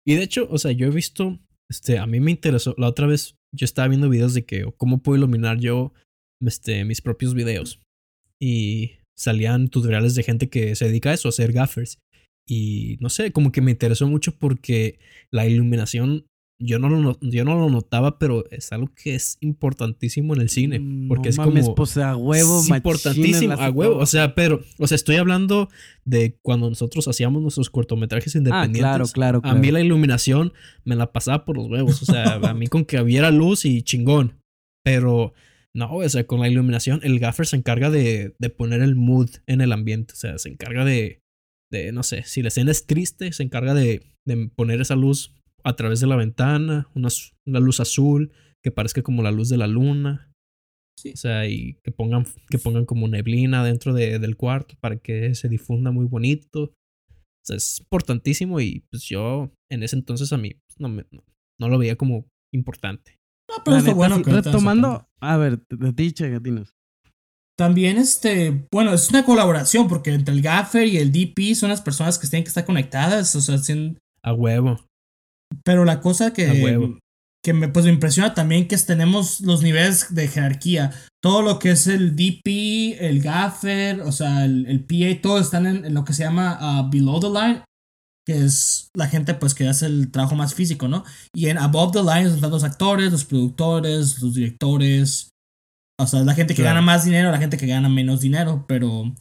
Y 0.06 0.16
de 0.16 0.24
hecho, 0.24 0.48
o 0.52 0.58
sea, 0.58 0.74
yo 0.74 0.86
he 0.88 0.92
visto, 0.92 1.40
este, 1.72 1.98
a 1.98 2.06
mí 2.06 2.20
me 2.20 2.30
interesó, 2.32 2.76
la 2.78 2.90
otra 2.90 3.08
vez 3.08 3.36
yo 3.56 3.64
estaba 3.64 3.88
viendo 3.88 4.10
videos 4.10 4.34
de 4.34 4.46
que 4.46 4.66
cómo 4.78 5.02
puedo 5.02 5.18
iluminar 5.18 5.60
yo 5.60 5.94
este, 6.42 6.86
mis 6.86 7.02
propios 7.02 7.34
videos. 7.34 7.82
Y 8.42 8.92
salían 9.18 9.70
tutoriales 9.70 10.16
de 10.16 10.24
gente 10.24 10.50
que 10.50 10.76
se 10.76 10.86
dedica 10.88 11.12
a 11.12 11.14
eso, 11.14 11.28
a 11.28 11.30
hacer 11.30 11.52
gaffers. 11.54 12.00
Y 12.48 12.98
no 13.00 13.10
sé, 13.10 13.32
como 13.32 13.52
que 13.52 13.62
me 13.62 13.72
interesó 13.72 14.08
mucho 14.08 14.38
porque 14.38 15.00
la 15.32 15.48
iluminación 15.48 16.26
yo 16.62 16.80
no 16.80 16.88
lo, 16.90 17.20
yo 17.20 17.44
no 17.44 17.56
lo 17.60 17.70
notaba, 17.70 18.18
pero 18.18 18.50
es 18.50 18.72
algo 18.72 18.90
que 18.96 19.14
es 19.16 19.38
importantísimo 19.42 20.34
en 20.36 20.42
el 20.42 20.50
cine. 20.50 20.80
Porque 21.10 21.24
no 21.24 21.30
es 21.30 21.38
mames, 21.38 21.64
como... 21.66 21.76
pues 21.76 21.98
a 21.98 22.16
huevo, 22.16 22.62
es 22.62 22.70
importantísimo, 22.70 23.54
a 23.54 23.70
huevo. 23.70 23.98
O 23.98 24.06
sea, 24.06 24.36
pero, 24.36 24.62
o 24.78 24.88
sea, 24.88 24.96
estoy 24.96 25.18
hablando 25.18 25.68
de 26.06 26.38
cuando 26.42 26.70
nosotros 26.70 27.08
hacíamos 27.10 27.42
nuestros 27.42 27.70
cortometrajes 27.70 28.36
Ah, 28.36 28.40
independientes. 28.40 28.80
claro, 28.80 29.06
claro, 29.08 29.38
A 29.40 29.42
claro. 29.42 29.60
mí 29.60 29.72
la 29.72 29.82
iluminación 29.82 30.54
me 30.86 30.96
la 30.96 31.12
pasaba 31.12 31.44
por 31.44 31.58
los 31.58 31.68
huevos. 31.68 32.02
O 32.02 32.06
sea, 32.06 32.36
a 32.36 32.54
mí 32.54 32.68
con 32.68 32.86
que 32.86 33.02
hubiera 33.02 33.32
luz 33.32 33.66
y 33.66 33.82
chingón. 33.82 34.40
Pero 34.84 35.34
no, 35.76 35.92
o 35.94 36.10
sea, 36.10 36.26
con 36.26 36.40
la 36.40 36.48
iluminación, 36.48 37.02
el 37.04 37.20
gaffer 37.20 37.46
se 37.46 37.58
encarga 37.58 37.90
de, 37.90 38.34
de 38.40 38.50
poner 38.50 38.82
el 38.82 38.96
mood 38.96 39.30
en 39.46 39.60
el 39.60 39.74
ambiente. 39.74 40.14
O 40.14 40.16
sea, 40.16 40.38
se 40.38 40.50
encarga 40.50 40.86
de, 40.86 41.20
de 41.72 41.92
no 41.92 42.02
sé, 42.04 42.24
si 42.24 42.42
la 42.42 42.48
escena 42.48 42.72
es 42.72 42.86
triste, 42.88 43.32
se 43.34 43.44
encarga 43.44 43.74
de, 43.74 44.14
de 44.26 44.50
poner 44.56 44.80
esa 44.80 44.96
luz 44.96 45.36
a 45.66 45.76
través 45.76 46.00
de 46.00 46.08
la 46.08 46.16
ventana, 46.16 46.88
una, 46.96 47.10
luz 47.60 47.80
azul 47.82 48.32
que 48.64 48.72
parezca 48.72 49.02
como 49.02 49.22
la 49.22 49.32
luz 49.32 49.50
de 49.50 49.58
la 49.58 49.68
luna. 49.68 50.32
Sí. 50.98 51.12
O 51.14 51.18
sea, 51.18 51.46
y 51.48 51.78
que 51.84 51.92
pongan, 51.92 52.26
que 52.50 52.58
pongan 52.58 52.86
como 52.86 53.10
neblina 53.10 53.64
dentro 53.66 53.94
de- 53.94 54.18
del 54.20 54.38
cuarto 54.38 54.76
para 54.80 54.96
que 54.98 55.36
se 55.36 55.50
difunda 55.50 55.92
muy 55.92 56.06
bonito. 56.06 56.64
O 56.64 57.46
sea, 57.46 57.58
es 57.58 57.82
importantísimo 57.82 58.62
y 58.62 58.86
pues 58.90 59.04
yo 59.04 59.52
en 59.70 59.84
ese 59.84 59.98
entonces 59.98 60.32
a 60.32 60.38
mí 60.38 60.52
pues, 60.54 60.80
no, 60.80 60.88
me, 60.88 61.06
no, 61.12 61.24
no 61.60 61.68
lo 61.68 61.78
veía 61.78 61.98
como 61.98 62.28
importante. 62.54 63.18
No, 63.50 63.64
pero 63.64 63.78
está 63.78 63.94
bueno 63.94 64.22
que 64.22 64.32
retomando, 64.32 65.08
a 65.22 65.38
ver, 65.38 65.60
de 65.70 65.94
ti, 65.94 66.12
Chegatinos. 66.12 66.74
También, 67.58 67.98
este, 67.98 68.68
bueno, 68.72 68.94
es 68.94 69.10
una 69.10 69.24
colaboración 69.24 69.88
porque 69.88 70.14
entre 70.14 70.34
el 70.36 70.42
gaffer 70.42 70.88
y 70.88 70.98
el 70.98 71.12
DP 71.12 71.56
son 71.56 71.70
las 71.70 71.82
personas 71.82 72.20
que 72.20 72.28
tienen 72.28 72.44
que 72.44 72.50
estar 72.50 72.66
conectadas, 72.66 73.34
o 73.36 73.42
sea, 73.42 73.58
sin- 73.60 73.98
A 74.24 74.34
huevo. 74.34 74.86
pero 75.64 75.86
la 75.86 76.02
cosa 76.02 76.34
que, 76.34 76.50
A 76.50 76.54
huevo. 76.54 77.00
que 77.44 77.54
me, 77.54 77.70
pues, 77.70 77.86
me 77.86 77.92
impresiona 77.92 78.34
también 78.34 78.68
que 78.68 78.76
tenemos 78.78 79.40
los 79.42 79.62
niveles 79.62 80.14
de 80.14 80.28
jerarquía. 80.28 80.92
Todo 81.24 81.44
lo 81.44 81.60
que 81.60 81.72
es 81.72 81.88
el 81.88 82.16
DP, 82.16 82.98
el 83.00 83.22
gaffer, 83.22 84.02
o 84.02 84.12
sea, 84.12 84.44
el, 84.44 84.66
el 84.66 84.84
PA, 84.84 85.22
todos 85.22 85.42
están 85.46 85.66
en, 85.66 85.86
en 85.86 85.94
lo 85.94 86.04
que 86.04 86.12
se 86.14 86.24
llama 86.24 86.58
ah, 86.60 86.90
below 86.92 87.20
the 87.22 87.30
line, 87.30 87.64
que 88.26 88.44
es 88.44 88.90
la 88.96 89.08
gente 89.08 89.34
pues 89.36 89.54
que 89.54 89.68
hace 89.68 89.86
el 89.86 90.10
trabajo 90.12 90.36
más 90.36 90.54
físico, 90.56 90.88
¿no? 90.88 91.04
Y 91.34 91.48
en 91.48 91.58
above 91.58 91.92
the 91.94 92.02
line 92.02 92.28
están 92.34 92.50
los 92.52 92.64
actores, 92.64 93.12
los 93.12 93.26
productores, 93.26 94.22
los 94.22 94.34
directores, 94.34 95.30
o 96.00 96.08
sea, 96.08 96.22
la 96.24 96.34
gente 96.34 96.54
que 96.56 96.62
Claro. 96.62 96.76
gana 96.78 96.86
más 96.86 97.06
dinero, 97.06 97.32
la 97.32 97.38
gente 97.38 97.58
que 97.58 97.68
gana 97.68 97.88
menos 97.90 98.22
dinero, 98.22 98.66
pero 98.68 99.14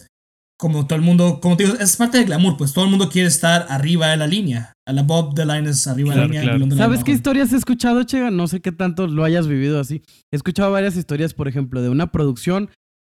como 0.58 0.86
todo 0.86 0.96
el 0.96 1.04
mundo, 1.04 1.40
como 1.42 1.56
te 1.56 1.64
digo, 1.64 1.76
es 1.78 1.96
parte 1.96 2.16
del 2.18 2.26
glamour, 2.26 2.56
pues 2.56 2.72
todo 2.72 2.84
el 2.84 2.90
mundo 2.90 3.08
quiere 3.10 3.28
estar 3.28 3.66
arriba 3.68 4.08
de 4.08 4.16
la 4.16 4.26
línea. 4.26 4.72
El 4.86 4.98
above 4.98 5.34
the 5.34 5.44
line 5.44 5.68
es 5.68 5.86
arriba 5.86 6.10
de 6.14 6.14
Claro, 6.14 6.32
la 6.32 6.40
línea. 6.54 6.68
claro. 6.68 6.76
¿Sabes 6.76 7.04
qué 7.04 7.10
historias 7.12 7.52
he 7.52 7.56
escuchado, 7.56 8.02
Chega? 8.04 8.30
No 8.30 8.46
sé 8.46 8.60
qué 8.60 8.72
tanto 8.72 9.06
lo 9.06 9.24
hayas 9.24 9.46
vivido 9.48 9.80
así. 9.80 10.02
He 10.32 10.36
escuchado 10.36 10.70
varias 10.72 10.96
historias, 10.96 11.34
por 11.34 11.48
ejemplo, 11.48 11.82
de 11.82 11.88
una 11.90 12.10
producción 12.12 12.70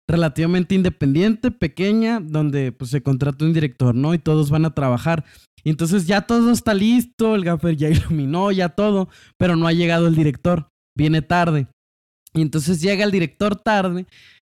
relativamente 0.10 0.76
independiente, 0.76 1.52
pequeña, 1.52 2.20
donde 2.22 2.72
pues 2.72 2.92
se 2.92 3.02
contrata 3.04 3.46
un 3.46 3.54
director, 3.54 3.94
¿no? 3.96 4.14
Y 4.14 4.20
todos 4.20 4.50
van 4.50 4.66
a 4.66 4.74
trabajar. 4.74 5.24
Y 5.64 5.70
entonces 5.70 6.08
ya 6.08 6.22
todo 6.22 6.52
está 6.52 6.74
listo, 6.74 7.36
el 7.36 7.44
gaffer 7.44 7.76
ya 7.76 7.90
iluminó, 7.90 8.52
ya 8.52 8.70
todo, 8.70 9.10
pero 9.38 9.56
no 9.56 9.68
ha 9.68 9.74
llegado 9.74 10.08
el 10.08 10.16
director, 10.16 10.68
viene 10.96 11.22
tarde. 11.22 11.68
Y 12.34 12.42
entonces 12.42 12.82
llega 12.82 13.04
el 13.04 13.12
director 13.12 13.56
tarde 13.56 14.06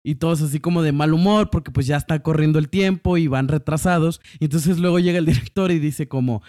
y 0.04 0.14
todos 0.14 0.40
así 0.40 0.60
como 0.60 0.82
de 0.82 0.92
mal 0.92 1.12
humor 1.12 1.50
porque 1.50 1.72
pues 1.72 1.86
ya 1.86 1.96
está 1.96 2.22
corriendo 2.22 2.58
el 2.58 2.68
tiempo 2.68 3.16
y 3.18 3.26
van 3.26 3.48
retrasados. 3.48 4.20
Y 4.38 4.44
entonces 4.44 4.78
luego 4.78 4.98
llega 4.98 5.18
el 5.18 5.26
director 5.26 5.70
y 5.70 5.78
dice 5.78 6.08
como, 6.08 6.42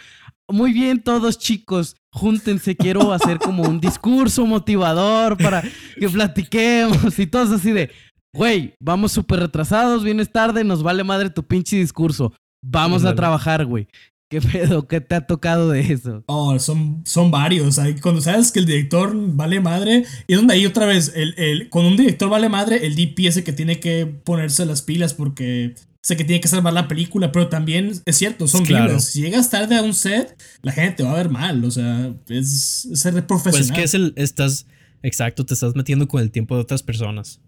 muy 0.49 0.71
bien 0.71 1.03
todos 1.03 1.37
chicos, 1.37 1.95
júntense, 2.13 2.75
quiero 2.75 3.11
hacer 3.11 3.39
como 3.39 3.63
un 3.63 3.79
discurso 3.79 4.45
motivador 4.45 5.37
para 5.37 5.63
que 5.99 6.07
platiquemos 6.07 7.17
y 7.19 7.27
todos 7.27 7.51
así 7.51 7.71
de, 7.71 7.91
güey, 8.33 8.75
vamos 8.79 9.11
súper 9.11 9.39
retrasados, 9.41 10.03
vienes 10.03 10.31
tarde, 10.31 10.63
nos 10.63 10.83
vale 10.83 11.03
madre 11.03 11.29
tu 11.29 11.43
pinche 11.43 11.77
discurso. 11.77 12.33
vamos 12.63 13.05
a 13.05 13.15
trabajar, 13.15 13.65
güey. 13.65 13.87
¿Qué 14.29 14.41
pedo? 14.41 14.87
¿Qué 14.87 14.99
te 14.99 15.15
ha 15.15 15.25
tocado 15.25 15.69
de 15.69 15.79
eso? 15.93 16.23
Oh, 16.27 16.57
son, 16.59 17.01
son 17.05 17.31
varios. 17.31 17.79
Cuando 18.01 18.21
sabes 18.21 18.51
que 18.51 18.59
el 18.59 18.65
director 18.65 19.13
vale 19.15 19.61
madre, 19.61 20.03
y 20.27 20.33
es 20.33 20.39
donde 20.39 20.53
ahí 20.53 20.65
otra 20.65 20.85
vez, 20.85 21.13
el, 21.15 21.33
el, 21.37 21.69
cuando 21.69 21.91
un 21.91 21.97
director 21.97 22.29
vale 22.29 22.49
madre, 22.49 22.85
el 22.85 22.95
DP 22.95 23.27
es 23.27 23.37
el 23.37 23.43
que 23.43 23.53
tiene 23.53 23.79
que 23.79 24.05
ponerse 24.05 24.65
las 24.65 24.81
pilas 24.81 25.13
porque 25.13 25.75
sé 26.01 26.17
que 26.17 26.23
tiene 26.23 26.41
que 26.41 26.47
salvar 26.47 26.73
la 26.73 26.87
película, 26.87 27.31
pero 27.31 27.47
también 27.49 27.91
es 28.05 28.17
cierto, 28.17 28.47
son 28.47 28.65
Claro. 28.65 28.99
Si 28.99 29.21
llegas 29.21 29.49
tarde 29.49 29.75
a 29.75 29.81
un 29.81 29.93
set, 29.93 30.41
la 30.61 30.71
gente 30.71 30.97
te 30.97 31.03
va 31.03 31.11
a 31.11 31.17
ver 31.17 31.29
mal. 31.29 31.63
O 31.63 31.71
sea, 31.71 32.13
es, 32.27 32.87
ser 32.93 33.13
Pues 33.13 33.23
profesional. 33.23 33.75
que 33.75 33.83
es 33.83 33.93
el. 33.93 34.13
Estás. 34.15 34.67
Exacto, 35.03 35.45
te 35.45 35.53
estás 35.53 35.75
metiendo 35.75 36.07
con 36.07 36.21
el 36.21 36.31
tiempo 36.31 36.55
de 36.55 36.61
otras 36.61 36.83
personas. 36.83 37.39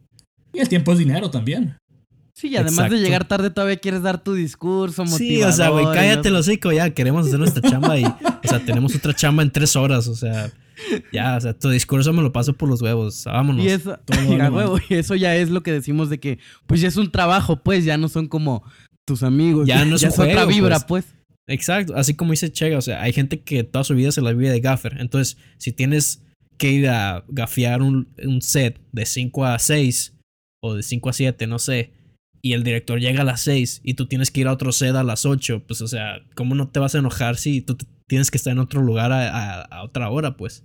Y 0.53 0.59
el 0.59 0.69
tiempo 0.69 0.93
es 0.93 0.99
dinero 0.99 1.29
también. 1.29 1.77
Sí, 2.39 2.47
y 2.47 2.55
además 2.55 2.71
Exacto. 2.71 2.95
de 2.95 3.01
llegar 3.01 3.27
tarde 3.27 3.49
todavía 3.49 3.75
quieres 3.75 4.01
dar 4.01 4.23
tu 4.23 4.33
discurso 4.33 5.05
Sí, 5.05 5.43
o 5.43 5.51
sea, 5.51 5.67
güey, 5.67 5.83
motivador 5.83 6.09
cállate 6.09 6.29
el 6.29 6.35
hocico, 6.37 6.71
ya 6.71 6.89
queremos 6.91 7.27
hacer 7.27 7.37
nuestra 7.37 7.69
chamba 7.69 7.99
y, 7.99 8.05
o 8.05 8.47
sea, 8.47 8.63
tenemos 8.65 8.95
otra 8.95 9.13
chamba 9.13 9.43
en 9.43 9.51
tres 9.51 9.75
horas, 9.75 10.07
o 10.07 10.15
sea, 10.15 10.49
ya, 11.11 11.35
o 11.35 11.41
sea, 11.41 11.53
tu 11.53 11.69
discurso 11.69 12.13
me 12.13 12.21
lo 12.21 12.31
paso 12.31 12.53
por 12.53 12.69
los 12.69 12.81
huevos, 12.81 13.25
vámonos. 13.25 13.65
Y 13.65 13.67
eso, 13.67 13.99
huevo, 14.53 14.77
y 14.89 14.93
eso 14.93 15.15
ya 15.15 15.35
es 15.35 15.49
lo 15.49 15.63
que 15.63 15.73
decimos 15.73 16.09
de 16.09 16.21
que, 16.21 16.39
pues 16.65 16.79
ya 16.79 16.87
es 16.87 16.95
un 16.95 17.11
trabajo, 17.11 17.61
pues 17.61 17.83
ya 17.83 17.97
no 17.97 18.07
son 18.07 18.29
como 18.29 18.63
tus 19.05 19.21
amigos. 19.21 19.67
Ya 19.67 19.83
no 19.83 19.97
es 19.97 20.05
otra 20.05 20.23
juego, 20.23 20.47
vibra, 20.47 20.79
pues. 20.79 21.07
Exacto, 21.45 21.93
así 21.97 22.13
como 22.13 22.31
dice 22.31 22.53
Chega, 22.53 22.77
o 22.77 22.81
sea, 22.81 23.01
hay 23.01 23.11
gente 23.11 23.41
que 23.41 23.65
toda 23.65 23.83
su 23.83 23.95
vida 23.95 24.13
se 24.13 24.21
la 24.21 24.31
vive 24.31 24.49
de 24.49 24.61
gaffer, 24.61 24.95
entonces, 25.01 25.35
si 25.57 25.73
tienes 25.73 26.23
que 26.57 26.71
ir 26.71 26.87
a 26.87 27.25
gafear 27.27 27.81
un, 27.81 28.07
un 28.23 28.41
set 28.41 28.79
de 28.93 29.05
5 29.05 29.45
a 29.45 29.59
6 29.59 30.13
o 30.63 30.75
de 30.75 30.83
5 30.83 31.09
a 31.09 31.13
7, 31.13 31.45
no 31.45 31.59
sé, 31.59 31.98
y 32.41 32.53
el 32.53 32.63
director 32.63 32.99
llega 32.99 33.21
a 33.21 33.25
las 33.25 33.41
6 33.41 33.81
y 33.83 33.93
tú 33.95 34.07
tienes 34.07 34.31
que 34.31 34.41
ir 34.41 34.47
a 34.47 34.53
otro 34.53 34.71
set 34.71 34.95
a 34.95 35.03
las 35.03 35.25
8, 35.25 35.63
pues, 35.67 35.81
o 35.81 35.87
sea, 35.87 36.19
¿cómo 36.35 36.55
no 36.55 36.69
te 36.69 36.79
vas 36.79 36.95
a 36.95 36.99
enojar 36.99 37.37
si 37.37 37.61
tú 37.61 37.77
tienes 38.07 38.31
que 38.31 38.37
estar 38.37 38.51
en 38.53 38.59
otro 38.59 38.81
lugar 38.81 39.11
a, 39.11 39.29
a- 39.29 39.61
a 39.61 39.83
otra 39.83 40.09
hora, 40.09 40.35
pues? 40.37 40.63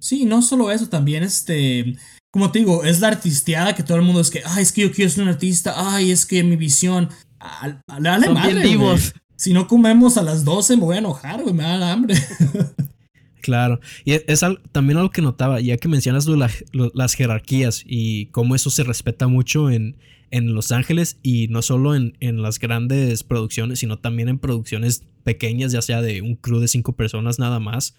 Sí, 0.00 0.24
no 0.24 0.42
solo 0.42 0.70
eso, 0.70 0.88
también 0.88 1.22
este, 1.24 1.96
como 2.32 2.50
te 2.52 2.60
digo, 2.60 2.84
es 2.84 3.00
la 3.00 3.08
artisteada 3.08 3.74
que 3.74 3.82
todo 3.82 3.96
el 3.96 4.04
mundo 4.04 4.20
es 4.20 4.30
que, 4.30 4.42
ay, 4.44 4.62
es 4.62 4.72
que 4.72 4.82
yo 4.82 4.92
quiero 4.92 5.10
ser 5.10 5.22
un 5.24 5.28
artista, 5.30 5.74
ay, 5.76 6.10
es 6.10 6.26
que 6.26 6.42
mi 6.44 6.56
visión, 6.56 7.08
Al- 7.40 7.80
al- 7.88 8.02
dale 8.02 8.26
Son 8.26 8.34
madre, 8.34 8.48
bien 8.52 8.62
güey. 8.62 8.76
vivos. 8.76 9.14
Si 9.36 9.52
no 9.52 9.68
comemos 9.68 10.16
a 10.16 10.22
las 10.22 10.44
12 10.44 10.76
me 10.76 10.82
voy 10.82 10.96
a 10.96 10.98
enojar, 10.98 11.42
güey, 11.42 11.54
me 11.54 11.62
da 11.62 11.92
hambre. 11.92 12.16
Claro, 13.40 13.80
y 14.04 14.12
es, 14.12 14.24
es 14.26 14.42
al- 14.42 14.60
también 14.72 14.98
algo 14.98 15.10
que 15.10 15.22
notaba, 15.22 15.60
ya 15.60 15.76
que 15.76 15.88
mencionas 15.88 16.26
las 16.26 17.14
jerarquías 17.14 17.82
y 17.86 18.26
cómo 18.26 18.54
eso 18.54 18.68
se 18.70 18.82
respeta 18.84 19.28
mucho 19.28 19.70
en, 19.70 19.96
en 20.30 20.54
Los 20.54 20.72
Ángeles 20.72 21.18
y 21.22 21.48
no 21.48 21.62
solo 21.62 21.94
en, 21.94 22.16
en 22.20 22.42
las 22.42 22.58
grandes 22.58 23.22
producciones, 23.22 23.78
sino 23.78 23.98
también 23.98 24.28
en 24.28 24.38
producciones 24.38 25.04
pequeñas, 25.24 25.72
ya 25.72 25.82
sea 25.82 26.02
de 26.02 26.20
un 26.20 26.34
crew 26.36 26.58
de 26.58 26.68
cinco 26.68 26.96
personas 26.96 27.38
nada 27.38 27.60
más. 27.60 27.96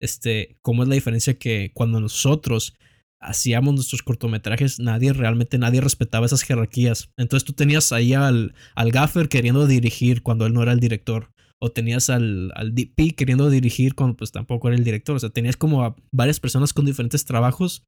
Este, 0.00 0.56
cómo 0.62 0.82
es 0.82 0.88
la 0.88 0.96
diferencia 0.96 1.38
que 1.38 1.70
cuando 1.74 2.00
nosotros 2.00 2.74
hacíamos 3.20 3.74
nuestros 3.74 4.02
cortometrajes, 4.02 4.80
nadie 4.80 5.12
realmente 5.12 5.58
nadie 5.58 5.80
respetaba 5.80 6.26
esas 6.26 6.42
jerarquías. 6.42 7.10
Entonces 7.16 7.44
tú 7.46 7.52
tenías 7.52 7.92
ahí 7.92 8.14
al, 8.14 8.52
al 8.74 8.90
gaffer 8.90 9.28
queriendo 9.28 9.66
dirigir 9.68 10.22
cuando 10.22 10.44
él 10.44 10.54
no 10.54 10.62
era 10.62 10.72
el 10.72 10.80
director 10.80 11.30
o 11.64 11.70
tenías 11.70 12.10
al, 12.10 12.50
al 12.56 12.74
DP 12.74 13.14
queriendo 13.16 13.48
dirigir 13.48 13.94
cuando 13.94 14.16
pues 14.16 14.32
tampoco 14.32 14.66
era 14.68 14.76
el 14.76 14.82
director. 14.82 15.14
O 15.14 15.18
sea, 15.20 15.30
tenías 15.30 15.56
como 15.56 15.84
a 15.84 15.94
varias 16.12 16.40
personas 16.40 16.72
con 16.72 16.84
diferentes 16.84 17.24
trabajos, 17.24 17.84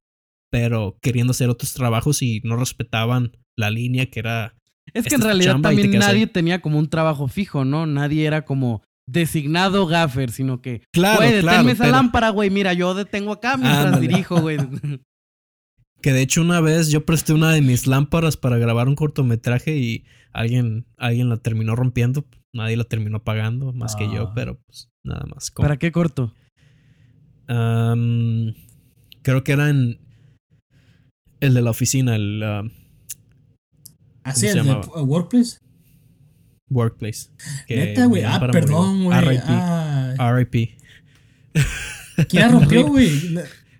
pero 0.49 0.97
queriendo 1.01 1.31
hacer 1.31 1.49
otros 1.49 1.73
trabajos 1.73 2.21
y 2.21 2.39
no 2.45 2.55
respetaban 2.55 3.35
la 3.57 3.69
línea 3.69 4.05
que 4.05 4.19
era... 4.19 4.55
Es 4.93 5.05
que 5.05 5.15
en 5.15 5.21
realidad 5.21 5.57
te 5.57 5.61
también 5.63 5.91
ahí. 5.93 5.99
nadie 5.99 6.27
tenía 6.27 6.61
como 6.61 6.79
un 6.79 6.89
trabajo 6.89 7.27
fijo, 7.27 7.65
¿no? 7.65 7.85
Nadie 7.85 8.25
era 8.25 8.45
como 8.45 8.81
designado 9.07 9.85
gaffer, 9.87 10.31
sino 10.31 10.61
que, 10.61 10.81
Claro, 10.93 11.17
güey, 11.17 11.41
claro, 11.41 11.57
deténme 11.57 11.71
esa 11.73 11.83
pero- 11.83 11.95
lámpara, 11.97 12.29
güey, 12.29 12.49
mira, 12.49 12.71
yo 12.73 12.93
detengo 12.93 13.33
acá 13.33 13.57
mientras 13.57 13.87
Ándale. 13.87 14.07
dirijo, 14.07 14.39
güey. 14.39 14.57
Que 16.05 16.13
de 16.13 16.21
hecho 16.21 16.43
una 16.43 16.61
vez 16.61 16.89
yo 16.91 17.03
presté 17.03 17.33
una 17.33 17.51
de 17.51 17.63
mis 17.63 17.87
lámparas 17.87 18.37
para 18.37 18.59
grabar 18.59 18.87
un 18.87 18.93
cortometraje 18.93 19.75
y 19.75 20.05
alguien, 20.33 20.85
alguien 20.97 21.29
la 21.29 21.37
terminó 21.37 21.75
rompiendo. 21.75 22.27
Nadie 22.53 22.77
la 22.77 22.83
terminó 22.83 23.23
pagando 23.23 23.73
más 23.73 23.95
que 23.95 24.05
yo, 24.13 24.27
Ah. 24.27 24.31
pero 24.35 24.61
pues 24.67 24.91
nada 25.03 25.25
más. 25.33 25.49
¿Para 25.49 25.77
qué 25.77 25.91
corto? 25.91 26.31
Creo 27.47 29.43
que 29.43 29.51
era 29.51 29.71
en 29.71 29.97
el 31.39 31.55
de 31.55 31.61
la 31.63 31.71
oficina, 31.71 32.15
el 32.15 32.43
um, 32.43 32.69
Así 34.23 34.41
se 34.41 34.49
es, 34.49 34.53
de 34.53 34.61
uh, 34.61 34.99
Workplace. 35.05 35.57
Workplace. 36.69 37.31
Neta, 37.67 38.05
güey. 38.05 38.21
Ah, 38.23 38.39
perdón, 38.51 39.05
güey. 39.05 39.21
RIP. 39.21 39.43
Ah, 39.47 40.33
RIP. 40.37 40.77
¿Quién 42.29 42.43
la 42.43 42.47
rompió, 42.49 42.85
güey? 42.89 43.09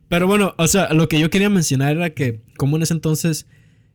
Pero 0.07 0.27
bueno, 0.27 0.53
o 0.57 0.67
sea, 0.67 0.93
lo 0.93 1.07
que 1.07 1.19
yo 1.19 1.29
quería 1.29 1.49
mencionar 1.49 1.95
era 1.95 2.11
que, 2.11 2.41
como 2.57 2.77
en 2.77 2.83
ese 2.83 2.93
entonces, 2.93 3.47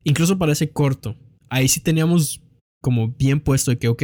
incluso 0.04 0.38
para 0.38 0.52
ese 0.52 0.70
corto, 0.70 1.16
ahí 1.48 1.68
sí 1.68 1.80
teníamos 1.80 2.42
como 2.80 3.08
bien 3.08 3.40
puesto 3.40 3.70
de 3.70 3.78
que, 3.78 3.88
ok, 3.88 4.02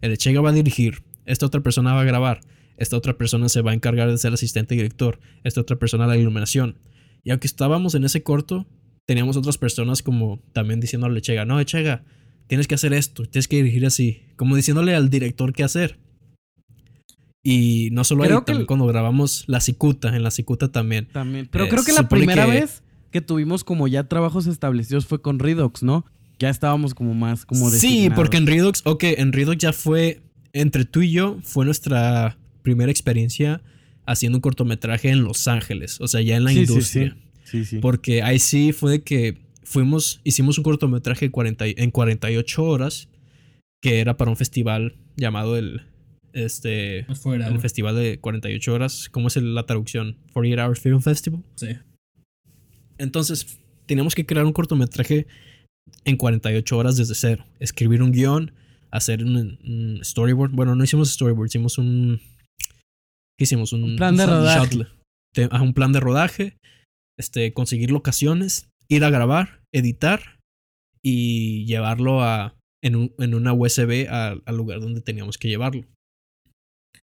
el 0.00 0.12
Echega 0.12 0.40
va 0.40 0.50
a 0.50 0.54
dirigir, 0.54 1.02
esta 1.24 1.46
otra 1.46 1.60
persona 1.62 1.94
va 1.94 2.02
a 2.02 2.04
grabar, 2.04 2.40
esta 2.76 2.96
otra 2.96 3.16
persona 3.16 3.48
se 3.48 3.62
va 3.62 3.72
a 3.72 3.74
encargar 3.74 4.10
de 4.10 4.18
ser 4.18 4.32
asistente 4.32 4.74
director, 4.74 5.18
esta 5.44 5.60
otra 5.60 5.78
persona 5.78 6.06
la 6.06 6.16
iluminación. 6.16 6.78
Y 7.24 7.30
aunque 7.30 7.46
estábamos 7.46 7.94
en 7.94 8.04
ese 8.04 8.22
corto, 8.22 8.66
teníamos 9.06 9.36
otras 9.36 9.58
personas 9.58 10.02
como 10.02 10.42
también 10.52 10.80
diciéndole 10.80 11.16
a 11.16 11.18
Echega, 11.18 11.44
no, 11.44 11.58
Echega, 11.58 12.04
tienes 12.46 12.68
que 12.68 12.76
hacer 12.76 12.92
esto, 12.92 13.24
tienes 13.24 13.48
que 13.48 13.56
dirigir 13.56 13.84
así, 13.86 14.22
como 14.36 14.54
diciéndole 14.54 14.94
al 14.94 15.10
director 15.10 15.52
qué 15.52 15.64
hacer. 15.64 15.98
Y 17.50 17.88
no 17.92 18.04
solo 18.04 18.24
ahí, 18.24 18.28
que 18.30 18.34
también 18.36 18.58
el- 18.62 18.66
cuando 18.66 18.86
grabamos 18.86 19.44
La 19.46 19.60
Cicuta, 19.60 20.14
en 20.14 20.22
La 20.22 20.30
Cicuta 20.30 20.70
también. 20.70 21.06
También. 21.12 21.48
Pero 21.50 21.64
Eh, 21.64 21.68
creo 21.68 21.84
que 21.84 21.92
la 21.92 22.08
primera 22.08 22.44
que- 22.46 22.50
vez 22.52 22.82
que 23.10 23.20
tuvimos 23.20 23.64
como 23.64 23.88
ya 23.88 24.04
trabajos 24.04 24.46
establecidos 24.46 25.06
fue 25.06 25.22
con 25.22 25.38
Redux, 25.38 25.82
¿no? 25.82 26.04
Ya 26.38 26.50
estábamos 26.50 26.94
como 26.94 27.14
más 27.14 27.46
como 27.46 27.68
Sí, 27.70 27.74
designados. 27.74 28.16
porque 28.16 28.36
en 28.36 28.46
Redux, 28.46 28.82
ok, 28.84 29.02
en 29.04 29.32
Redux 29.32 29.58
ya 29.58 29.72
fue, 29.72 30.20
entre 30.52 30.84
tú 30.84 31.00
y 31.02 31.10
yo, 31.10 31.38
fue 31.42 31.64
nuestra 31.64 32.36
primera 32.62 32.90
experiencia 32.90 33.62
haciendo 34.06 34.38
un 34.38 34.42
cortometraje 34.42 35.08
en 35.10 35.24
Los 35.24 35.48
Ángeles, 35.48 36.00
o 36.00 36.06
sea, 36.08 36.20
ya 36.20 36.36
en 36.36 36.44
la 36.44 36.50
Sí, 36.50 36.66
sí, 36.66 36.72
industria. 36.72 37.16
Sí, 37.44 37.64
sí. 37.64 37.78
Porque 37.78 38.22
ahí 38.22 38.38
sí 38.38 38.72
fue 38.72 38.90
de 38.92 39.02
que 39.02 39.38
fuimos, 39.64 40.20
hicimos 40.24 40.58
un 40.58 40.64
cortometraje 40.64 41.30
40 41.30 41.66
y- 41.66 41.74
en 41.78 41.90
48 41.90 42.62
horas, 42.64 43.08
que 43.80 44.00
era 44.00 44.16
para 44.16 44.30
un 44.30 44.36
festival 44.36 44.96
llamado 45.16 45.56
el, 45.56 45.82
este, 46.44 47.00
el 47.00 47.60
festival 47.60 47.96
de 47.96 48.18
48 48.20 48.72
horas, 48.74 49.08
¿cómo 49.10 49.28
es 49.28 49.36
la 49.36 49.64
traducción? 49.66 50.16
48 50.32 50.62
Hour 50.66 50.76
Film 50.78 51.00
Festival. 51.00 51.42
Sí. 51.56 51.68
Entonces, 52.98 53.58
teníamos 53.86 54.14
que 54.14 54.26
crear 54.26 54.44
un 54.44 54.52
cortometraje 54.52 55.26
en 56.04 56.16
48 56.16 56.76
horas 56.76 56.96
desde 56.96 57.14
cero. 57.14 57.44
Escribir 57.60 58.02
un 58.02 58.12
guion, 58.12 58.52
hacer 58.90 59.24
un, 59.24 59.36
un 59.36 60.00
storyboard. 60.04 60.52
Bueno, 60.52 60.74
no 60.74 60.84
hicimos 60.84 61.10
storyboard, 61.12 61.46
hicimos 61.48 61.78
un. 61.78 62.20
¿Qué 63.38 63.44
hicimos? 63.44 63.72
Un, 63.72 63.84
Un 63.84 63.96
plan 63.96 64.16
de 64.16 64.26
rodaje. 64.26 64.86
te- 65.32 65.46
un 65.46 65.74
plan 65.74 65.92
de 65.92 66.00
rodaje. 66.00 66.56
Este, 67.18 67.52
conseguir 67.52 67.90
locaciones, 67.90 68.68
ir 68.88 69.04
a 69.04 69.10
grabar, 69.10 69.60
editar 69.72 70.38
y 71.02 71.64
llevarlo 71.66 72.22
a, 72.22 72.56
en, 72.82 72.96
un- 72.96 73.14
en 73.18 73.34
una 73.34 73.52
USB 73.52 74.06
al 74.10 74.56
lugar 74.56 74.80
donde 74.80 75.00
teníamos 75.00 75.38
que 75.38 75.48
llevarlo. 75.48 75.84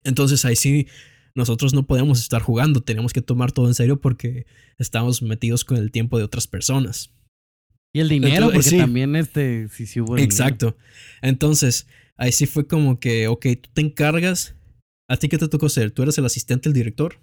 Entonces 0.06 0.46
ahí 0.46 0.56
sí 0.56 0.88
nosotros 1.36 1.74
no 1.74 1.86
podíamos 1.86 2.22
estar 2.22 2.42
jugando, 2.42 2.82
teníamos 2.82 3.12
que 3.12 3.22
tomar 3.22 3.52
todo 3.52 3.68
en 3.68 3.74
serio 3.74 4.00
porque 4.00 4.46
estábamos 4.78 5.22
metidos 5.22 5.66
con 5.66 5.76
el 5.78 5.92
tiempo 5.92 6.18
de 6.18 6.24
otras 6.24 6.48
personas. 6.48 7.12
Y 7.94 8.00
el 8.00 8.08
dinero, 8.10 8.48
Entonces, 8.48 8.54
porque 8.56 8.70
sí. 8.70 8.78
también 8.78 9.16
este, 9.18 9.68
sí, 9.70 9.86
sí 9.86 10.00
hubo 10.00 10.16
dinero. 10.16 10.24
Exacto. 10.24 10.78
Entonces, 11.22 11.88
ahí 12.18 12.32
sí 12.32 12.46
fue 12.46 12.68
como 12.68 13.00
que, 13.00 13.28
ok, 13.28 13.46
tú 13.62 13.70
te 13.74 13.82
encargas. 13.82 14.56
¿A 15.10 15.18
ti 15.18 15.28
qué 15.30 15.38
te 15.38 15.48
tocó 15.48 15.70
ser? 15.70 15.92
¿Tú 15.92 16.04
eres 16.04 16.18
el 16.18 16.26
asistente 16.26 16.70
del 16.70 16.74
director? 16.74 17.20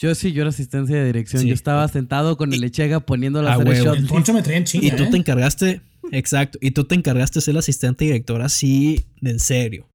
Yo 0.00 0.14
sí, 0.14 0.32
yo 0.32 0.42
era 0.42 0.50
asistencia 0.50 0.96
de 0.96 1.04
dirección. 1.06 1.42
Sí. 1.42 1.48
Yo 1.48 1.54
estaba 1.54 1.86
sentado 1.88 2.36
con 2.36 2.52
el 2.52 2.62
Echega 2.62 3.00
poniéndolo 3.00 3.48
a 3.48 3.52
A 3.52 3.54
hacer 3.54 3.66
el 3.66 3.72
huevo. 3.72 3.84
shot. 3.86 3.96
El 3.98 4.06
poncho 4.06 4.32
me 4.32 4.42
traía 4.42 4.58
en 4.58 4.64
chinga, 4.64 4.86
Y 4.86 4.90
tú 4.92 5.02
¿eh? 5.04 5.08
te 5.10 5.16
encargaste, 5.16 5.80
exacto, 6.12 6.58
y 6.62 6.70
tú 6.70 6.84
te 6.84 6.94
encargaste 6.94 7.38
de 7.38 7.42
ser 7.42 7.52
el 7.52 7.58
asistente 7.58 8.04
director 8.04 8.40
así 8.40 9.04
de 9.20 9.30
en 9.32 9.40
serio. 9.40 9.88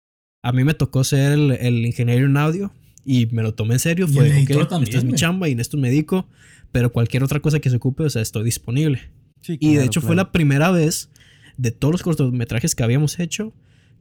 A 0.43 0.51
mí 0.51 0.63
me 0.63 0.73
tocó 0.73 1.03
ser 1.03 1.31
el, 1.31 1.51
el 1.51 1.85
ingeniero 1.85 2.25
en 2.25 2.37
audio 2.37 2.71
y 3.05 3.27
me 3.27 3.41
lo 3.43 3.53
tomé 3.53 3.75
en 3.75 3.79
serio. 3.79 4.07
Fue, 4.07 4.27
ok, 4.27 4.67
también, 4.67 4.83
esta 4.83 4.97
es 4.97 5.03
mi 5.03 5.13
chamba 5.13 5.49
y 5.49 5.53
en 5.53 5.59
esto 5.59 5.77
me 5.77 5.89
dedico, 5.89 6.27
pero 6.71 6.91
cualquier 6.91 7.23
otra 7.23 7.39
cosa 7.39 7.59
que 7.59 7.69
se 7.69 7.77
ocupe, 7.77 8.03
o 8.03 8.09
sea, 8.09 8.21
estoy 8.21 8.43
disponible. 8.43 9.09
Sí, 9.41 9.57
Y 9.59 9.69
de 9.69 9.73
claro, 9.73 9.85
hecho 9.87 10.01
fue 10.01 10.15
la 10.15 10.31
primera 10.31 10.71
vez 10.71 11.09
de 11.57 11.71
todos 11.71 11.93
los 11.93 12.03
cortometrajes 12.03 12.75
que 12.75 12.83
habíamos 12.83 13.19
hecho 13.19 13.53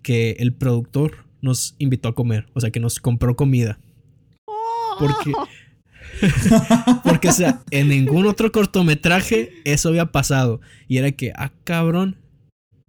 que 0.03 0.37
el 0.39 0.53
productor 0.53 1.25
nos 1.41 1.75
invitó 1.79 2.09
a 2.09 2.15
comer, 2.15 2.47
o 2.55 2.61
sea, 2.61 2.71
que 2.71 2.81
nos 2.81 3.01
compró 3.01 3.37
comida. 3.37 3.79
Porque, 4.99 5.33
porque, 7.05 7.29
o 7.29 7.33
sea, 7.33 7.63
en 7.71 7.89
ningún 7.89 8.27
otro 8.27 8.53
cortometraje 8.53 9.53
eso 9.65 9.89
había 9.89 10.07
pasado. 10.07 10.61
Y 10.87 10.99
era 10.99 11.11
que, 11.13 11.33
ah, 11.37 11.53
cabrón, 11.65 12.17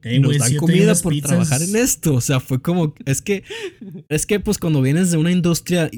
Ey, 0.03 0.19
nos 0.19 0.29
güey, 0.29 0.39
dan 0.39 0.55
comida 0.57 0.95
por 0.95 1.13
pizzas- 1.13 1.27
trabajar 1.27 1.61
en 1.61 1.75
esto. 1.75 2.13
O 2.15 2.21
sea, 2.21 2.39
fue 2.39 2.61
como, 2.61 2.93
es 3.05 3.21
que, 3.21 3.43
es 4.09 4.25
que 4.25 4.39
pues 4.39 4.57
cuando 4.57 4.81
vienes 4.81 5.11
de 5.11 5.17
una 5.17 5.31
industria 5.31 5.89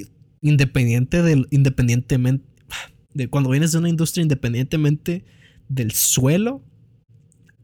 independiente 0.41 1.21
del, 1.23 1.47
independientemente, 1.51 2.45
de 3.13 3.27
cuando 3.29 3.49
vienes 3.49 3.71
de 3.71 3.77
una 3.79 3.89
industria 3.89 4.21
independientemente 4.21 5.25
del 5.69 5.91
suelo, 5.91 6.63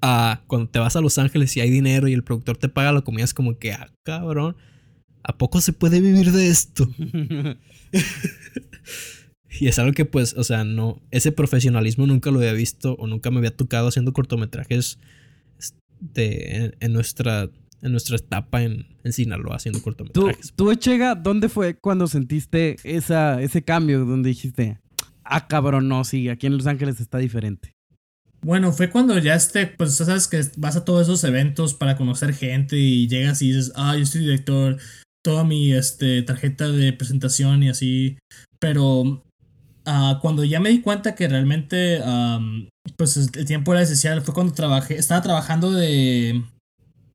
a 0.01 0.41
cuando 0.47 0.67
te 0.69 0.79
vas 0.79 0.95
a 0.95 1.01
Los 1.01 1.19
Ángeles 1.19 1.55
y 1.57 1.61
hay 1.61 1.69
dinero 1.69 2.07
y 2.07 2.13
el 2.13 2.23
productor 2.23 2.57
te 2.57 2.69
paga 2.69 2.91
la 2.91 3.01
comida, 3.01 3.23
es 3.23 3.35
como 3.35 3.59
que, 3.59 3.73
ah, 3.73 3.93
cabrón, 4.03 4.55
¿a 5.23 5.37
poco 5.37 5.61
se 5.61 5.73
puede 5.73 6.01
vivir 6.01 6.31
de 6.31 6.47
esto? 6.49 6.89
Y 9.59 9.67
es 9.67 9.77
algo 9.79 9.91
que 9.93 10.05
pues, 10.05 10.33
o 10.37 10.43
sea, 10.43 10.63
no, 10.63 11.01
ese 11.11 11.31
profesionalismo 11.31 12.07
nunca 12.07 12.31
lo 12.31 12.39
había 12.39 12.53
visto 12.53 12.95
o 12.95 13.05
nunca 13.05 13.29
me 13.31 13.37
había 13.39 13.55
tocado 13.55 13.89
haciendo 13.89 14.13
cortometrajes 14.13 14.97
este, 16.01 16.55
en, 16.55 16.75
en 16.79 16.93
nuestra, 16.93 17.49
en 17.81 17.91
nuestra 17.91 18.17
etapa 18.17 18.63
en, 18.63 18.85
en 19.03 19.13
Sinaloa 19.13 19.55
haciendo 19.55 19.79
¿Tú, 19.79 19.83
cortometrajes. 19.83 20.53
tú, 20.55 20.71
Echega, 20.71 21.15
¿dónde 21.15 21.49
fue 21.49 21.75
cuando 21.75 22.07
sentiste 22.07 22.77
esa, 22.83 23.41
ese 23.41 23.63
cambio 23.63 24.05
donde 24.05 24.29
dijiste, 24.29 24.79
ah, 25.23 25.47
cabrón, 25.47 25.87
no, 25.87 26.03
sí, 26.03 26.29
aquí 26.29 26.47
en 26.47 26.57
Los 26.57 26.67
Ángeles 26.67 26.99
está 26.99 27.17
diferente? 27.17 27.75
Bueno, 28.43 28.71
fue 28.71 28.89
cuando 28.89 29.17
ya 29.19 29.35
este, 29.35 29.67
pues 29.67 29.97
tú 29.97 30.03
sabes 30.03 30.27
que 30.27 30.41
vas 30.57 30.75
a 30.75 30.83
todos 30.83 31.03
esos 31.03 31.23
eventos 31.23 31.75
para 31.75 31.95
conocer 31.95 32.33
gente 32.33 32.75
y 32.75 33.07
llegas 33.07 33.41
y 33.43 33.49
dices, 33.49 33.71
ah, 33.75 33.95
yo 33.95 34.05
soy 34.05 34.21
director, 34.21 34.77
toda 35.23 35.43
mi 35.43 35.73
este, 35.73 36.23
tarjeta 36.23 36.67
de 36.67 36.91
presentación 36.91 37.61
y 37.61 37.69
así. 37.69 38.17
Pero 38.59 39.23
ah, 39.85 40.19
cuando 40.21 40.43
ya 40.43 40.59
me 40.59 40.69
di 40.69 40.81
cuenta 40.81 41.15
que 41.15 41.27
realmente, 41.27 42.01
am, 42.03 42.69
pues 42.97 43.17
el 43.17 43.45
tiempo 43.45 43.73
era 43.73 43.81
esencial, 43.83 44.21
fue 44.21 44.33
cuando 44.33 44.53
trabajé, 44.53 44.95
estaba 44.97 45.21
trabajando 45.21 45.71
de, 45.71 46.43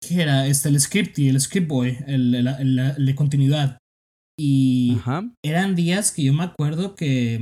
¿qué 0.01 0.23
era? 0.23 0.47
Este, 0.47 0.69
el 0.69 0.81
scripty, 0.81 1.29
el 1.29 1.41
script 1.41 1.69
boy, 1.69 1.99
el, 2.07 2.35
el- 2.35 2.47
el- 2.47 2.79
el 2.79 3.07
de 3.07 3.15
continuidad. 3.15 3.79
Y 4.39 4.97
Ajá. 5.01 5.25
eran 5.45 5.75
días 5.75 6.13
que 6.13 6.23
yo 6.25 6.35
me 6.35 6.45
acuerdo 6.45 6.95
que. 6.95 7.41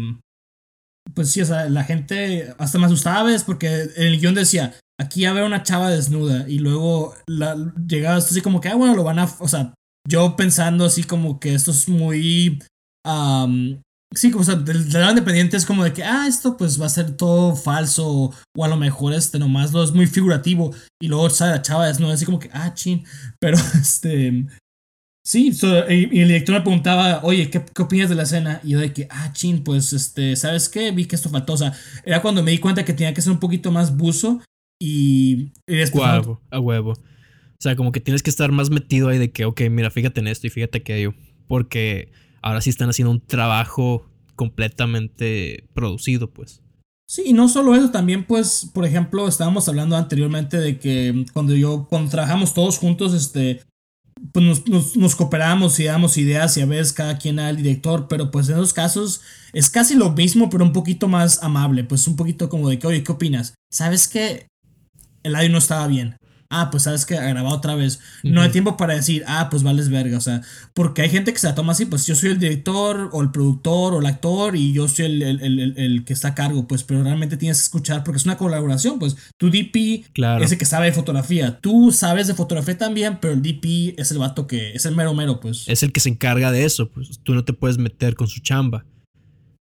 Pues 1.14 1.30
sí, 1.32 1.42
o 1.42 1.44
sea, 1.44 1.68
la 1.68 1.84
gente 1.84 2.54
hasta 2.58 2.78
me 2.78 2.86
asustaba, 2.86 3.24
¿ves? 3.24 3.44
Porque 3.44 3.66
en 3.96 4.06
el 4.06 4.20
guion 4.20 4.34
decía, 4.34 4.74
aquí 5.00 5.24
a 5.26 5.32
ver 5.32 5.44
una 5.44 5.62
chava 5.62 5.90
desnuda. 5.90 6.48
Y 6.48 6.60
luego 6.60 7.14
la, 7.26 7.56
llegaba 7.86 8.18
esto 8.18 8.30
así 8.30 8.40
como 8.40 8.60
que, 8.60 8.68
ah, 8.68 8.74
bueno, 8.76 8.94
lo 8.94 9.04
van 9.04 9.18
a. 9.18 9.24
O 9.40 9.48
sea, 9.48 9.74
yo 10.08 10.34
pensando 10.36 10.84
así 10.84 11.02
como 11.04 11.40
que 11.40 11.54
esto 11.54 11.72
es 11.72 11.88
muy. 11.88 12.62
am, 13.04 13.80
sí, 14.14 14.30
como, 14.30 14.44
sea, 14.44 14.56
del, 14.56 14.90
lado 14.92 15.10
independiente 15.10 15.56
es 15.56 15.66
como 15.66 15.84
de 15.84 15.92
que, 15.92 16.02
ah, 16.02 16.26
esto 16.26 16.56
pues 16.56 16.80
va 16.80 16.86
a 16.86 16.90
ser 16.90 17.16
todo 17.16 17.56
falso. 17.56 18.32
O 18.56 18.64
a 18.64 18.68
lo 18.68 18.76
mejor 18.76 19.12
este 19.14 19.38
nomás 19.38 19.72
lo 19.72 19.82
es 19.82 19.92
muy 19.92 20.06
figurativo. 20.06 20.74
Y 21.00 21.08
luego 21.08 21.30
sale 21.30 21.52
la 21.52 21.62
chava 21.62 21.86
desnuda, 21.86 22.14
así 22.14 22.24
como 22.24 22.38
que, 22.38 22.50
ah, 22.52 22.72
chin. 22.74 23.04
Pero 23.40 23.56
este. 23.56 24.46
Sí, 25.26 25.52
so- 25.54 25.90
y, 25.90 26.08
y 26.12 26.20
el 26.20 26.28
director 26.28 26.54
me 26.54 26.60
preguntaba, 26.60 27.20
oye, 27.22 27.48
¿qué, 27.48 27.64
¿qué 27.74 27.82
opinas 27.82 28.10
de 28.10 28.14
la 28.14 28.24
escena? 28.24 28.60
Y 28.62 28.70
yo 28.70 28.78
de 28.80 28.92
que, 28.92 29.08
ah, 29.10 29.32
chin, 29.32 29.64
pues, 29.64 29.92
este, 29.92 30.36
¿sabes 30.36 30.68
qué? 30.68 30.90
Vi 30.90 31.06
que 31.06 31.16
esto 31.16 31.30
faltó. 31.30 31.54
O 31.54 31.56
sea, 31.56 31.72
era 32.04 32.20
cuando 32.20 32.42
me 32.42 32.50
di 32.50 32.58
cuenta 32.58 32.84
que 32.84 32.92
tenía 32.92 33.14
que 33.14 33.22
ser 33.22 33.32
un 33.32 33.40
poquito 33.40 33.70
más 33.70 33.96
buzo 33.96 34.42
y, 34.78 35.52
y 35.66 35.76
después... 35.76 36.04
A 36.50 36.60
huevo. 36.60 36.92
O 36.92 37.62
sea, 37.64 37.76
como 37.76 37.92
que 37.92 38.00
tienes 38.00 38.22
que 38.22 38.28
estar 38.28 38.52
más 38.52 38.68
metido 38.68 39.08
ahí 39.08 39.16
de 39.16 39.30
que, 39.32 39.46
ok, 39.46 39.62
mira, 39.70 39.90
fíjate 39.90 40.20
en 40.20 40.26
esto 40.26 40.46
y 40.46 40.50
fíjate 40.50 40.78
aquello. 40.78 41.14
Porque 41.46 42.12
ahora 42.44 42.60
sí 42.60 42.68
están 42.68 42.90
haciendo 42.90 43.10
un 43.10 43.20
trabajo 43.20 44.04
completamente 44.36 45.66
producido, 45.72 46.30
pues. 46.30 46.60
Sí, 47.08 47.22
y 47.26 47.32
no 47.32 47.48
solo 47.48 47.74
eso, 47.74 47.90
también 47.90 48.24
pues, 48.24 48.70
por 48.72 48.84
ejemplo, 48.84 49.26
estábamos 49.26 49.66
hablando 49.68 49.96
anteriormente 49.96 50.58
de 50.58 50.78
que 50.78 51.24
cuando 51.32 51.54
yo, 51.54 51.86
cuando 51.88 52.10
trabajamos 52.10 52.52
todos 52.52 52.78
juntos, 52.78 53.14
este, 53.14 53.62
pues 54.32 54.44
nos, 54.44 54.68
nos, 54.68 54.96
nos 54.96 55.16
cooperamos 55.16 55.80
y 55.80 55.84
damos 55.84 56.18
ideas 56.18 56.56
y 56.58 56.60
a 56.60 56.66
veces 56.66 56.92
cada 56.92 57.16
quien 57.16 57.38
el 57.38 57.56
director, 57.56 58.08
pero 58.08 58.30
pues 58.30 58.48
en 58.50 58.56
esos 58.56 58.74
casos 58.74 59.22
es 59.54 59.70
casi 59.70 59.94
lo 59.94 60.10
mismo, 60.10 60.50
pero 60.50 60.64
un 60.64 60.72
poquito 60.72 61.08
más 61.08 61.42
amable, 61.42 61.84
pues 61.84 62.06
un 62.06 62.16
poquito 62.16 62.50
como 62.50 62.68
de 62.68 62.78
que, 62.78 62.86
oye, 62.86 63.02
¿qué 63.02 63.12
opinas? 63.12 63.54
¿Sabes 63.70 64.06
que 64.06 64.48
el 65.22 65.34
audio 65.34 65.48
no 65.48 65.58
estaba 65.58 65.86
bien? 65.86 66.16
Ah, 66.50 66.70
pues 66.70 66.84
sabes 66.84 67.04
que 67.06 67.14
grabado 67.16 67.56
otra 67.56 67.74
vez. 67.74 67.98
No 68.22 68.40
hay 68.42 68.50
tiempo 68.50 68.76
para 68.76 68.94
decir, 68.94 69.24
ah, 69.26 69.48
pues 69.50 69.62
vales 69.62 69.88
verga. 69.88 70.18
O 70.18 70.20
sea, 70.20 70.42
porque 70.72 71.02
hay 71.02 71.10
gente 71.10 71.32
que 71.32 71.38
se 71.38 71.46
la 71.48 71.54
toma 71.54 71.72
así, 71.72 71.86
pues 71.86 72.06
yo 72.06 72.14
soy 72.14 72.30
el 72.30 72.38
director 72.38 73.08
o 73.12 73.22
el 73.22 73.30
productor 73.32 73.94
o 73.94 74.00
el 74.00 74.06
actor 74.06 74.54
y 74.54 74.72
yo 74.72 74.86
soy 74.86 75.06
el, 75.06 75.22
el- 75.22 75.40
el- 75.42 75.58
el- 75.60 75.74
el 75.78 76.04
que 76.04 76.12
está 76.12 76.28
a 76.28 76.34
cargo, 76.34 76.68
pues, 76.68 76.84
pero 76.84 77.02
realmente 77.02 77.36
tienes 77.36 77.58
que 77.58 77.62
escuchar 77.64 78.04
porque 78.04 78.18
es 78.18 78.24
una 78.24 78.36
colaboración, 78.36 78.98
pues. 78.98 79.16
Tu 79.36 79.50
DP 79.50 80.04
Claro. 80.12 80.44
es 80.44 80.52
el 80.52 80.58
que 80.58 80.64
sabe 80.66 80.86
de 80.86 80.92
fotografía. 80.92 81.58
Tú 81.60 81.90
sabes 81.92 82.26
de 82.28 82.34
fotografía 82.34 82.78
también, 82.78 83.18
pero 83.20 83.34
el 83.34 83.42
DP 83.42 83.94
es 83.98 84.10
el 84.12 84.18
vato 84.18 84.46
que 84.46 84.72
es 84.74 84.84
el 84.86 84.94
mero 84.94 85.12
mero, 85.14 85.40
pues. 85.40 85.64
Es 85.66 85.82
el 85.82 85.92
que 85.92 86.00
se 86.00 86.10
encarga 86.10 86.52
de 86.52 86.64
eso, 86.64 86.88
pues 86.90 87.18
tú 87.22 87.34
no 87.34 87.44
te 87.44 87.52
puedes 87.52 87.78
meter 87.78 88.14
con 88.14 88.28
su 88.28 88.40
chamba. 88.40 88.84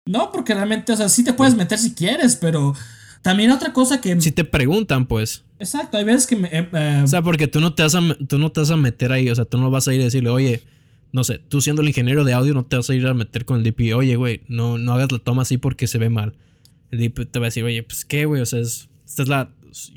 No, 0.05 0.31
porque 0.31 0.53
realmente, 0.53 0.91
o 0.91 0.97
sea, 0.97 1.07
sí 1.09 1.23
te 1.23 1.33
puedes 1.33 1.55
meter 1.55 1.79
si 1.79 1.93
quieres, 1.93 2.35
pero 2.35 2.75
también 3.23 3.49
otra 3.51 3.73
cosa 3.73 3.99
que... 3.99 4.21
Si 4.21 4.31
te 4.31 4.43
preguntan, 4.43 5.07
pues. 5.07 5.43
Exacto, 5.57 5.97
hay 5.97 6.03
veces 6.03 6.27
que 6.27 6.35
me... 6.35 6.47
eh, 6.49 6.69
eh, 6.71 7.01
O 7.03 7.07
sea, 7.07 7.21
porque 7.23 7.47
tú 7.47 7.59
no 7.59 7.73
te 7.73 7.81
vas 7.81 7.95
a, 7.95 8.01
tú 8.27 8.37
no 8.37 8.51
te 8.51 8.59
vas 8.59 8.69
a 8.69 8.77
meter 8.77 9.11
ahí, 9.11 9.27
o 9.29 9.35
sea, 9.35 9.45
tú 9.45 9.57
no 9.57 9.71
vas 9.71 9.87
a 9.87 9.93
ir 9.95 10.01
a 10.01 10.03
decirle, 10.03 10.29
oye, 10.29 10.61
no 11.11 11.23
sé, 11.23 11.39
tú 11.39 11.61
siendo 11.61 11.81
el 11.81 11.87
ingeniero 11.87 12.23
de 12.23 12.33
audio 12.33 12.53
no 12.53 12.65
te 12.65 12.75
vas 12.75 12.89
a 12.89 12.93
ir 12.95 13.07
a 13.07 13.13
meter 13.13 13.45
con 13.45 13.57
el 13.57 13.63
DP, 13.63 13.93
oye, 13.95 14.15
güey, 14.15 14.41
no, 14.47 14.77
no 14.77 14.93
hagas 14.93 15.11
la 15.11 15.19
toma 15.19 15.41
así 15.43 15.57
porque 15.57 15.87
se 15.87 15.97
ve 15.97 16.09
mal. 16.09 16.35
El 16.91 16.99
DP 16.99 17.25
te 17.31 17.39
va 17.39 17.45
a 17.45 17.49
decir, 17.49 17.63
oye, 17.63 17.81
pues 17.83 18.05
qué, 18.05 18.25
güey, 18.25 18.41
o 18.41 18.45
sea, 18.45 18.59
es- 18.59 18.89
esta 19.05 19.23
es 19.23 19.29
la, 19.29 19.49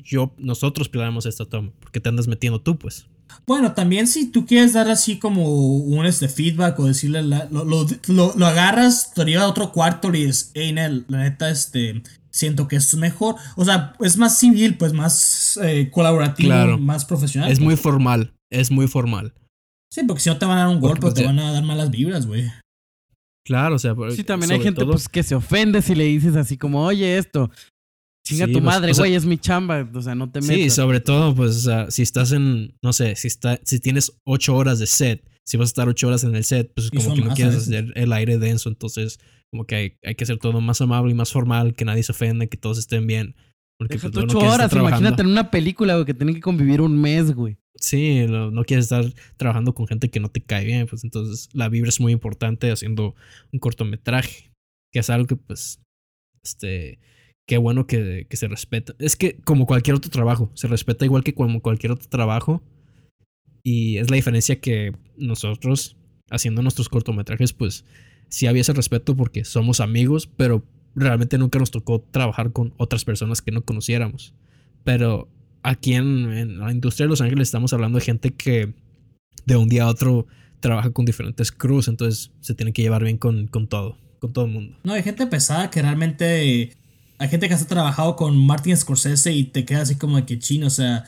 yo, 0.03 0.33
nosotros 0.37 0.89
planeamos 0.89 1.25
esta 1.25 1.45
toma, 1.45 1.71
porque 1.79 1.99
te 1.99 2.09
andas 2.09 2.27
metiendo 2.27 2.61
tú, 2.61 2.77
pues. 2.79 3.05
Bueno, 3.45 3.73
también 3.73 4.07
si 4.07 4.27
tú 4.31 4.45
quieres 4.45 4.73
dar 4.73 4.89
así 4.89 5.19
como 5.19 5.75
un 5.77 6.05
este 6.05 6.27
feedback 6.29 6.79
o 6.79 6.85
decirle, 6.85 7.21
la- 7.23 7.47
lo, 7.51 7.65
lo, 7.65 7.85
lo- 8.07 8.33
lo 8.37 8.45
agarras, 8.45 9.13
te 9.13 9.25
lleva 9.25 9.43
a 9.43 9.47
otro 9.49 9.71
cuarto 9.73 10.09
y 10.13 10.25
dices, 10.25 10.51
hey, 10.53 10.71
Nel, 10.71 11.05
la 11.09 11.19
neta, 11.23 11.49
este, 11.49 12.01
siento 12.37 12.67
que 12.67 12.75
es 12.77 12.93
mejor. 12.95 13.35
O 13.55 13.65
sea, 13.65 13.93
es 13.99 14.17
más 14.17 14.37
civil, 14.39 14.77
pues 14.77 14.93
más 14.93 15.59
eh, 15.63 15.89
colaborativo, 15.91 16.47
Claro. 16.49 16.77
más 16.77 17.05
profesional. 17.05 17.51
Es 17.51 17.59
pues. 17.59 17.65
muy 17.65 17.75
formal, 17.75 18.33
es 18.51 18.71
muy 18.71 18.87
formal. 18.87 19.33
Sí, 19.91 20.01
porque 20.07 20.21
si 20.21 20.29
no 20.29 20.37
te 20.37 20.45
van 20.45 20.57
a 20.57 20.61
dar 20.61 20.69
un 20.69 20.79
Porque, 20.81 20.99
golpe 20.99 21.05
o 21.05 21.09
pues, 21.09 21.13
te 21.15 21.21
ya- 21.21 21.27
van 21.27 21.39
a 21.39 21.51
dar 21.51 21.63
malas 21.63 21.89
vibras, 21.89 22.25
güey. 22.27 22.49
Claro, 23.45 23.75
o 23.75 23.79
sea, 23.79 23.95
por- 23.95 24.11
Sí, 24.11 24.23
también 24.23 24.51
hay 24.51 24.59
gente 24.61 24.81
todo- 24.81 24.91
pues 24.91 25.07
que 25.07 25.23
se 25.23 25.33
ofende 25.35 25.81
si 25.81 25.95
le 25.95 26.03
dices 26.03 26.35
así 26.35 26.57
como, 26.57 26.83
oye, 26.83 27.17
esto. 27.17 27.49
Chinga 28.27 28.45
Sí, 28.45 28.51
tu 28.51 28.59
pues, 28.59 28.65
madre, 28.65 28.91
o 28.91 28.93
sea- 28.93 29.01
güey, 29.03 29.15
es 29.15 29.25
mi 29.25 29.37
chamba. 29.37 29.89
O 29.93 30.01
sea, 30.01 30.13
no 30.13 30.29
te 30.29 30.41
metas. 30.41 30.55
Sí, 30.55 30.69
sobre 30.69 30.99
todo, 30.99 31.33
pues, 31.33 31.55
o 31.55 31.59
sea, 31.61 31.89
si 31.91 32.01
estás 32.01 32.33
en, 32.33 32.75
no 32.83 32.91
sé, 32.91 33.15
si 33.15 33.27
está, 33.27 33.57
si 33.63 33.79
tienes 33.79 34.11
ocho 34.25 34.53
horas 34.55 34.79
de 34.79 34.87
set, 34.87 35.23
si 35.45 35.55
vas 35.55 35.67
a 35.67 35.71
estar 35.71 35.87
ocho 35.87 36.07
horas 36.09 36.25
en 36.25 36.35
el 36.35 36.43
set, 36.43 36.73
pues 36.75 36.91
como 36.91 37.15
que 37.15 37.21
no 37.21 37.33
quieres 37.33 37.55
hacer 37.55 37.93
el 37.95 38.11
aire 38.11 38.37
denso, 38.37 38.67
entonces 38.67 39.17
como 39.51 39.65
que 39.65 39.75
hay, 39.75 39.97
hay 40.03 40.15
que 40.15 40.23
hacer 40.23 40.37
todo 40.37 40.59
más 40.61 40.81
amable 40.81 41.11
y 41.11 41.15
más 41.15 41.31
formal, 41.31 41.73
que 41.73 41.85
nadie 41.85 42.03
se 42.03 42.11
ofenda, 42.11 42.47
que 42.47 42.57
todos 42.57 42.77
estén 42.77 43.07
bien. 43.07 43.35
Porque 43.79 43.99
pues, 43.99 44.15
ocho 44.15 44.39
estar 44.39 44.53
horas, 44.53 44.73
imagínate 44.73 45.21
en 45.21 45.27
una 45.27 45.51
película, 45.51 45.93
güey, 45.93 46.05
que 46.05 46.13
tienen 46.13 46.35
que 46.35 46.41
convivir 46.41 46.81
un 46.81 46.99
mes, 46.99 47.33
güey. 47.33 47.57
Sí, 47.79 48.25
no, 48.27 48.49
no 48.49 48.63
quieres 48.63 48.85
estar 48.85 49.05
trabajando 49.37 49.75
con 49.75 49.87
gente 49.87 50.09
que 50.09 50.19
no 50.19 50.29
te 50.29 50.41
cae 50.41 50.65
bien, 50.65 50.87
pues 50.87 51.03
entonces 51.03 51.49
la 51.53 51.69
vibra 51.69 51.89
es 51.89 51.99
muy 51.99 52.11
importante 52.11 52.71
haciendo 52.71 53.13
un 53.53 53.59
cortometraje, 53.59 54.51
que 54.91 54.99
es 54.99 55.09
algo 55.11 55.27
que 55.27 55.35
pues, 55.35 55.79
este, 56.43 56.99
qué 57.47 57.59
bueno 57.59 57.85
que, 57.85 58.25
que 58.27 58.37
se 58.37 58.47
respeta. 58.47 58.95
Es 58.97 59.15
que 59.15 59.37
como 59.41 59.67
cualquier 59.67 59.95
otro 59.95 60.09
trabajo, 60.09 60.51
se 60.55 60.67
respeta 60.67 61.05
igual 61.05 61.23
que 61.23 61.35
como 61.35 61.61
cualquier 61.61 61.91
otro 61.91 62.09
trabajo 62.09 62.63
y 63.63 63.97
es 63.97 64.09
la 64.09 64.15
diferencia 64.15 64.59
que 64.59 64.93
nosotros 65.17 65.97
haciendo 66.29 66.61
nuestros 66.61 66.89
cortometrajes 66.89 67.53
pues 67.53 67.85
sí 68.29 68.47
había 68.47 68.61
ese 68.61 68.73
respeto 68.73 69.15
porque 69.15 69.45
somos 69.45 69.79
amigos, 69.79 70.27
pero 70.27 70.63
realmente 70.95 71.37
nunca 71.37 71.59
nos 71.59 71.71
tocó 71.71 72.01
trabajar 72.11 72.51
con 72.51 72.73
otras 72.77 73.05
personas 73.05 73.41
que 73.41 73.51
no 73.51 73.63
conociéramos. 73.63 74.33
Pero 74.83 75.27
aquí 75.63 75.93
en, 75.93 76.31
en 76.31 76.59
la 76.59 76.71
industria 76.71 77.05
de 77.05 77.09
Los 77.09 77.21
Ángeles 77.21 77.47
estamos 77.47 77.73
hablando 77.73 77.99
de 77.99 78.05
gente 78.05 78.31
que 78.31 78.73
de 79.45 79.55
un 79.55 79.69
día 79.69 79.83
a 79.83 79.87
otro 79.87 80.27
trabaja 80.59 80.91
con 80.91 81.05
diferentes 81.05 81.51
crews, 81.51 81.87
entonces 81.87 82.31
se 82.41 82.55
tiene 82.55 82.73
que 82.73 82.81
llevar 82.81 83.03
bien 83.03 83.17
con, 83.17 83.47
con 83.47 83.67
todo, 83.67 83.97
con 84.19 84.33
todo 84.33 84.45
el 84.45 84.51
mundo. 84.51 84.77
No, 84.83 84.93
hay 84.93 85.03
gente 85.03 85.25
pesada 85.27 85.69
que 85.69 85.81
realmente. 85.81 86.73
Hay 87.19 87.29
gente 87.29 87.47
que 87.47 87.55
ha 87.55 87.65
trabajado 87.65 88.15
con 88.15 88.37
Martin 88.37 88.77
Scorsese 88.77 89.33
y 89.33 89.45
te 89.45 89.65
queda 89.65 89.81
así 89.81 89.95
como 89.95 90.23
que 90.23 90.37
chino, 90.37 90.67
o 90.67 90.71
sea, 90.71 91.03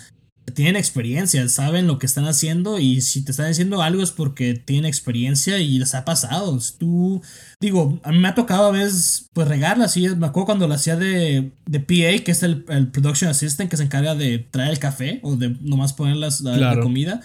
tienen 0.51 0.75
experiencia, 0.75 1.47
saben 1.49 1.87
lo 1.87 1.99
que 1.99 2.05
están 2.05 2.25
haciendo 2.25 2.79
y 2.79 3.01
si 3.01 3.23
te 3.23 3.31
están 3.31 3.47
diciendo 3.47 3.81
algo 3.81 4.01
es 4.01 4.11
porque 4.11 4.53
tienen 4.53 4.85
experiencia 4.85 5.59
y 5.59 5.79
les 5.79 5.95
ha 5.95 6.05
pasado. 6.05 6.57
Tú, 6.77 7.21
digo, 7.59 7.99
a 8.03 8.11
mí 8.11 8.19
me 8.19 8.27
ha 8.27 8.35
tocado 8.35 8.67
a 8.67 8.71
veces 8.71 9.29
pues 9.33 9.47
regarla, 9.47 9.85
así, 9.85 10.07
me 10.15 10.27
acuerdo 10.27 10.45
cuando 10.45 10.67
lo 10.67 10.73
hacía 10.73 10.95
de, 10.95 11.51
de 11.65 11.79
PA, 11.79 12.23
que 12.23 12.31
es 12.31 12.43
el, 12.43 12.65
el 12.69 12.89
Production 12.89 13.29
Assistant 13.29 13.69
que 13.69 13.77
se 13.77 13.83
encarga 13.83 14.15
de 14.15 14.39
traer 14.39 14.71
el 14.71 14.79
café 14.79 15.19
o 15.23 15.35
de 15.35 15.55
nomás 15.61 15.93
poner 15.93 16.17
las, 16.17 16.41
la, 16.41 16.57
la 16.57 16.79
comida. 16.79 17.21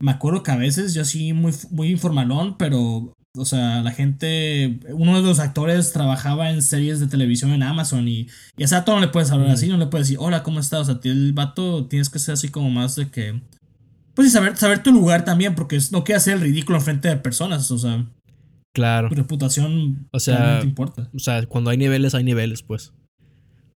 Me 0.00 0.12
acuerdo 0.12 0.42
que 0.42 0.52
a 0.52 0.56
veces 0.56 0.94
yo 0.94 1.04
sí 1.04 1.32
muy, 1.32 1.52
muy 1.70 1.88
informalón, 1.90 2.56
pero 2.56 3.12
o 3.36 3.44
sea, 3.44 3.82
la 3.82 3.92
gente, 3.92 4.80
uno 4.90 5.20
de 5.20 5.22
los 5.28 5.38
actores 5.38 5.92
trabajaba 5.92 6.50
en 6.50 6.62
series 6.62 6.98
de 7.00 7.06
televisión 7.06 7.52
en 7.52 7.62
Amazon 7.62 8.08
y, 8.08 8.26
y 8.56 8.62
a 8.62 8.64
ese 8.64 8.74
vato 8.74 8.94
no 8.94 9.00
le 9.00 9.08
puedes 9.08 9.30
hablar 9.30 9.50
así, 9.50 9.68
no 9.68 9.76
le 9.76 9.86
puedes 9.86 10.08
decir, 10.08 10.18
hola, 10.20 10.42
¿cómo 10.42 10.60
estás? 10.60 10.88
O 10.88 10.92
sea, 10.92 11.00
el 11.10 11.32
vato 11.34 11.86
tienes 11.86 12.08
que 12.10 12.18
ser 12.18 12.34
así 12.34 12.48
como 12.48 12.70
más 12.70 12.96
de 12.96 13.10
que, 13.10 13.40
pues 14.14 14.28
y 14.28 14.30
saber, 14.30 14.56
saber 14.56 14.82
tu 14.82 14.92
lugar 14.92 15.24
también, 15.24 15.54
porque 15.54 15.78
no 15.92 16.02
quieres 16.04 16.22
hacer 16.24 16.34
el 16.34 16.40
ridículo 16.40 16.80
frente 16.80 17.08
de 17.08 17.16
personas, 17.16 17.70
o 17.70 17.78
sea. 17.78 18.06
Claro. 18.74 19.08
Tu 19.08 19.14
reputación 19.14 20.08
o 20.12 20.20
sea, 20.20 20.60
te 20.60 20.66
importa. 20.66 21.08
O 21.14 21.18
sea, 21.18 21.44
cuando 21.46 21.70
hay 21.70 21.76
niveles, 21.76 22.14
hay 22.14 22.24
niveles, 22.24 22.62
pues. 22.62 22.92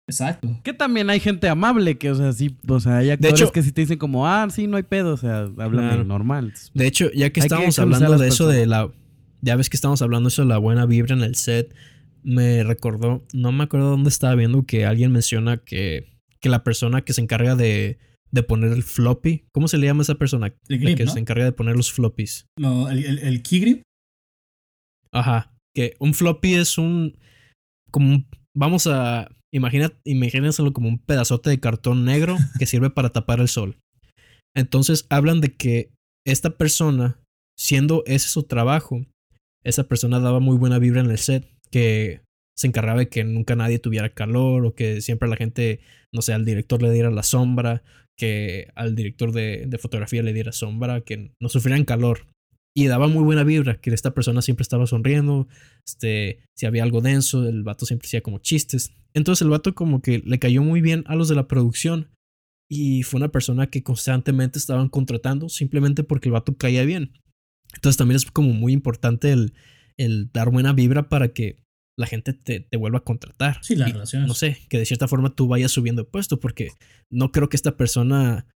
Exacto. 0.09 0.49
Que 0.64 0.72
también 0.72 1.11
hay 1.11 1.20
gente 1.20 1.49
amable 1.49 1.99
que, 1.99 2.11
o 2.11 2.14
sea, 2.14 2.32
sí, 2.32 2.57
o 2.66 2.80
sea, 2.80 2.99
hay 2.99 3.11
actores 3.11 3.38
hecho- 3.40 3.53
que 3.53 3.62
si 3.62 3.72
te 3.72 3.82
dicen 3.82 3.99
como, 3.99 4.26
ah, 4.26 4.46
sí, 4.51 4.66
no 4.66 4.76
hay 4.78 4.82
pedo, 4.82 5.12
o 5.12 5.16
sea, 5.18 5.40
háblame 5.59 5.88
Claro. 5.88 6.05
normal. 6.05 6.55
De 6.74 6.86
hecho, 6.86 7.11
ya 7.12 7.12
que 7.12 7.24
Hay 7.24 7.30
que 7.30 7.40
estábamos 7.40 7.78
hablando 7.78 8.16
de 8.18 8.28
eso 8.28 8.49
de 8.49 8.66
la. 8.66 8.90
Ya 9.41 9.57
ves 9.57 9.70
que 9.70 9.76
estamos 9.76 10.03
hablando 10.03 10.28
de 10.28 10.32
eso 10.32 10.43
de 10.43 10.49
la 10.49 10.59
buena 10.59 10.86
vibra 10.86 11.14
en 11.14 11.22
el 11.22 11.34
set. 11.34 11.74
Me 12.22 12.64
recordó. 12.64 13.24
No 13.32 13.53
me 13.53 13.64
acuerdo 13.64 13.91
dónde 13.91 14.09
estaba 14.11 14.34
viendo 14.34 14.64
que 14.64 14.84
alguien 14.84 15.12
menciona 15.12 15.59
que, 15.59 16.11
que 16.41 16.49
la 16.49 16.64
persona 16.64 17.03
que 17.03 17.12
se 17.12 17.20
encarga 17.20 17.55
de, 17.55 17.99
de 18.32 18.43
poner 18.43 18.72
el 18.72 18.82
floppy. 18.82 19.45
¿Cómo 19.53 19.68
se 19.68 19.78
le 19.78 19.86
llama 19.86 20.01
a 20.01 20.03
esa 20.03 20.16
persona? 20.16 20.49
El 20.49 20.55
La 20.68 20.76
grip, 20.78 20.97
que 20.97 21.05
¿no? 21.05 21.12
se 21.12 21.18
encarga 21.20 21.45
de 21.45 21.53
poner 21.53 21.76
los 21.76 21.93
floppies. 21.93 22.47
Lo- 22.59 22.89
el, 22.91 23.05
el, 23.05 23.18
el 23.20 23.43
key 23.43 23.61
grip. 23.61 23.82
Ajá. 25.12 25.55
Que 25.74 25.95
un 26.01 26.14
floppy 26.14 26.55
es 26.55 26.78
un. 26.78 27.16
Como 27.91 28.11
un. 28.11 28.26
Vamos 28.57 28.86
a. 28.86 29.30
Imagina, 29.53 29.93
imagínenselo 30.05 30.72
como 30.72 30.89
un 30.89 30.99
pedazote 30.99 31.49
de 31.51 31.61
cartón 31.61 32.05
negro 32.05 32.36
que 32.59 32.66
sirve 32.66 32.91
para 32.91 33.11
tapar 33.11 33.41
el 33.41 33.49
sol. 33.49 33.78
Entonces 34.55 35.07
hablan 35.09 35.41
de 35.41 35.55
que 35.57 35.91
esta 36.26 36.51
persona, 36.59 37.20
siendo 37.57 38.03
ese 38.07 38.28
su 38.28 38.43
trabajo, 38.43 39.07
esa 39.65 39.85
persona 39.85 40.21
daba 40.21 40.41
muy 40.41 40.57
buena 40.57 40.79
vibra 40.79 41.01
en 41.01 41.11
el 41.11 41.19
set, 41.19 41.49
que 41.71 42.23
se 42.57 42.67
encargaba 42.67 43.01
de 43.01 43.09
que 43.09 43.23
nunca 43.25 43.55
nadie 43.55 43.79
tuviera 43.79 44.09
calor 44.09 44.67
o 44.67 44.75
que 44.75 45.01
siempre 45.01 45.29
la 45.29 45.37
gente, 45.37 45.81
no 46.13 46.23
sé, 46.23 46.33
al 46.33 46.45
director 46.45 46.83
le 46.83 46.91
diera 46.91 47.11
la 47.11 47.23
sombra, 47.23 47.83
que 48.17 48.69
al 48.75 48.97
director 48.97 49.31
de, 49.33 49.79
fotografía 49.81 50.23
le 50.23 50.33
diera 50.33 50.51
sombra, 50.51 51.01
que 51.03 51.33
no 51.41 51.49
sufrieran 51.49 51.85
calor. 51.85 52.27
Y 52.75 52.87
daba 52.87 53.09
muy 53.09 53.23
buena 53.23 53.45
vibra, 53.45 53.81
que 53.81 53.91
esta 53.91 54.13
persona 54.13 54.43
siempre 54.43 54.63
estaba 54.63 54.87
sonriendo, 54.87 55.49
este, 55.87 56.41
si 56.57 56.67
había 56.67 56.83
algo 56.83 57.01
denso, 57.01 57.49
el 57.49 57.63
vato 57.63 57.87
siempre 57.87 58.07
hacía 58.07 58.23
como 58.23 58.39
chistes. 58.39 58.93
Entonces 59.15 59.43
el 59.43 59.51
vato 59.51 59.75
como 59.75 60.03
que 60.03 60.19
le 60.25 60.39
cayó 60.39 60.63
muy 60.63 60.81
bien 60.81 61.05
a 61.07 61.15
los 61.15 61.29
de 61.29 61.35
la 61.35 61.49
producción 61.49 62.09
y 62.69 63.03
fue 63.05 63.19
una 63.19 63.31
persona 63.31 63.69
que 63.69 63.83
constantemente 63.83 64.59
estaban 64.59 64.89
contratando 64.89 65.49
simplemente 65.49 66.05
porque 66.05 66.29
el 66.29 66.35
vato 66.35 66.57
caía 66.57 66.85
bien. 66.85 67.13
Entonces 67.75 67.97
también 67.97 68.16
es 68.16 68.31
como 68.31 68.53
muy 68.53 68.73
importante 68.73 69.33
el, 69.33 69.55
el 69.97 70.31
dar 70.33 70.51
buena 70.51 70.73
vibra 70.73 71.09
para 71.09 71.29
que 71.29 71.62
la 71.99 72.07
gente 72.07 72.33
te, 72.33 72.61
te 72.61 72.77
vuelva 72.77 72.99
a 72.99 73.05
contratar. 73.05 73.59
Sí, 73.62 73.75
las 73.75 73.89
Y, 73.89 73.93
relaciones. 73.93 74.29
No 74.29 74.35
sé, 74.35 74.59
que 74.69 74.79
de 74.79 74.87
cierta 74.87 75.09
forma 75.09 75.35
tú 75.35 75.49
vayas 75.49 75.73
subiendo 75.73 76.03
de 76.03 76.09
puesto 76.09 76.39
porque 76.39 76.71
no 77.11 77.33
creo 77.33 77.49
que 77.49 77.57
esta 77.57 77.77
persona 77.77 78.47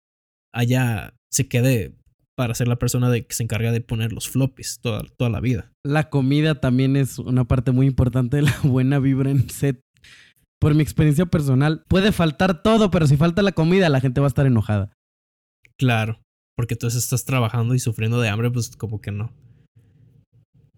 haya, 0.53 1.13
se 1.31 1.47
quede 1.47 1.95
para 2.35 2.55
ser 2.55 2.67
la 2.67 2.77
persona 2.77 3.09
de, 3.09 3.25
que 3.25 3.35
se 3.35 3.43
encarga 3.43 3.71
de 3.71 3.81
poner 3.81 4.13
los 4.13 4.29
floppies 4.29 4.79
toda, 4.81 5.03
toda 5.17 5.29
la 5.29 5.41
vida. 5.41 5.71
La 5.85 6.09
comida 6.09 6.55
también 6.55 6.95
es 6.95 7.19
una 7.19 7.45
parte 7.45 7.71
muy 7.71 7.85
importante 7.85 8.37
de 8.37 8.43
la 8.43 8.55
buena 8.63 8.99
vibra 8.99 9.29
en 9.29 9.49
set. 9.49 9.81
Por 10.59 10.73
mi 10.73 10.81
experiencia 10.81 11.25
personal, 11.25 11.83
puede 11.89 12.13
faltar 12.13 12.63
todo, 12.63 12.89
pero 12.89 13.05
si 13.05 13.17
falta 13.17 13.41
la 13.41 13.51
comida, 13.51 13.89
la 13.89 13.99
gente 13.99 14.21
va 14.21 14.27
a 14.27 14.29
estar 14.29 14.45
enojada. 14.45 14.93
Claro, 15.77 16.21
porque 16.55 16.73
entonces 16.75 17.03
estás 17.03 17.25
trabajando 17.25 17.75
y 17.75 17.79
sufriendo 17.79 18.19
de 18.21 18.29
hambre, 18.29 18.51
pues 18.51 18.69
como 18.75 19.01
que 19.01 19.11
no. 19.11 19.31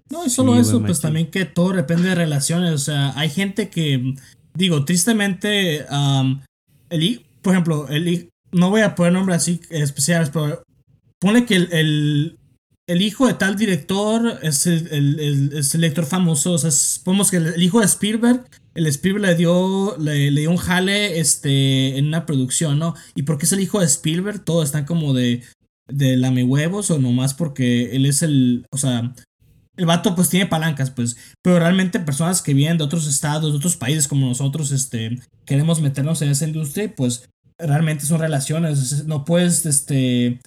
No, 0.09 0.25
y 0.25 0.29
solo 0.29 0.53
Sí, 0.53 0.59
eso, 0.61 0.81
pues 0.81 1.01
también 1.01 1.31
que 1.31 1.45
todo 1.45 1.73
depende 1.73 2.09
de 2.09 2.15
relaciones. 2.15 2.71
O 2.73 2.77
sea, 2.77 3.17
hay 3.17 3.29
gente 3.29 3.69
que, 3.69 4.13
digo, 4.53 4.85
tristemente, 4.85 5.85
am, 5.89 6.41
el 6.89 7.25
por 7.41 7.53
ejemplo, 7.53 7.87
el 7.89 8.29
no 8.51 8.69
voy 8.69 8.81
a 8.81 8.95
poner 8.95 9.13
nombres 9.13 9.37
así 9.37 9.59
especiales, 9.69 10.29
pero 10.31 10.63
pone 11.19 11.45
que 11.45 11.55
el, 11.55 11.73
el, 11.73 12.37
el 12.87 13.01
hijo 13.01 13.27
de 13.27 13.33
tal 13.33 13.55
director 13.57 14.39
es 14.43 14.65
el, 14.67 14.87
el- 14.91 15.53
es 15.57 15.73
el 15.75 15.81
lector 15.81 16.05
famoso. 16.05 16.53
O 16.53 16.57
sea, 16.57 16.71
supongamos 16.71 17.31
que 17.31 17.37
el, 17.37 17.47
el 17.47 17.63
hijo 17.63 17.79
de 17.79 17.85
Spielberg, 17.85 18.45
el 18.75 18.85
Spielberg 18.87 19.25
le 19.25 19.35
dio, 19.35 19.97
le, 19.97 20.29
le 20.31 20.41
dio 20.41 20.51
un 20.51 20.57
jale 20.57 21.19
este, 21.19 21.97
en 21.97 22.05
una 22.07 22.25
producción, 22.27 22.77
¿no? 22.79 22.93
Y 23.15 23.23
porque 23.23 23.45
es 23.45 23.51
el 23.53 23.59
hijo 23.59 23.79
de 23.79 23.85
Spielberg, 23.87 24.45
todos 24.45 24.65
están 24.65 24.85
como 24.85 25.13
de, 25.13 25.41
de 25.87 26.17
lame 26.17 26.43
huevos 26.43 26.91
o 26.91 26.99
nomás 26.99 27.33
porque 27.33 27.95
él 27.95 28.05
es 28.05 28.21
el, 28.23 28.65
o 28.71 28.77
sea, 28.77 29.13
el 29.77 29.85
vato 29.85 30.15
pues 30.15 30.29
tiene 30.29 30.45
palancas, 30.47 30.91
pues, 30.91 31.17
pero 31.43 31.59
realmente 31.59 31.99
personas 31.99 32.41
que 32.41 32.53
vienen 32.53 32.77
de 32.77 32.83
otros 32.85 33.07
estados, 33.07 33.51
de 33.51 33.57
otros 33.57 33.75
países 33.75 34.07
como 34.07 34.27
nosotros, 34.27 34.71
este, 34.71 35.19
queremos 35.45 35.81
meternos 35.81 36.21
en 36.21 36.29
esa 36.29 36.47
industria, 36.47 36.93
pues 36.95 37.29
realmente 37.59 38.05
son 38.05 38.19
relaciones, 38.19 38.79
es- 38.91 39.05
no 39.05 39.25
puedes, 39.25 39.65
este, 39.65 40.39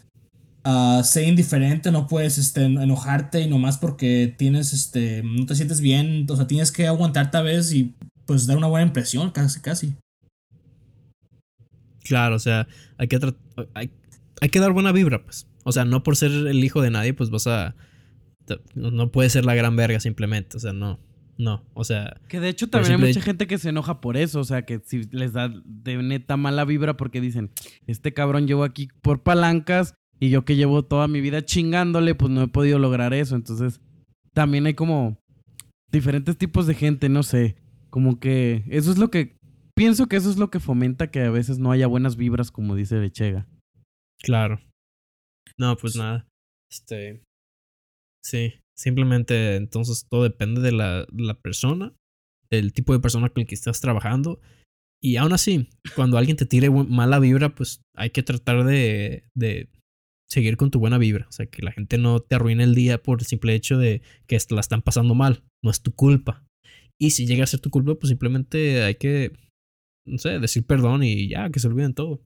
ah, 0.64 1.02
ser 1.04 1.28
indiferente, 1.28 1.90
no 1.92 2.06
puedes, 2.06 2.38
este, 2.38 2.64
enojarte 2.64 3.40
y 3.42 3.48
nomás 3.48 3.78
porque 3.78 4.34
tienes, 4.38 4.72
este, 4.72 5.22
no 5.22 5.46
te 5.46 5.54
sientes 5.54 5.80
bien, 5.80 6.26
o 6.28 6.36
sea, 6.36 6.46
tienes 6.46 6.72
que 6.72 6.86
aguantarte 6.86 7.36
a 7.38 7.42
veces 7.42 7.72
y 7.72 7.94
pues 8.26 8.46
dar 8.46 8.56
una 8.58 8.66
buena 8.66 8.86
impresión, 8.86 9.30
casi, 9.30 9.60
casi. 9.60 9.94
Claro, 12.04 12.36
o 12.36 12.38
sea, 12.38 12.66
hay 12.96 13.08
que, 13.08 13.18
hay, 13.74 13.90
hay 14.40 14.48
que 14.48 14.60
dar 14.60 14.72
buena 14.72 14.92
vibra, 14.92 15.24
pues. 15.24 15.48
O 15.64 15.72
sea, 15.72 15.84
no 15.84 16.02
por 16.02 16.16
ser 16.16 16.30
el 16.30 16.64
hijo 16.64 16.82
de 16.82 16.90
nadie, 16.90 17.14
pues 17.14 17.30
vas 17.30 17.46
a... 17.46 17.74
No 18.74 19.10
puedes 19.10 19.32
ser 19.32 19.44
la 19.44 19.54
gran 19.54 19.76
verga 19.76 20.00
simplemente, 20.00 20.56
o 20.56 20.60
sea, 20.60 20.72
no. 20.72 20.98
No, 21.38 21.64
o 21.74 21.84
sea, 21.84 22.20
Que 22.28 22.40
de 22.40 22.48
hecho 22.48 22.68
también 22.68 23.00
hay 23.00 23.08
mucha 23.08 23.20
gente 23.20 23.46
que 23.46 23.58
se 23.58 23.68
enoja 23.68 24.00
por 24.00 24.16
eso, 24.16 24.40
o 24.40 24.44
sea, 24.44 24.62
que 24.62 24.80
si 24.84 25.04
les 25.12 25.32
da 25.32 25.48
de 25.64 26.02
neta 26.02 26.36
mala 26.36 26.64
vibra 26.64 26.96
porque 26.96 27.20
dicen, 27.20 27.52
este 27.86 28.12
cabrón 28.12 28.48
llevo 28.48 28.64
aquí 28.64 28.88
por 29.02 29.22
palancas 29.22 29.94
y 30.18 30.30
yo 30.30 30.44
que 30.44 30.56
llevo 30.56 30.84
toda 30.84 31.06
mi 31.06 31.20
vida 31.20 31.44
chingándole, 31.44 32.16
pues 32.16 32.32
no 32.32 32.42
he 32.42 32.48
podido 32.48 32.80
lograr 32.80 33.14
eso. 33.14 33.36
Entonces, 33.36 33.80
también 34.32 34.66
hay 34.66 34.74
como 34.74 35.16
diferentes 35.92 36.36
tipos 36.36 36.66
de 36.66 36.74
gente, 36.74 37.08
no 37.08 37.22
sé, 37.22 37.54
como 37.88 38.18
que 38.18 38.64
eso 38.68 38.90
es 38.90 38.98
lo 38.98 39.08
que, 39.12 39.36
pienso 39.76 40.08
que 40.08 40.16
eso 40.16 40.30
es 40.30 40.38
lo 40.38 40.50
que 40.50 40.58
fomenta 40.58 41.08
que 41.12 41.20
a 41.20 41.30
veces 41.30 41.60
no 41.60 41.70
haya 41.70 41.86
buenas 41.86 42.16
vibras, 42.16 42.50
como 42.50 42.74
dice 42.74 42.96
Lechega. 42.96 43.46
Claro. 44.22 44.60
No, 45.58 45.76
pues 45.76 45.96
nada. 45.96 46.26
Este... 46.70 47.22
Sí, 48.24 48.54
simplemente 48.76 49.56
entonces 49.56 50.06
todo 50.10 50.24
depende 50.24 50.60
de 50.60 50.72
la, 50.72 51.06
la 51.12 51.34
persona, 51.34 51.94
del 52.50 52.72
tipo 52.72 52.92
de 52.92 53.00
persona 53.00 53.28
con 53.30 53.42
el 53.42 53.46
que 53.46 53.54
estás 53.54 53.80
trabajando. 53.80 54.40
Y 55.02 55.16
aún 55.16 55.32
así, 55.32 55.68
cuando 55.94 56.18
alguien 56.18 56.36
te 56.36 56.46
tire 56.46 56.70
mala 56.70 57.20
vibra, 57.20 57.54
pues 57.54 57.80
hay 57.96 58.10
que 58.10 58.22
tratar 58.22 58.64
de, 58.64 59.24
de 59.34 59.68
seguir 60.28 60.56
con 60.56 60.70
tu 60.70 60.80
buena 60.80 60.98
vibra. 60.98 61.26
O 61.28 61.32
sea, 61.32 61.46
que 61.46 61.62
la 61.62 61.72
gente 61.72 61.98
no 61.98 62.20
te 62.20 62.34
arruine 62.34 62.64
el 62.64 62.74
día 62.74 63.02
por 63.02 63.20
el 63.20 63.26
simple 63.26 63.54
hecho 63.54 63.78
de 63.78 64.02
que 64.26 64.38
la 64.50 64.60
están 64.60 64.82
pasando 64.82 65.14
mal. 65.14 65.44
No 65.62 65.70
es 65.70 65.82
tu 65.82 65.92
culpa. 65.92 66.44
Y 67.00 67.10
si 67.10 67.26
llega 67.26 67.44
a 67.44 67.46
ser 67.48 67.60
tu 67.60 67.70
culpa, 67.70 67.94
pues 67.94 68.08
simplemente 68.08 68.82
hay 68.82 68.96
que, 68.96 69.32
no 70.06 70.18
sé, 70.18 70.40
decir 70.40 70.66
perdón 70.66 71.04
y 71.04 71.28
ya, 71.28 71.48
que 71.50 71.60
se 71.60 71.68
olviden 71.68 71.94
todo. 71.94 72.22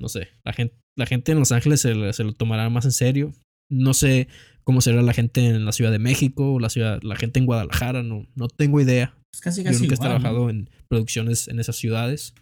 No 0.00 0.08
sé, 0.08 0.28
la 0.44 0.52
gente, 0.52 0.76
la 0.98 1.06
gente 1.06 1.30
en 1.30 1.38
Los 1.38 1.52
Ángeles 1.52 1.80
se, 1.80 1.94
lo 1.94 2.32
tomará 2.32 2.68
más 2.70 2.84
en 2.84 2.90
serio. 2.90 3.32
No 3.70 3.94
sé 3.94 4.26
cómo 4.64 4.80
será 4.80 5.00
la 5.00 5.12
gente 5.12 5.46
en 5.46 5.64
la 5.64 5.70
Ciudad 5.70 5.92
de 5.92 6.00
México 6.00 6.54
o 6.54 6.58
la, 6.58 6.70
ciudad, 6.70 7.00
la 7.02 7.14
gente 7.14 7.38
en 7.38 7.46
Guadalajara, 7.46 8.02
no, 8.02 8.26
no 8.34 8.48
tengo 8.48 8.80
idea. 8.80 9.14
Es 9.32 9.40
casi, 9.40 9.62
Yo 9.62 9.70
casi 9.70 9.82
nunca 9.82 9.94
he 9.94 9.96
igual, 9.96 10.10
¿no? 10.10 10.18
trabajado 10.18 10.50
en 10.50 10.70
producciones 10.88 11.46
en 11.46 11.60
esas 11.60 11.76
ciudades. 11.76 12.34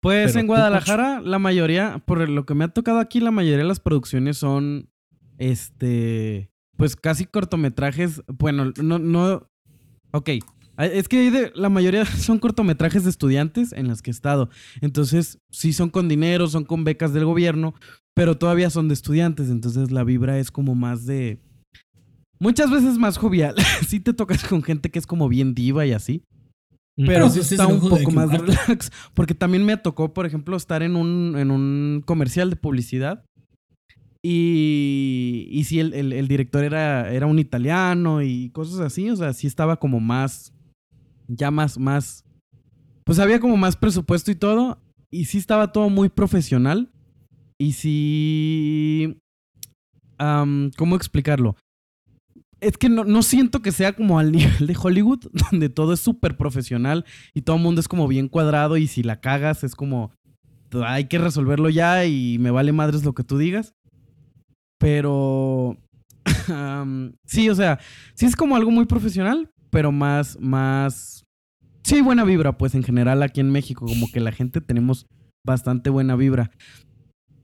Pues 0.00 0.28
Pero 0.28 0.40
en 0.40 0.46
tú, 0.46 0.52
Guadalajara, 0.52 1.20
la 1.20 1.40
mayoría, 1.40 2.02
por 2.06 2.28
lo 2.28 2.46
que 2.46 2.54
me 2.54 2.64
ha 2.64 2.68
tocado 2.68 3.00
aquí, 3.00 3.18
la 3.18 3.32
mayoría 3.32 3.58
de 3.58 3.64
las 3.64 3.80
producciones 3.80 4.36
son, 4.36 4.88
este, 5.38 6.50
pues 6.76 6.94
casi 6.94 7.26
cortometrajes. 7.26 8.22
Bueno, 8.28 8.72
no, 8.80 9.00
no, 9.00 9.50
ok. 10.12 10.30
Es 10.84 11.08
que 11.08 11.52
la 11.54 11.68
mayoría 11.68 12.04
son 12.06 12.38
cortometrajes 12.38 13.04
de 13.04 13.10
estudiantes 13.10 13.72
en 13.72 13.88
las 13.88 14.02
que 14.02 14.10
he 14.10 14.12
estado. 14.14 14.48
Entonces, 14.80 15.38
sí 15.50 15.72
son 15.72 15.90
con 15.90 16.08
dinero, 16.08 16.48
son 16.48 16.64
con 16.64 16.84
becas 16.84 17.12
del 17.12 17.24
gobierno, 17.24 17.74
pero 18.14 18.36
todavía 18.38 18.70
son 18.70 18.88
de 18.88 18.94
estudiantes. 18.94 19.48
Entonces, 19.50 19.90
la 19.90 20.04
vibra 20.04 20.38
es 20.38 20.50
como 20.50 20.74
más 20.74 21.06
de... 21.06 21.40
Muchas 22.38 22.70
veces 22.70 22.98
más 22.98 23.18
jovial. 23.18 23.54
sí 23.86 24.00
te 24.00 24.12
tocas 24.12 24.42
con 24.44 24.62
gente 24.62 24.90
que 24.90 24.98
es 24.98 25.06
como 25.06 25.28
bien 25.28 25.54
diva 25.54 25.86
y 25.86 25.92
así. 25.92 26.24
Pero 26.96 27.08
Pero 27.08 27.30
sí 27.30 27.40
está 27.40 27.66
un 27.66 27.80
poco 27.88 28.10
más 28.10 28.30
relax. 28.30 28.90
Porque 29.14 29.34
también 29.34 29.64
me 29.64 29.76
tocó, 29.78 30.12
por 30.12 30.26
ejemplo, 30.26 30.56
estar 30.56 30.82
en 30.82 30.96
un, 30.96 31.36
en 31.38 31.50
un 31.50 32.02
comercial 32.04 32.50
de 32.50 32.56
publicidad. 32.56 33.24
Y, 34.24 35.48
y 35.50 35.64
sí, 35.64 35.80
el, 35.80 35.94
el- 35.94 36.12
el 36.12 36.28
director 36.28 36.64
era, 36.64 37.10
era 37.12 37.26
un 37.26 37.38
italiano 37.38 38.22
y 38.22 38.50
cosas 38.50 38.80
así. 38.80 39.08
O 39.10 39.16
sea, 39.16 39.32
sí 39.32 39.46
estaba 39.46 39.76
como 39.78 40.00
más. 40.00 40.52
Ya 41.28 41.50
más, 41.50 41.78
más. 41.78 42.24
Pues 43.04 43.18
había 43.18 43.40
como 43.40 43.56
más 43.56 43.76
presupuesto 43.76 44.30
y 44.30 44.34
todo. 44.34 44.78
Y 45.10 45.26
sí 45.26 45.38
estaba 45.38 45.72
todo 45.72 45.88
muy 45.88 46.08
profesional. 46.08 46.90
Y 47.58 47.72
sí. 47.72 49.18
¿Cómo 50.18 50.94
explicarlo? 50.94 51.56
es 52.62 52.78
que 52.78 52.88
no, 52.88 53.04
no 53.04 53.22
siento 53.22 53.60
que 53.60 53.72
sea 53.72 53.92
como 53.92 54.18
al 54.18 54.32
nivel 54.32 54.66
de 54.66 54.76
Hollywood, 54.80 55.26
donde 55.50 55.68
todo 55.68 55.92
es 55.92 56.00
súper 56.00 56.36
profesional 56.36 57.04
y 57.34 57.42
todo 57.42 57.56
el 57.56 57.62
mundo 57.62 57.80
es 57.80 57.88
como 57.88 58.08
bien 58.08 58.28
cuadrado 58.28 58.76
y 58.76 58.86
si 58.86 59.02
la 59.02 59.20
cagas 59.20 59.64
es 59.64 59.74
como 59.74 60.12
hay 60.86 61.04
que 61.04 61.18
resolverlo 61.18 61.68
ya 61.68 62.06
y 62.06 62.38
me 62.38 62.50
vale 62.50 62.72
madres 62.72 63.04
lo 63.04 63.12
que 63.12 63.24
tú 63.24 63.36
digas. 63.36 63.74
Pero 64.78 65.76
sí, 67.26 67.50
o 67.50 67.54
sea, 67.54 67.78
sí 68.14 68.26
es 68.26 68.36
como 68.36 68.56
algo 68.56 68.70
muy 68.70 68.86
profesional, 68.86 69.50
pero 69.72 69.90
más, 69.90 70.38
más... 70.38 71.24
Sí, 71.82 72.02
buena 72.02 72.24
vibra, 72.24 72.58
pues 72.58 72.76
en 72.76 72.84
general 72.84 73.22
aquí 73.22 73.40
en 73.40 73.50
México, 73.50 73.86
como 73.86 74.06
que 74.12 74.20
la 74.20 74.30
gente 74.30 74.60
tenemos 74.60 75.06
bastante 75.44 75.90
buena 75.90 76.14
vibra. 76.14 76.52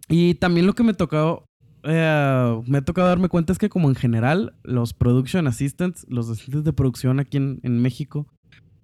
Y 0.08 0.34
también 0.34 0.66
lo 0.66 0.74
que 0.74 0.84
me 0.84 0.94
tocó, 0.94 1.46
eh, 1.82 2.62
me 2.66 2.78
ha 2.78 2.84
tocado 2.84 3.08
darme 3.08 3.30
cuenta 3.30 3.52
es 3.52 3.58
que 3.58 3.70
como 3.70 3.88
en 3.88 3.96
general 3.96 4.54
los 4.62 4.92
production 4.92 5.46
assistants, 5.46 6.06
los 6.08 6.28
asistentes 6.28 6.64
de 6.64 6.72
producción 6.72 7.18
aquí 7.18 7.38
en, 7.38 7.60
en 7.62 7.80
México, 7.80 8.28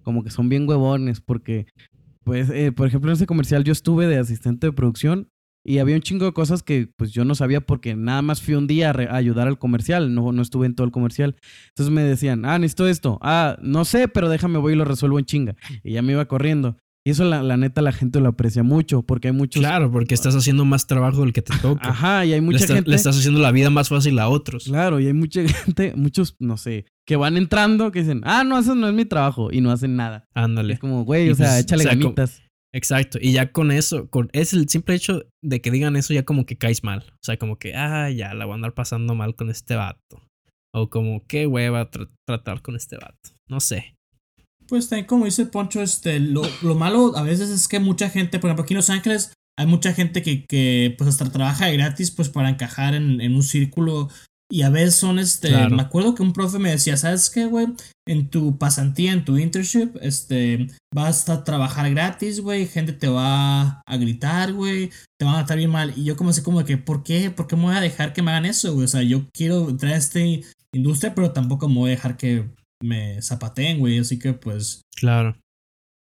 como 0.01 0.23
que 0.23 0.31
son 0.31 0.49
bien 0.49 0.67
huevones 0.67 1.21
porque, 1.21 1.67
pues, 2.23 2.49
eh, 2.49 2.71
por 2.71 2.87
ejemplo, 2.87 3.11
en 3.11 3.15
ese 3.15 3.27
comercial 3.27 3.63
yo 3.63 3.71
estuve 3.71 4.07
de 4.07 4.17
asistente 4.17 4.67
de 4.67 4.73
producción 4.73 5.29
y 5.65 5.79
había 5.79 5.95
un 5.95 6.01
chingo 6.01 6.25
de 6.25 6.33
cosas 6.33 6.61
que 6.61 6.87
pues 6.95 7.11
yo 7.11 7.25
no 7.25 7.33
sabía 7.33 7.59
porque 7.59 7.95
nada 7.95 8.21
más 8.21 8.39
fui 8.39 8.53
un 8.53 8.67
día 8.67 8.91
a, 8.91 9.15
ayudar 9.15 9.47
al 9.47 9.57
comercial, 9.57 10.13
no, 10.13 10.31
no 10.31 10.41
estuve 10.43 10.67
en 10.67 10.75
todo 10.75 10.85
el 10.85 10.91
comercial. 10.91 11.35
Entonces 11.69 11.91
me 11.91 12.03
decían, 12.03 12.45
ah, 12.45 12.59
necesito 12.59 12.87
esto, 12.87 13.17
ah, 13.21 13.57
no 13.61 13.83
sé, 13.83 14.07
pero 14.07 14.29
déjame, 14.29 14.59
voy 14.59 14.73
y 14.73 14.75
lo 14.75 14.85
resuelvo 14.85 15.17
en 15.17 15.25
chinga. 15.25 15.55
Y 15.83 15.93
ya 15.93 16.03
me 16.03 16.11
iba 16.11 16.25
corriendo. 16.25 16.77
Y 17.07 17.11
eso 17.11 17.23
la, 17.23 17.43
la 17.43 17.55
neta 17.55 17.83
la 17.83 17.91
gente 17.91 18.19
lo 18.19 18.29
aprecia 18.29 18.63
mucho 18.63 19.03
porque 19.03 19.27
hay 19.27 19.33
muchos... 19.33 19.59
Claro, 19.59 19.91
porque 19.91 20.15
estás 20.15 20.35
haciendo 20.35 20.65
más 20.65 20.87
trabajo 20.87 21.21
del 21.21 21.33
que 21.33 21.43
te 21.43 21.55
toca. 21.59 21.89
Ajá, 21.89 22.25
y 22.25 22.33
hay 22.33 22.39
le, 22.39 22.45
mucha 22.45 22.57
está- 22.57 22.75
gente... 22.75 22.89
le 22.89 22.95
estás 22.95 23.17
haciendo 23.17 23.39
la 23.39 23.51
vida 23.51 23.69
más 23.69 23.89
fácil 23.89 24.17
a 24.17 24.27
otros. 24.27 24.63
Claro, 24.65 24.99
y 24.99 25.05
hay 25.05 25.13
mucha 25.13 25.41
gente, 25.47 25.93
muchos, 25.95 26.35
no 26.39 26.57
sé, 26.57 26.85
que 27.05 27.15
van 27.15 27.37
entrando 27.37 27.91
que 27.91 27.99
dicen, 27.99 28.21
ah, 28.23 28.43
no, 28.43 28.57
eso 28.57 28.73
no 28.73 28.87
es 28.87 28.93
mi 28.95 29.05
trabajo 29.05 29.51
y 29.51 29.61
no 29.61 29.71
hacen 29.71 29.95
nada. 29.95 30.27
Ándale. 30.33 30.73
Es 30.73 30.79
como, 30.79 31.05
güey, 31.05 31.29
o 31.29 31.35
sea, 31.35 31.49
pues, 31.49 31.59
échale 31.61 31.81
o 31.81 31.83
sea, 31.83 31.95
ganitas. 31.95 32.41
Exacto. 32.75 33.17
Y 33.21 33.31
ya 33.31 33.53
con 33.53 33.71
eso, 33.71 34.09
con 34.09 34.29
es 34.33 34.51
el 34.53 34.67
simple 34.67 34.95
hecho 34.95 35.23
de 35.41 35.61
que 35.61 35.71
digan 35.71 35.95
eso, 35.95 36.13
ya 36.13 36.25
como 36.25 36.45
que 36.45 36.57
caes 36.57 36.83
mal. 36.83 37.05
O 37.09 37.23
sea, 37.23 37.37
como 37.37 37.57
que, 37.57 37.73
ah, 37.73 38.09
ya 38.09 38.33
la 38.33 38.43
voy 38.43 38.51
a 38.51 38.55
andar 38.55 38.73
pasando 38.73 39.15
mal 39.15 39.33
con 39.35 39.49
este 39.49 39.75
vato. 39.75 40.21
O 40.73 40.89
como, 40.89 41.25
qué 41.25 41.47
hueva 41.47 41.89
tra- 41.89 42.09
tratar 42.27 42.61
con 42.61 42.75
este 42.75 42.97
vato. 42.97 43.29
No 43.47 43.61
sé. 43.61 43.95
Pues 44.67 44.89
también 44.89 45.05
como 45.05 45.23
dice 45.23 45.45
Poncho, 45.45 45.81
este, 45.81 46.19
lo, 46.19 46.41
lo 46.61 46.75
malo 46.75 47.15
a 47.15 47.23
veces 47.23 47.49
es 47.49 47.69
que 47.69 47.79
mucha 47.79 48.09
gente, 48.09 48.39
por 48.39 48.49
ejemplo, 48.49 48.63
aquí 48.63 48.73
en 48.73 48.79
Los 48.79 48.89
Ángeles 48.89 49.31
hay 49.57 49.67
mucha 49.67 49.93
gente 49.93 50.21
que, 50.21 50.43
que 50.45 50.93
pues 50.97 51.07
hasta 51.07 51.31
trabaja 51.31 51.69
gratis 51.69 52.11
pues 52.11 52.27
para 52.27 52.49
encajar 52.49 52.93
en, 52.93 53.21
en 53.21 53.35
un 53.35 53.43
círculo 53.43 54.09
y 54.51 54.61
a 54.61 54.69
veces 54.69 54.95
son 54.95 55.17
este, 55.19 55.49
Claro. 55.49 55.75
me 55.75 55.81
acuerdo 55.81 56.13
que 56.15 56.21
un 56.23 56.33
profe 56.33 56.59
me 56.59 56.69
decía, 56.71 56.97
¿sabes 56.97 57.29
qué, 57.29 57.45
güey? 57.45 57.67
En 58.07 58.29
tu 58.29 58.57
pasantía, 58.59 59.11
en 59.11 59.25
tu 59.25 59.37
internship, 59.37 59.97
este, 60.01 60.67
vas 60.93 61.27
a 61.29 61.43
trabajar 61.43 61.89
gratis, 61.89 62.39
güey, 62.41 62.67
gente 62.67 62.93
te 62.93 63.07
va 63.07 63.81
a 63.85 63.97
gritar, 63.97 64.53
güey, 64.53 64.91
te 65.19 65.25
van 65.25 65.35
a 65.35 65.37
tratar 65.39 65.57
bien 65.57 65.71
mal 65.71 65.93
y 65.95 66.03
yo 66.03 66.15
como 66.15 66.29
así 66.29 66.41
como 66.43 66.59
de 66.59 66.65
que, 66.65 66.77
¿por 66.77 67.03
qué? 67.03 67.31
¿Por 67.31 67.47
qué 67.47 67.55
me 67.55 67.63
voy 67.63 67.75
a 67.75 67.81
dejar 67.81 68.13
que 68.13 68.21
me 68.21 68.31
hagan 68.31 68.45
eso, 68.45 68.73
güey? 68.73 68.85
O 68.85 68.87
sea, 68.87 69.01
yo 69.01 69.25
quiero 69.33 69.67
entrar 69.69 69.93
a 69.93 69.97
esta 69.97 70.19
industria, 70.73 71.15
pero 71.15 71.31
tampoco 71.31 71.67
me 71.67 71.75
voy 71.75 71.87
a 71.89 71.95
dejar 71.95 72.15
que 72.17 72.47
me 72.83 73.21
zapateen, 73.21 73.79
güey, 73.79 73.97
así 73.99 74.19
que 74.19 74.33
pues 74.33 74.81
Claro. 74.95 75.35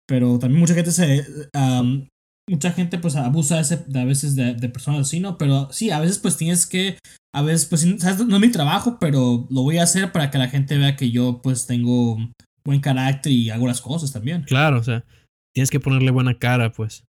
pero 0.08 0.38
también 0.40 0.60
mucha 0.60 0.74
gente 0.74 0.92
se 0.92 1.26
am, 1.54 2.08
mucha 2.50 2.72
gente 2.72 2.98
pues 3.00 3.16
abusa 3.16 3.60
ese, 3.62 3.78
de 3.88 4.02
a 4.02 4.06
veces 4.06 4.36
de, 4.36 4.54
de 4.56 4.70
personas 4.70 5.02
así 5.08 5.20
no 5.22 5.38
pero 5.38 5.70
sí 5.72 5.92
a 5.92 6.00
veces 6.02 6.20
pues 6.20 6.36
tienes 6.36 6.66
que 6.66 6.98
a 7.34 7.42
veces 7.42 7.66
pues 7.66 7.82
¿sabes? 8.00 8.26
no 8.26 8.36
es 8.36 8.42
mi 8.42 8.52
trabajo 8.52 8.98
pero 9.00 9.48
lo 9.50 9.62
voy 9.64 9.78
a 9.78 9.84
hacer 9.84 10.12
para 10.12 10.30
que 10.32 10.38
la 10.38 10.50
gente 10.50 10.78
vea 10.78 10.96
que 10.96 11.12
yo 11.12 11.42
pues 11.42 11.66
tengo 11.66 12.18
buen 12.64 12.80
carácter 12.80 13.32
y 13.32 13.50
hago 13.50 13.68
las 13.68 13.82
cosas 13.82 14.12
también 14.14 14.44
Claro, 14.44 14.80
o 14.80 14.84
sea, 14.84 15.06
tienes 15.54 15.70
que 15.70 15.80
ponerle 15.80 16.12
buena 16.12 16.38
cara, 16.38 16.72
pues. 16.72 17.06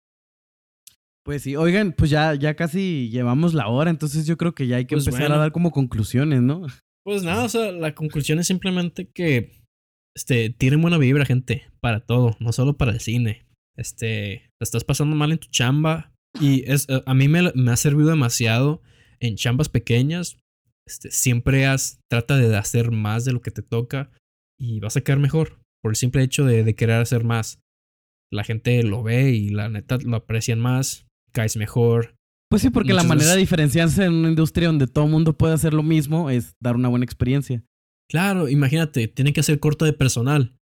Pues 1.23 1.41
sí, 1.41 1.55
oigan, 1.55 1.93
pues 1.93 2.11
ya, 2.11 2.35
ya 2.35 2.55
casi 2.55 3.09
llevamos 3.09 3.53
la 3.55 3.67
hora, 3.67 3.89
entonces 3.89 4.27
yo 4.27 4.37
creo 4.37 4.53
que 4.53 4.67
ya 4.67 4.75
hay 4.77 4.85
que 4.85 4.95
Pues 4.95 5.07
empezar 5.07 5.27
bueno. 5.27 5.35
a 5.35 5.39
dar 5.39 5.51
como 5.51 5.71
conclusiones, 5.71 6.41
¿no? 6.41 6.67
Pues 7.03 7.23
nada, 7.23 7.43
o 7.43 7.49
sea, 7.49 7.71
la 7.71 7.95
conclusión 7.95 8.37
es 8.37 8.47
simplemente 8.47 9.09
que 9.09 9.63
este, 10.15 10.51
tienen 10.51 10.81
buena 10.81 10.97
vibra, 10.99 11.25
gente, 11.25 11.63
para 11.79 11.99
todo, 11.99 12.35
no 12.39 12.51
solo 12.51 12.77
para 12.77 12.91
el 12.91 12.99
cine. 12.99 13.47
Este, 13.75 14.51
la 14.59 14.63
estás 14.65 14.83
pasando 14.83 15.15
mal 15.15 15.31
en 15.31 15.39
tu 15.39 15.47
chamba 15.49 16.11
y 16.39 16.69
es, 16.71 16.87
eh, 16.89 17.01
a 17.05 17.13
mí 17.15 17.27
me, 17.27 17.51
me 17.55 17.71
ha 17.71 17.75
servido 17.77 18.09
demasiado 18.09 18.81
en 19.19 19.35
chambas 19.35 19.69
pequeñas. 19.69 20.37
Este, 20.87 21.11
siempre 21.11 21.65
has, 21.65 21.99
trata 22.09 22.37
de 22.37 22.55
hacer 22.55 22.91
más 22.91 23.25
de 23.25 23.33
lo 23.33 23.41
que 23.41 23.51
te 23.51 23.63
toca 23.63 24.11
y 24.59 24.79
vas 24.79 24.97
a 24.97 25.01
quedar 25.01 25.19
mejor 25.19 25.59
por 25.81 25.91
el 25.91 25.95
simple 25.95 26.23
hecho 26.23 26.45
de, 26.45 26.63
de 26.63 26.75
querer 26.75 27.01
hacer 27.01 27.23
más. 27.23 27.59
La 28.31 28.43
gente 28.43 28.81
lo 28.83 29.03
ve 29.03 29.31
y 29.31 29.49
la 29.49 29.69
neta 29.69 29.97
lo 30.03 30.17
aprecian 30.17 30.59
más, 30.59 31.07
caes 31.31 31.57
mejor. 31.57 32.15
Pues 32.49 32.61
sí, 32.61 32.69
porque 32.69 32.93
la 32.93 33.03
manera 33.03 33.31
de 33.31 33.37
diferenciarse 33.37 34.05
en 34.05 34.13
una 34.13 34.29
industria 34.29 34.67
donde 34.67 34.87
todo 34.87 35.05
el 35.05 35.11
mundo 35.11 35.37
puede 35.37 35.53
hacer 35.53 35.73
lo 35.73 35.83
mismo 35.83 36.29
es 36.29 36.55
dar 36.61 36.75
una 36.75 36.89
buena 36.89 37.05
experiencia. 37.05 37.63
Claro, 38.09 38.47
imagínate, 38.49 39.07
tienen 39.07 39.33
que 39.33 39.39
hacer 39.39 39.59
corte 39.59 39.85
de 39.85 39.93
personal. 39.93 40.55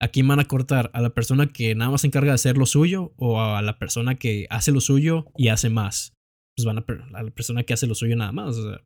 ¿A 0.00 0.08
quién 0.08 0.28
van 0.28 0.40
a 0.40 0.44
cortar? 0.44 0.90
¿A 0.92 1.00
la 1.00 1.14
persona 1.14 1.46
que 1.46 1.74
nada 1.74 1.90
más 1.90 2.02
se 2.02 2.06
encarga 2.06 2.32
de 2.32 2.34
hacer 2.34 2.58
lo 2.58 2.66
suyo 2.66 3.14
o 3.16 3.40
a 3.40 3.62
la 3.62 3.78
persona 3.78 4.16
que 4.16 4.46
hace 4.50 4.72
lo 4.72 4.80
suyo 4.80 5.26
y 5.36 5.48
hace 5.48 5.70
más? 5.70 6.12
Pues 6.56 6.64
van 6.64 6.78
a, 6.78 6.84
a 7.18 7.22
la 7.22 7.30
persona 7.30 7.62
que 7.64 7.74
hace 7.74 7.86
lo 7.86 7.94
suyo 7.94 8.16
nada 8.16 8.32
más. 8.32 8.56
O 8.56 8.70
sea, 8.70 8.80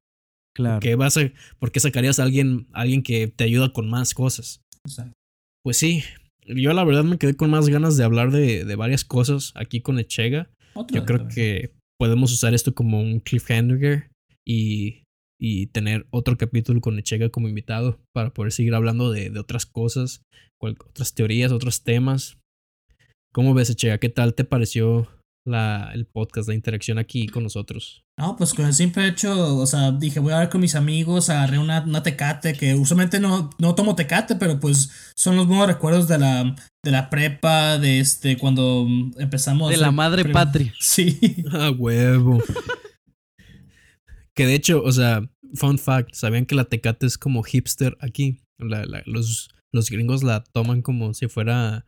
Claro. 0.56 0.80
¿qué 0.80 0.96
vas 0.96 1.16
a, 1.16 1.30
¿Por 1.60 1.70
qué 1.70 1.78
sacarías 1.78 2.18
a 2.18 2.24
alguien, 2.24 2.66
a 2.72 2.80
alguien 2.80 3.04
que 3.04 3.28
te 3.28 3.44
ayuda 3.44 3.72
con 3.72 3.88
más 3.88 4.14
cosas? 4.14 4.60
Exacto. 4.84 5.12
Pues 5.62 5.76
sí, 5.76 6.02
yo 6.44 6.72
la 6.72 6.82
verdad 6.84 7.04
me 7.04 7.18
quedé 7.18 7.36
con 7.36 7.50
más 7.50 7.68
ganas 7.68 7.96
de 7.96 8.02
hablar 8.02 8.32
de, 8.32 8.64
de 8.64 8.76
varias 8.76 9.04
cosas 9.04 9.52
aquí 9.54 9.80
con 9.80 10.00
Echega. 10.00 10.50
Otra 10.74 10.98
Yo 10.98 11.04
creo 11.06 11.18
también. 11.18 11.34
que 11.36 11.70
podemos 12.00 12.32
usar 12.32 12.52
esto 12.52 12.74
como 12.74 13.00
un 13.00 13.20
cliffhanger 13.20 14.10
y, 14.44 15.04
y 15.40 15.66
tener 15.68 16.06
otro 16.10 16.36
capítulo 16.36 16.80
con 16.80 16.98
Echega 16.98 17.28
como 17.28 17.48
invitado 17.48 18.00
para 18.12 18.32
poder 18.32 18.50
seguir 18.50 18.74
hablando 18.74 19.12
de, 19.12 19.30
de 19.30 19.38
otras 19.38 19.66
cosas, 19.66 20.22
cual- 20.60 20.76
otras 20.88 21.14
teorías, 21.14 21.52
otros 21.52 21.84
temas. 21.84 22.38
¿Cómo 23.32 23.54
ves, 23.54 23.70
Echega? 23.70 23.98
¿Qué 23.98 24.08
tal 24.08 24.34
te 24.34 24.42
pareció 24.44 25.08
la, 25.46 25.90
el 25.94 26.06
podcast, 26.06 26.48
la 26.48 26.54
interacción 26.54 26.98
aquí 26.98 27.26
con 27.26 27.42
nosotros? 27.42 28.02
No, 28.18 28.36
pues 28.36 28.52
con 28.54 28.66
el 28.66 28.74
simple 28.74 29.08
hecho, 29.08 29.56
o 29.56 29.66
sea, 29.66 29.90
dije, 29.92 30.20
voy 30.20 30.32
a 30.32 30.38
ver 30.40 30.48
con 30.50 30.60
mis 30.60 30.74
amigos, 30.74 31.30
agarré 31.30 31.58
una, 31.58 31.80
una 31.82 32.02
tecate, 32.02 32.52
que 32.52 32.74
usualmente 32.74 33.18
no, 33.20 33.48
no 33.58 33.74
tomo 33.74 33.94
tecate, 33.96 34.36
pero 34.36 34.60
pues 34.60 34.90
son 35.16 35.36
los 35.36 35.46
buenos 35.46 35.66
recuerdos 35.66 36.06
de 36.08 36.18
la, 36.18 36.54
de 36.84 36.90
la 36.90 37.08
prepa, 37.10 37.78
de 37.78 38.00
este, 38.00 38.36
cuando 38.36 38.86
empezamos. 39.18 39.70
De 39.70 39.76
la 39.78 39.90
madre 39.90 40.24
patria. 40.26 40.72
Sí. 40.78 41.18
Ah, 41.52 41.70
huevo. 41.70 42.42
que 44.34 44.46
de 44.46 44.54
hecho, 44.54 44.82
o 44.82 44.92
sea, 44.92 45.22
fun 45.54 45.78
fact, 45.78 46.14
¿sabían 46.14 46.46
que 46.46 46.54
la 46.54 46.64
tecate 46.64 47.06
es 47.06 47.18
como 47.18 47.42
hipster 47.42 47.96
aquí? 48.00 48.42
La- 48.58 48.84
la- 48.84 49.02
los, 49.06 49.48
los 49.72 49.88
gringos 49.90 50.22
la 50.22 50.44
toman 50.44 50.82
como 50.82 51.14
si 51.14 51.28
fuera, 51.28 51.86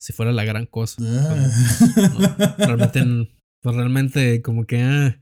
si 0.00 0.12
fuera 0.12 0.32
la 0.32 0.44
gran 0.44 0.66
cosa. 0.66 1.02
Ah. 1.02 2.56
realmente, 2.58 3.30
pues 3.62 3.76
realmente 3.76 4.42
como 4.42 4.66
que... 4.66 4.80
ah. 4.82 5.18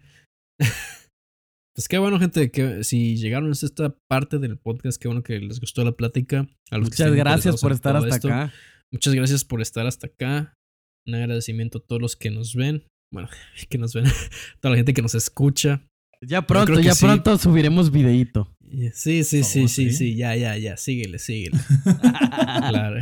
Pues 1.79 1.87
qué 1.87 1.99
bueno, 1.99 2.19
gente, 2.19 2.51
que 2.51 2.83
si 2.83 3.17
llegaron 3.17 3.51
a 3.51 3.53
esta 3.53 3.95
parte 4.11 4.41
del 4.41 4.59
podcast, 4.59 5.01
qué 5.01 5.07
bueno 5.07 5.23
que 5.23 5.39
les 5.39 5.61
gustó 5.61 5.85
la 5.85 5.93
plática. 5.93 6.49
A 6.73 6.79
los 6.79 6.91
que 6.91 7.05
Muchas 7.05 7.15
gracias 7.15 7.61
por 7.61 7.71
estar 7.71 7.95
hasta 7.95 8.17
esto. 8.17 8.27
acá. 8.27 8.53
Muchas 8.91 9.15
gracias 9.15 9.45
por 9.45 9.61
estar 9.61 9.87
hasta 9.87 10.09
acá. 10.09 10.55
Un 11.07 11.15
agradecimiento 11.15 11.79
a 11.79 11.81
todos 11.81 12.03
los 12.03 12.17
que 12.17 12.33
nos 12.33 12.57
ven. 12.57 12.83
Bueno, 13.13 13.29
que 13.71 13.79
nos 13.79 13.95
ven. 13.95 14.07
toda 14.61 14.73
la 14.73 14.77
gente 14.77 14.93
que 14.93 15.03
nos 15.03 15.15
escucha. 15.15 15.87
Ya 16.21 16.49
pronto, 16.49 16.81
ya 16.81 16.95
sí. 16.95 17.07
pronto 17.07 17.39
subiremos 17.39 17.93
videíto. 17.93 18.53
Sí, 18.93 19.23
sí, 19.23 19.45
sí, 19.45 19.45
sí, 19.45 19.69
sí. 19.69 19.93
sí. 19.93 20.17
Ya, 20.17 20.35
ya, 20.35 20.57
ya. 20.57 20.77
Síguele, 20.77 21.21
síguele. 21.21 21.59
claro. 22.71 23.01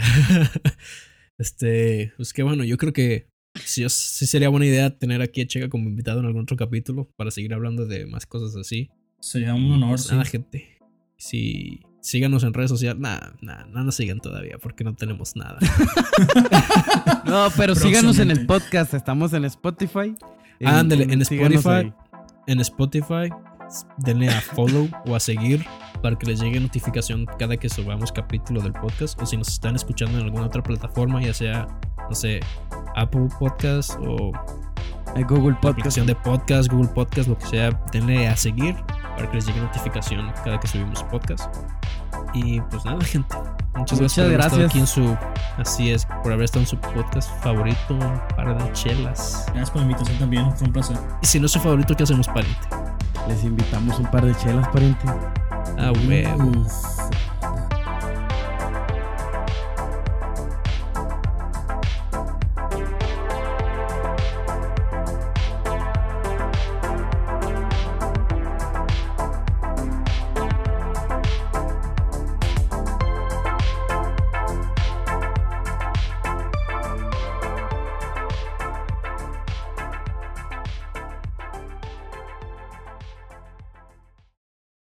Este, 1.39 2.13
pues 2.17 2.33
qué 2.33 2.43
bueno, 2.43 2.65
yo 2.65 2.77
creo 2.77 2.93
que 2.93 3.29
sí, 3.65 3.85
sí 3.89 4.27
sería 4.27 4.49
buena 4.49 4.67
idea 4.67 4.91
tener 4.97 5.23
aquí 5.23 5.41
a 5.43 5.47
Checa 5.47 5.69
como 5.69 5.89
invitado 5.89 6.21
en 6.21 6.27
algún 6.27 6.43
otro 6.43 6.57
capítulo 6.57 7.11
para 7.17 7.31
seguir 7.31 7.55
hablando 7.55 7.87
de 7.87 8.07
más 8.07 8.27
cosas 8.27 8.57
así. 8.57 8.91
Sería 9.21 9.55
un 9.55 9.71
honor, 9.73 9.91
Pues 9.91 10.03
sí. 10.05 10.13
nada, 10.13 10.25
gente. 10.25 10.79
Si 11.17 11.81
síganos 12.03 12.45
en 12.45 12.53
redes 12.55 12.71
sociales, 12.71 13.01
nada, 13.01 13.35
nada, 13.41 13.67
no 13.67 13.83
nos 13.83 13.97
sigan 13.97 14.21
todavía 14.21 14.59
porque 14.59 14.85
no 14.85 14.95
tenemos 14.95 15.35
nada. 15.37 15.59
No, 17.25 17.49
pero 17.57 17.75
síganos 17.75 18.19
en 18.21 18.31
el 18.31 18.47
podcast. 18.47 18.95
Estamos 18.95 19.33
en 19.33 19.45
Spotify. 19.47 20.15
Ándale, 20.65 21.05
en 21.13 21.21
Spotify. 21.23 21.93
en 22.47 22.61
Spotify, 22.61 23.31
denle 23.99 24.29
a 24.29 24.41
follow 24.41 24.89
o 25.07 25.15
a 25.15 25.21
seguir 25.21 25.65
para 26.03 26.17
que 26.17 26.27
les 26.27 26.41
llegue 26.41 26.61
notificación 26.61 27.27
cada 27.39 27.57
que 27.57 27.69
subamos 27.69 28.13
capítulo 28.13 28.61
del 28.61 28.73
podcast. 28.73 29.21
O 29.21 29.27
si 29.27 29.37
nos 29.37 29.49
están 29.49 29.77
escuchando 29.77 30.19
en 30.19 30.25
alguna 30.25 30.47
otra 30.47 30.63
plataforma, 30.63 31.23
ya 31.23 31.35
sea, 31.35 31.67
no 32.09 32.15
sé, 32.15 32.41
Apple 32.95 33.29
Podcast 33.39 33.93
o 34.01 34.33
Google 35.29 35.55
Podcast. 35.55 35.67
aplicación 35.67 36.07
de 36.07 36.15
podcast, 36.15 36.71
Google 36.71 36.91
Podcast, 36.95 37.29
lo 37.29 37.39
que 37.39 37.47
sea, 37.47 37.71
denle 37.93 38.29
a 38.29 38.37
seguir 38.37 38.77
para 39.17 39.29
que 39.29 39.37
les 39.37 39.47
llegue 39.47 39.61
notificación 39.61 40.33
cada 40.45 40.61
que 40.61 40.69
subimos 40.69 41.03
podcast. 41.05 41.55
Y 42.35 42.61
pues 42.61 42.85
nada, 42.85 43.03
gente. 43.05 43.35
Muchas, 43.75 44.01
Muchas 44.01 44.01
gracias 44.01 44.17
por 44.17 44.25
haber 44.27 44.41
gracias. 44.41 44.71
aquí 44.71 44.79
en 44.79 44.87
su. 44.87 45.17
Así 45.59 45.91
es, 45.91 46.07
por 46.07 46.33
haber 46.33 46.45
estado 46.45 46.61
en 46.63 46.67
su 46.67 46.79
podcast 46.79 47.31
favorito, 47.43 47.95
un 47.95 48.21
par 48.37 48.57
de 48.57 48.73
chelas. 48.73 49.47
Gracias 49.49 49.71
por 49.71 49.81
la 49.81 49.87
invitación 49.87 50.19
también, 50.19 50.53
fue 50.57 50.67
un 50.67 50.73
placer. 50.73 50.97
Y 51.23 51.27
si 51.27 51.41
no 51.41 51.47
es 51.47 51.53
su 51.53 51.61
favorito, 51.61 51.95
¿qué 51.97 52.03
hacemos, 52.05 52.27
pariente? 52.29 52.69
Les 53.29 53.43
invitamos 53.45 53.99
un 53.99 54.07
par 54.07 54.25
de 54.25 54.35
chelas, 54.37 54.69
pariente. 54.69 55.07
Ah, 55.79 55.93
huevo. 56.07 56.61
Uf. 56.61 56.73